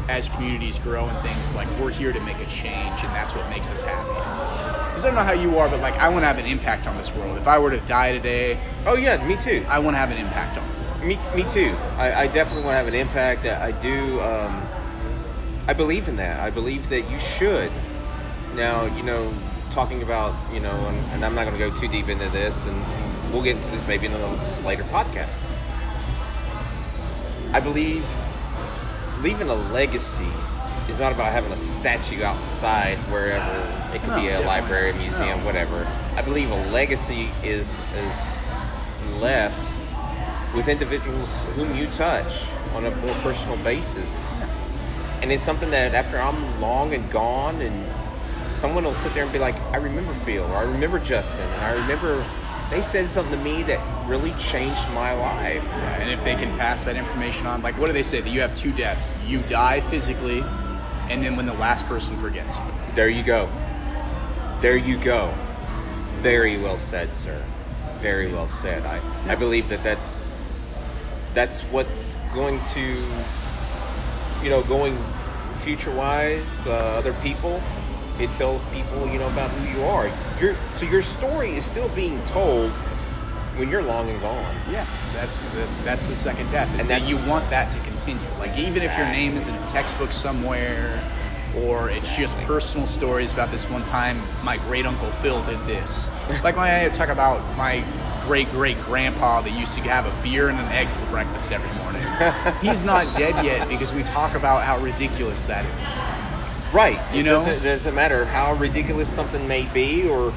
as 0.10 0.27
communities 0.29 0.79
grow 0.79 1.05
and 1.05 1.17
things 1.25 1.53
like 1.53 1.67
we're 1.79 1.91
here 1.91 2.12
to 2.12 2.19
make 2.21 2.38
a 2.39 2.45
change 2.47 3.03
and 3.03 3.13
that's 3.13 3.36
what 3.36 3.47
makes 3.51 3.69
us 3.69 3.81
happy. 3.81 4.10
Because 4.89 5.05
I 5.05 5.10
don't 5.10 5.15
know 5.15 5.23
how 5.23 5.34
you 5.34 5.60
are, 5.60 5.69
but 5.69 5.81
like 5.81 5.95
I 5.97 6.10
want 6.10 6.23
to 6.23 6.27
have 6.27 6.39
an 6.39 6.47
impact 6.47 6.88
on 6.88 6.97
this 6.97 7.15
world. 7.15 7.38
If 7.38 7.47
I 7.47 7.60
were 7.60 7.69
to 7.69 7.79
die 7.81 8.12
today, 8.12 8.60
Oh 8.88 8.95
yeah, 8.95 9.23
me 9.27 9.38
too. 9.38 9.63
I 9.69 9.77
want 9.77 9.93
to 9.93 9.99
have 9.99 10.10
an 10.10 10.17
impact 10.17 10.57
on 10.57 10.67
the. 10.67 10.70
Me, 11.03 11.17
me 11.35 11.43
too. 11.49 11.73
I, 11.97 12.13
I 12.23 12.27
definitely 12.27 12.63
want 12.63 12.73
to 12.75 12.77
have 12.77 12.87
an 12.87 12.93
impact. 12.93 13.45
I 13.45 13.71
do. 13.71 14.19
Um, 14.21 14.61
I 15.67 15.73
believe 15.73 16.07
in 16.07 16.15
that. 16.17 16.39
I 16.39 16.49
believe 16.51 16.89
that 16.89 17.09
you 17.09 17.17
should. 17.17 17.71
Now, 18.55 18.85
you 18.95 19.03
know, 19.03 19.31
talking 19.71 20.03
about, 20.03 20.33
you 20.53 20.59
know, 20.59 20.71
and, 20.71 20.97
and 21.13 21.25
I'm 21.25 21.33
not 21.33 21.45
going 21.47 21.57
to 21.57 21.69
go 21.69 21.75
too 21.75 21.87
deep 21.87 22.07
into 22.09 22.27
this, 22.29 22.65
and 22.67 23.33
we'll 23.33 23.43
get 23.43 23.55
into 23.57 23.69
this 23.71 23.87
maybe 23.87 24.05
in 24.07 24.13
a 24.13 24.63
later 24.65 24.83
podcast. 24.83 25.33
I 27.53 27.59
believe 27.59 28.05
leaving 29.21 29.49
a 29.49 29.55
legacy 29.55 30.27
is 30.89 30.99
not 30.99 31.11
about 31.11 31.31
having 31.31 31.51
a 31.51 31.57
statue 31.57 32.23
outside 32.23 32.97
wherever 33.11 33.95
it 33.95 33.99
could 34.01 34.09
No, 34.09 34.15
be 34.15 34.27
a 34.27 34.31
definitely. 34.31 34.45
library, 34.45 34.89
a 34.91 34.93
museum, 34.95 35.39
No. 35.39 35.45
whatever. 35.45 35.87
I 36.15 36.21
believe 36.21 36.49
a 36.51 36.71
legacy 36.71 37.29
is 37.43 37.77
is 37.95 38.21
left 39.19 39.73
with 40.55 40.67
individuals 40.67 41.43
whom 41.55 41.75
you 41.75 41.87
touch 41.87 42.45
on 42.75 42.85
a 42.85 42.95
more 42.97 43.15
personal 43.15 43.57
basis. 43.57 44.25
And 45.21 45.31
it's 45.31 45.43
something 45.43 45.69
that 45.71 45.93
after 45.93 46.19
I'm 46.19 46.59
long 46.59 46.93
and 46.93 47.09
gone 47.11 47.61
and 47.61 47.85
someone 48.53 48.83
will 48.83 48.93
sit 48.93 49.13
there 49.13 49.23
and 49.23 49.31
be 49.31 49.39
like, 49.39 49.55
I 49.71 49.77
remember 49.77 50.13
Phil 50.25 50.43
or 50.43 50.57
I 50.57 50.63
remember 50.63 50.99
Justin 50.99 51.47
and 51.47 51.61
I 51.61 51.73
remember 51.73 52.25
they 52.71 52.81
said 52.81 53.05
something 53.05 53.37
to 53.37 53.43
me 53.43 53.63
that 53.63 53.79
really 54.07 54.31
changed 54.39 54.87
my 54.91 55.13
life. 55.13 55.67
And 55.99 56.09
if 56.09 56.23
they 56.23 56.35
can 56.35 56.57
pass 56.57 56.85
that 56.85 56.95
information 56.95 57.45
on, 57.45 57.61
like 57.61 57.77
what 57.77 57.87
do 57.87 57.93
they 57.93 58.03
say? 58.03 58.21
That 58.21 58.29
you 58.29 58.39
have 58.39 58.55
two 58.55 58.71
deaths. 58.71 59.17
You 59.27 59.41
die 59.41 59.81
physically, 59.81 60.41
and 61.09 61.21
then 61.21 61.35
when 61.35 61.45
the 61.45 61.53
last 61.53 61.85
person 61.87 62.17
forgets 62.17 62.57
you. 62.57 62.63
There 62.95 63.09
you 63.09 63.23
go. 63.23 63.49
There 64.61 64.77
you 64.77 64.97
go. 64.97 65.33
Very 66.21 66.57
well 66.57 66.77
said, 66.77 67.13
sir. 67.15 67.43
Very 67.97 68.31
well 68.31 68.47
said. 68.47 68.83
I, 68.85 69.01
I 69.33 69.35
believe 69.35 69.67
that 69.67 69.83
that's 69.83 70.21
that's 71.34 71.62
what's 71.63 72.17
going 72.34 72.60
to, 72.74 72.96
you 74.44 74.50
know, 74.50 74.63
going 74.63 74.98
future 75.56 75.91
wise, 75.91 76.65
uh, 76.67 76.72
other 76.72 77.13
people. 77.22 77.62
It 78.20 78.32
tells 78.34 78.65
people, 78.65 79.08
you 79.08 79.20
know, 79.20 79.28
about 79.28 79.50
who 79.52 79.80
you 79.80 79.86
are. 79.88 80.10
Your 80.39 80.56
so 80.74 80.86
your 80.86 81.02
story 81.02 81.54
is 81.56 81.65
still 81.65 81.89
being 81.89 82.24
told 82.26 82.70
when 83.58 83.70
you're 83.70 83.82
long 83.82 84.10
and 84.10 84.20
gone. 84.22 84.56
Yeah, 84.70 84.86
that's 85.13 85.48
the 85.48 85.67
that's 85.84 86.08
the 86.08 86.15
second 86.15 86.52
death. 86.52 86.67
Is 86.76 86.82
And 86.82 86.89
that 86.89 87.00
that- 87.02 87.10
you 87.10 87.17
want 87.30 87.50
that 87.50 87.72
to 87.72 87.80
continue. 87.80 88.22
Like 88.39 88.58
even 88.58 88.84
if 88.84 88.96
your 88.98 89.08
name 89.08 89.36
is 89.38 89.48
in 89.48 89.56
a 89.56 89.67
textbook 89.67 90.12
somewhere, 90.12 91.02
or 91.58 91.89
it's 91.89 92.15
just 92.15 92.38
personal 92.41 92.86
stories 92.88 93.34
about 93.34 93.50
this 93.52 93.70
one 93.70 93.84
time 93.84 94.17
my 94.44 94.58
great 94.58 94.86
uncle 94.86 95.10
Phil 95.10 95.44
did 95.46 95.60
this. 95.65 96.10
like 96.44 96.56
when 96.56 96.65
I 96.65 96.88
talk 96.89 97.10
about 97.10 97.39
my 97.58 97.84
great 98.21 98.49
great 98.51 98.79
grandpa 98.81 99.41
that 99.41 99.51
used 99.51 99.75
to 99.75 99.81
have 99.81 100.05
a 100.05 100.23
beer 100.23 100.49
and 100.49 100.60
an 100.60 100.65
egg 100.67 100.88
for 100.88 101.05
breakfast 101.07 101.51
every 101.51 101.71
morning. 101.81 102.01
He's 102.62 102.84
not 102.84 103.15
dead 103.17 103.43
yet 103.43 103.67
because 103.67 103.93
we 103.93 104.03
talk 104.03 104.36
about 104.36 104.63
how 104.63 104.79
ridiculous 104.79 105.45
that 105.45 105.65
is. 105.84 106.73
Right. 106.73 106.99
You 107.13 107.21
it 107.21 107.23
know? 107.23 107.39
doesn't, 107.39 107.53
it 107.53 107.63
doesn't 107.63 107.95
matter 107.95 108.25
how 108.25 108.53
ridiculous 108.53 109.10
something 109.10 109.45
may 109.47 109.65
be 109.73 110.07
or 110.07 110.34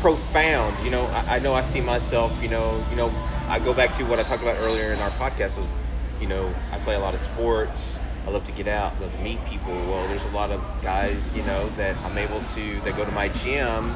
profound. 0.00 0.76
You 0.84 0.90
know, 0.90 1.04
I, 1.06 1.36
I 1.36 1.38
know 1.38 1.54
I 1.54 1.62
see 1.62 1.80
myself. 1.80 2.42
You 2.42 2.50
know, 2.50 2.84
you 2.90 2.96
know, 2.96 3.10
I 3.48 3.58
go 3.60 3.72
back 3.72 3.94
to 3.94 4.04
what 4.04 4.18
I 4.18 4.24
talked 4.24 4.42
about 4.42 4.56
earlier 4.58 4.92
in 4.92 4.98
our 4.98 5.10
podcast. 5.10 5.56
Was, 5.58 5.74
you 6.20 6.26
know, 6.26 6.52
I 6.72 6.78
play 6.78 6.96
a 6.96 7.00
lot 7.00 7.14
of 7.14 7.20
sports. 7.20 7.98
I 8.26 8.30
love 8.30 8.44
to 8.44 8.52
get 8.52 8.66
out, 8.66 8.98
love 9.00 9.14
to 9.14 9.22
meet 9.22 9.42
people. 9.44 9.72
Well, 9.72 10.08
there's 10.08 10.24
a 10.24 10.30
lot 10.30 10.50
of 10.50 10.62
guys, 10.82 11.34
you 11.34 11.42
know, 11.42 11.68
that 11.76 11.94
I'm 12.04 12.16
able 12.16 12.40
to 12.40 12.80
that 12.80 12.96
go 12.96 13.04
to 13.04 13.10
my 13.12 13.28
gym, 13.28 13.94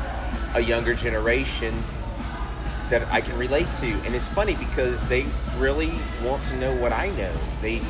a 0.55 0.61
younger 0.61 0.95
generation 0.95 1.75
that 2.91 3.07
I 3.13 3.21
can 3.21 3.37
relate 3.39 3.67
to. 3.81 3.87
And 3.87 4.15
it's 4.15 4.29
funny 4.29 4.55
because 4.55 5.07
they 5.09 5.27
really 5.57 5.93
want 6.25 6.43
to 6.45 6.57
know 6.57 6.75
what 6.77 6.93
I 6.93 7.09
know. 7.11 7.33
They 7.63 7.81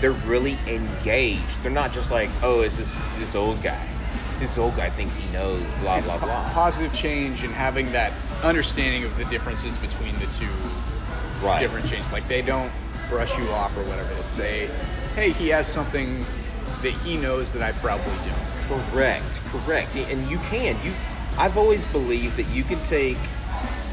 they're 0.00 0.12
really 0.12 0.56
engaged. 0.66 1.62
They're 1.62 1.70
not 1.72 1.92
just 1.92 2.10
like, 2.10 2.28
oh, 2.42 2.60
it's 2.62 2.76
this 2.76 2.98
this 3.18 3.34
old 3.34 3.62
guy. 3.62 3.88
This 4.40 4.58
old 4.58 4.76
guy 4.76 4.90
thinks 4.90 5.16
he 5.16 5.30
knows, 5.32 5.62
blah 5.80 6.00
blah 6.00 6.18
Po- 6.18 6.26
blah. 6.26 6.50
Positive 6.50 6.92
change 6.92 7.42
and 7.44 7.52
having 7.52 7.90
that 7.92 8.12
understanding 8.42 9.04
of 9.04 9.16
the 9.16 9.24
differences 9.26 9.78
between 9.78 10.14
the 10.18 10.26
two 10.26 10.48
Right. 11.42 11.60
different 11.60 11.86
change. 11.86 12.04
Like 12.12 12.26
they 12.28 12.42
don't 12.42 12.72
brush 13.08 13.36
you 13.38 13.48
off 13.50 13.76
or 13.76 13.82
whatever. 13.84 14.08
They 14.14 14.20
say, 14.22 14.66
hey, 15.14 15.30
he 15.30 15.48
has 15.48 15.66
something 15.66 16.24
that 16.82 16.92
he 17.04 17.16
knows 17.16 17.52
that 17.52 17.62
I 17.62 17.72
probably 17.80 18.12
don't. 18.26 18.80
Correct, 18.90 19.40
correct. 19.50 19.94
And 19.96 20.30
you 20.30 20.38
can. 20.50 20.76
You 20.84 20.92
I've 21.38 21.56
always 21.58 21.84
believed 21.86 22.36
that 22.36 22.48
you 22.48 22.62
can 22.64 22.82
take 22.84 23.18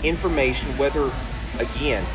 information, 0.03 0.69
whether 0.77 1.11
again, 1.59 2.05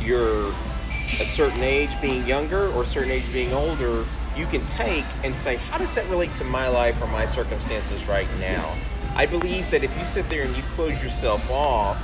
you're 0.00 0.48
a 0.48 1.24
certain 1.24 1.62
age 1.62 1.90
being 2.00 2.26
younger 2.26 2.68
or 2.72 2.82
a 2.82 2.86
certain 2.86 3.10
age 3.10 3.30
being 3.32 3.52
older, 3.52 4.04
you 4.36 4.46
can 4.46 4.64
take 4.66 5.04
and 5.24 5.34
say, 5.34 5.56
how 5.56 5.78
does 5.78 5.94
that 5.94 6.08
relate 6.10 6.32
to 6.34 6.44
my 6.44 6.68
life 6.68 7.00
or 7.00 7.06
my 7.08 7.24
circumstances 7.24 8.06
right 8.06 8.28
now? 8.38 8.74
I 9.14 9.24
believe 9.24 9.70
that 9.70 9.82
if 9.82 9.96
you 9.98 10.04
sit 10.04 10.28
there 10.28 10.44
and 10.44 10.54
you 10.56 10.62
close 10.74 11.02
yourself 11.02 11.50
off, 11.50 12.02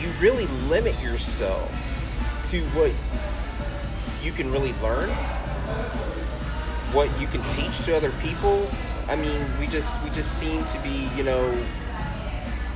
you 0.00 0.08
really 0.20 0.46
limit 0.68 1.00
yourself 1.02 1.70
to 2.46 2.60
what 2.68 2.92
you 4.22 4.32
can 4.32 4.50
really 4.50 4.72
learn, 4.82 5.10
what 6.92 7.08
you 7.20 7.26
can 7.26 7.42
teach 7.50 7.84
to 7.84 7.96
other 7.96 8.10
people. 8.22 8.66
I 9.08 9.16
mean, 9.16 9.44
we 9.60 9.66
just 9.66 9.94
we 10.02 10.10
just 10.10 10.38
seem 10.38 10.64
to 10.64 10.78
be, 10.78 11.08
you 11.14 11.24
know, 11.24 11.54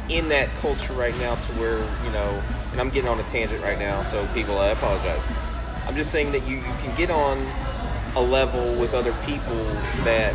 in 0.08 0.28
that 0.30 0.48
culture 0.60 0.92
right 0.94 1.16
now 1.18 1.34
to 1.34 1.52
where, 1.54 1.78
you 2.04 2.10
know, 2.12 2.42
and 2.72 2.80
I'm 2.80 2.90
getting 2.90 3.08
on 3.10 3.20
a 3.20 3.22
tangent 3.24 3.62
right 3.62 3.78
now, 3.78 4.02
so 4.04 4.26
people, 4.34 4.58
I 4.58 4.68
apologize. 4.68 5.22
I'm 5.86 5.94
just 5.96 6.10
saying 6.10 6.32
that 6.32 6.46
you, 6.46 6.56
you 6.56 6.62
can 6.82 6.94
get 6.96 7.10
on 7.10 7.38
a 8.16 8.20
level 8.20 8.74
with 8.80 8.94
other 8.94 9.12
people 9.24 9.56
that 10.04 10.34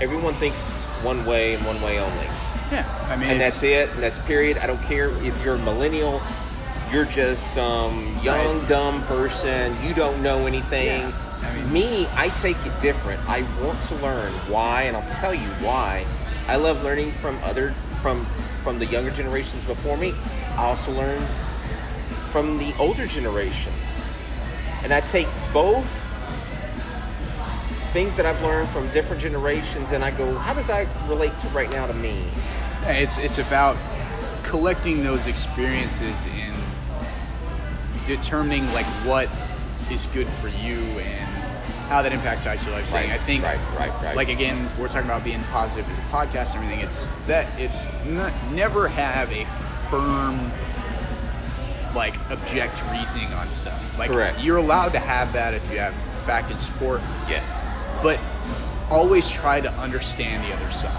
everyone 0.00 0.34
thinks 0.34 0.82
one 1.02 1.24
way 1.26 1.54
and 1.54 1.64
one 1.66 1.80
way 1.82 1.98
only. 1.98 2.26
Yeah, 2.72 3.06
I 3.08 3.16
mean, 3.16 3.30
And 3.30 3.40
that's 3.40 3.62
it, 3.62 3.90
and 3.90 4.02
that's 4.02 4.18
period. 4.26 4.58
I 4.58 4.66
don't 4.66 4.82
care 4.82 5.10
if 5.24 5.44
you're 5.44 5.54
a 5.54 5.58
millennial, 5.58 6.20
you're 6.92 7.04
just 7.04 7.52
some 7.54 8.16
young, 8.22 8.46
Right. 8.46 8.68
dumb 8.68 9.02
person, 9.04 9.76
you 9.86 9.94
don't 9.94 10.22
know 10.22 10.46
anything. 10.46 10.86
Yeah, 11.02 11.12
I 11.42 11.54
mean- 11.54 11.72
Me, 11.72 12.08
I 12.16 12.28
take 12.30 12.56
it 12.66 12.80
different. 12.80 13.20
I 13.28 13.44
want 13.62 13.80
to 13.84 13.94
learn 13.96 14.32
why, 14.48 14.82
and 14.82 14.96
I'll 14.96 15.08
tell 15.10 15.34
you 15.34 15.48
why. 15.60 16.04
I 16.48 16.56
love 16.56 16.82
learning 16.84 17.10
from 17.12 17.38
other 17.44 17.74
from 18.06 18.24
from 18.62 18.78
the 18.78 18.86
younger 18.86 19.10
generations 19.10 19.64
before 19.64 19.96
me. 19.96 20.14
I 20.52 20.66
also 20.66 20.92
learn 20.92 21.20
from 22.30 22.56
the 22.56 22.72
older 22.78 23.04
generations. 23.04 24.04
And 24.84 24.94
I 24.94 25.00
take 25.00 25.26
both 25.52 25.88
things 27.92 28.14
that 28.14 28.24
I've 28.24 28.40
learned 28.44 28.68
from 28.68 28.88
different 28.90 29.20
generations 29.20 29.90
and 29.90 30.04
I 30.04 30.12
go, 30.12 30.32
how 30.38 30.54
does 30.54 30.68
that 30.68 30.86
relate 31.08 31.36
to 31.40 31.48
right 31.48 31.68
now 31.72 31.88
to 31.88 31.94
me? 31.94 32.22
It's 32.84 33.18
it's 33.18 33.44
about 33.44 33.76
collecting 34.44 35.02
those 35.02 35.26
experiences 35.26 36.28
and 36.30 36.54
determining 38.06 38.72
like 38.72 38.86
what 39.04 39.28
is 39.90 40.06
good 40.14 40.28
for 40.28 40.46
you 40.46 40.78
and 41.00 41.25
how 41.88 42.02
that 42.02 42.12
impacts 42.12 42.44
your 42.66 42.74
life. 42.74 42.86
Saying, 42.86 43.10
Right, 43.10 43.20
I 43.20 43.22
think, 43.24 43.44
right, 43.44 43.58
right, 43.78 43.90
right. 44.02 44.16
like 44.16 44.28
again, 44.28 44.68
we're 44.78 44.88
talking 44.88 45.08
about 45.08 45.24
being 45.24 45.42
positive 45.44 45.88
as 45.90 45.98
a 45.98 46.00
podcast 46.02 46.54
and 46.54 46.64
everything. 46.64 46.80
It's 46.84 47.10
that 47.26 47.46
it's 47.58 47.88
not, 48.06 48.32
never 48.52 48.88
have 48.88 49.30
a 49.32 49.44
firm 49.44 50.50
like 51.94 52.14
object 52.30 52.84
reasoning 52.92 53.32
on 53.34 53.50
stuff. 53.50 53.98
Like 53.98 54.10
Correct. 54.10 54.40
you're 54.42 54.58
allowed 54.58 54.90
to 54.92 54.98
have 54.98 55.32
that 55.32 55.54
if 55.54 55.70
you 55.72 55.78
have 55.78 55.94
fact 55.94 56.50
and 56.50 56.58
support, 56.60 57.00
Yes. 57.28 57.74
but 58.02 58.18
always 58.90 59.30
try 59.30 59.60
to 59.60 59.70
understand 59.74 60.44
the 60.44 60.54
other 60.56 60.70
side. 60.70 60.92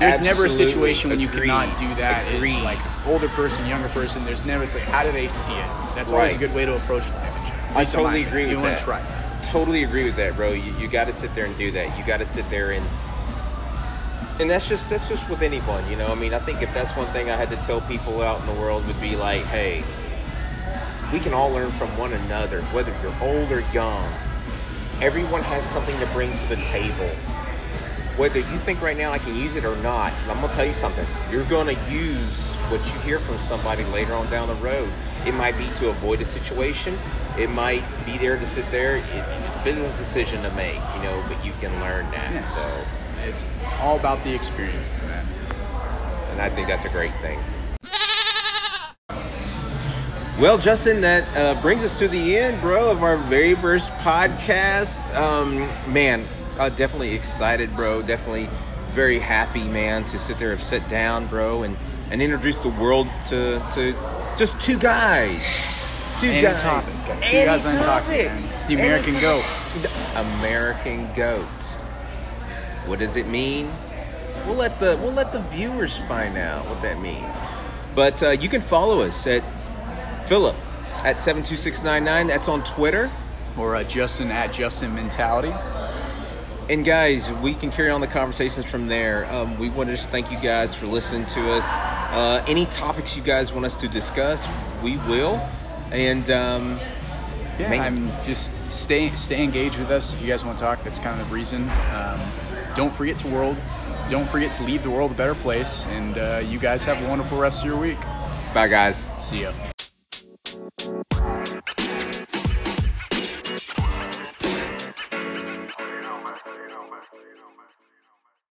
There's 0.00 0.18
never 0.20 0.42
a 0.42 0.44
Absolutely. 0.46 0.66
situation 0.72 1.10
when 1.10 1.20
you 1.20 1.28
Agreed. 1.28 1.42
cannot 1.42 1.78
do 1.78 1.94
that. 1.96 2.26
Agreed. 2.34 2.54
It's 2.54 2.62
like 2.64 2.78
older 3.06 3.28
person, 3.28 3.66
younger 3.66 3.88
person. 3.90 4.24
There's 4.24 4.46
never 4.46 4.64
it's 4.64 4.74
like 4.74 4.84
how 4.84 5.02
do 5.04 5.12
they 5.12 5.28
see 5.28 5.52
it? 5.52 5.66
That's 5.94 6.10
always 6.10 6.34
a 6.34 6.38
good 6.38 6.54
way 6.54 6.64
to 6.64 6.74
approach 6.74 7.08
life 7.10 7.36
in 7.36 7.44
general. 7.46 7.76
I 7.76 7.78
least 7.80 7.94
in 7.94 8.02
my 8.02 8.04
totally 8.08 8.24
agree 8.24 8.42
with 8.44 8.50
You 8.52 8.56
that. 8.56 8.62
want 8.64 8.78
to 8.78 8.84
try. 8.84 9.00
Totally 9.50 9.82
agree 9.82 10.04
with 10.04 10.14
that, 10.14 10.36
bro. 10.36 10.52
You, 10.52 10.72
you 10.78 10.86
got 10.86 11.08
to 11.08 11.12
sit 11.12 11.34
there 11.34 11.44
and 11.44 11.58
do 11.58 11.72
that. 11.72 11.98
You 11.98 12.06
got 12.06 12.18
to 12.18 12.24
sit 12.24 12.48
there 12.50 12.70
and 12.70 12.86
and 14.38 14.48
that's 14.48 14.68
just 14.68 14.88
that's 14.88 15.08
just 15.08 15.28
with 15.28 15.42
anyone, 15.42 15.88
you 15.90 15.96
know. 15.96 16.06
I 16.06 16.14
mean, 16.14 16.32
I 16.32 16.38
think 16.38 16.62
if 16.62 16.72
that's 16.72 16.96
one 16.96 17.08
thing 17.08 17.30
I 17.30 17.36
had 17.36 17.50
to 17.50 17.56
tell 17.56 17.80
people 17.82 18.22
out 18.22 18.40
in 18.40 18.46
the 18.46 18.60
world 18.60 18.86
would 18.86 19.00
be 19.00 19.16
like, 19.16 19.42
hey, 19.42 19.82
we 21.12 21.18
can 21.18 21.34
all 21.34 21.50
learn 21.50 21.70
from 21.72 21.88
one 21.98 22.12
another, 22.12 22.62
whether 22.66 22.94
you're 23.02 23.14
old 23.20 23.50
or 23.50 23.64
young. 23.72 24.08
Everyone 25.02 25.42
has 25.42 25.64
something 25.68 25.98
to 25.98 26.06
bring 26.06 26.30
to 26.30 26.48
the 26.48 26.56
table. 26.62 27.10
Whether 28.16 28.38
you 28.38 28.58
think 28.58 28.80
right 28.80 28.96
now 28.96 29.10
I 29.10 29.18
can 29.18 29.34
use 29.34 29.56
it 29.56 29.64
or 29.64 29.74
not, 29.78 30.12
I'm 30.28 30.40
gonna 30.40 30.52
tell 30.52 30.64
you 30.64 30.72
something. 30.72 31.06
You're 31.28 31.44
gonna 31.46 31.76
use 31.90 32.54
what 32.70 32.86
you 32.86 33.00
hear 33.00 33.18
from 33.18 33.36
somebody 33.38 33.82
later 33.86 34.14
on 34.14 34.30
down 34.30 34.46
the 34.46 34.54
road. 34.54 34.88
It 35.26 35.34
might 35.34 35.58
be 35.58 35.66
to 35.78 35.88
avoid 35.88 36.20
a 36.20 36.24
situation. 36.24 36.96
It 37.38 37.50
might 37.50 37.82
be 38.04 38.18
there 38.18 38.38
to 38.38 38.46
sit 38.46 38.68
there. 38.70 38.96
It, 38.96 39.04
it's 39.46 39.56
a 39.56 39.64
business 39.64 39.98
decision 39.98 40.42
to 40.42 40.50
make, 40.52 40.74
you 40.96 41.02
know. 41.02 41.24
But 41.28 41.44
you 41.44 41.52
can 41.60 41.70
learn 41.80 42.10
that. 42.10 42.32
Yes. 42.32 42.72
So, 42.72 42.80
It's 43.24 43.48
all 43.80 43.98
about 43.98 44.22
the 44.24 44.34
experience, 44.34 44.88
man. 45.02 45.26
and 46.32 46.40
I 46.40 46.50
think 46.50 46.68
that's 46.68 46.84
a 46.84 46.90
great 46.90 47.12
thing. 47.20 47.38
Well, 50.40 50.56
Justin, 50.56 51.02
that 51.02 51.24
uh, 51.36 51.60
brings 51.60 51.84
us 51.84 51.98
to 51.98 52.08
the 52.08 52.38
end, 52.38 52.62
bro, 52.62 52.90
of 52.90 53.02
our 53.02 53.18
very 53.18 53.54
first 53.54 53.92
podcast. 53.98 54.98
Um, 55.14 55.68
man, 55.92 56.24
uh, 56.58 56.70
definitely 56.70 57.14
excited, 57.14 57.76
bro. 57.76 58.00
Definitely 58.00 58.48
very 58.92 59.18
happy, 59.18 59.64
man, 59.64 60.04
to 60.06 60.18
sit 60.18 60.38
there 60.38 60.52
and 60.52 60.62
sit 60.64 60.88
down, 60.88 61.26
bro, 61.26 61.62
and, 61.64 61.76
and 62.10 62.22
introduce 62.22 62.58
the 62.62 62.70
world 62.70 63.06
to, 63.26 63.62
to 63.74 63.94
just 64.38 64.58
two 64.62 64.78
guys. 64.78 65.44
Two 66.18 66.26
Any 66.28 66.42
guys. 66.42 66.60
topic. 66.62 66.94
Two 67.06 67.12
Any 67.36 67.44
guys 67.46 67.64
on 67.66 67.74
topic, 67.76 67.84
topic. 68.04 68.26
man. 68.26 68.44
It's 68.52 68.64
the 68.66 68.74
American 68.74 69.14
topic. 69.14 69.22
goat. 69.22 69.44
American 70.16 71.08
goat. 71.14 71.46
What 72.86 72.98
does 72.98 73.16
it 73.16 73.26
mean? 73.26 73.70
We'll 74.46 74.56
let 74.56 74.80
the 74.80 74.98
we'll 75.02 75.12
let 75.12 75.32
the 75.32 75.40
viewers 75.42 75.98
find 75.98 76.36
out 76.36 76.66
what 76.66 76.80
that 76.82 76.98
means. 77.00 77.40
But 77.94 78.22
uh, 78.22 78.30
you 78.30 78.48
can 78.48 78.60
follow 78.60 79.02
us 79.02 79.26
at 79.26 79.42
Philip 80.26 80.56
at 81.04 81.20
seven 81.22 81.42
two 81.42 81.56
six 81.56 81.82
nine 81.82 82.04
nine. 82.04 82.26
That's 82.26 82.48
on 82.48 82.62
Twitter. 82.64 83.10
Or 83.58 83.74
uh, 83.76 83.82
Justin 83.84 84.30
at 84.30 84.52
Justin 84.52 84.94
Mentality. 84.94 85.52
And 86.68 86.84
guys, 86.84 87.30
we 87.42 87.54
can 87.54 87.70
carry 87.72 87.90
on 87.90 88.00
the 88.00 88.06
conversations 88.06 88.64
from 88.64 88.86
there. 88.86 89.26
Um, 89.32 89.58
we 89.58 89.70
want 89.70 89.88
to 89.88 89.96
just 89.96 90.08
thank 90.10 90.30
you 90.30 90.38
guys 90.38 90.72
for 90.74 90.86
listening 90.86 91.26
to 91.26 91.52
us. 91.52 91.66
Uh, 92.12 92.44
any 92.46 92.64
topics 92.66 93.16
you 93.16 93.22
guys 93.24 93.52
want 93.52 93.66
us 93.66 93.74
to 93.76 93.88
discuss, 93.88 94.46
we 94.82 94.96
will. 95.08 95.40
And 95.92 96.30
um, 96.30 96.78
Yeah, 97.58 97.70
Man. 97.70 97.80
I'm 97.80 98.24
just 98.24 98.52
stay 98.70 99.08
stay 99.10 99.42
engaged 99.42 99.78
with 99.78 99.90
us 99.90 100.14
if 100.14 100.22
you 100.22 100.28
guys 100.28 100.44
want 100.44 100.58
to 100.58 100.64
talk. 100.64 100.82
That's 100.82 100.98
kind 100.98 101.20
of 101.20 101.28
the 101.28 101.34
reason. 101.34 101.68
Um, 101.94 102.20
don't 102.74 102.94
forget 102.94 103.18
to 103.20 103.28
world. 103.28 103.56
Don't 104.10 104.28
forget 104.28 104.52
to 104.54 104.62
leave 104.64 104.82
the 104.82 104.90
world 104.90 105.12
a 105.12 105.14
better 105.14 105.34
place. 105.34 105.86
And 105.88 106.18
uh, 106.18 106.42
you 106.46 106.58
guys 106.58 106.84
have 106.84 107.02
a 107.02 107.08
wonderful 107.08 107.38
rest 107.38 107.62
of 107.62 107.68
your 107.68 107.78
week. 107.78 108.00
bye, 108.54 108.68
guys. 108.68 109.06
See 109.20 109.42
ya. 109.42 109.52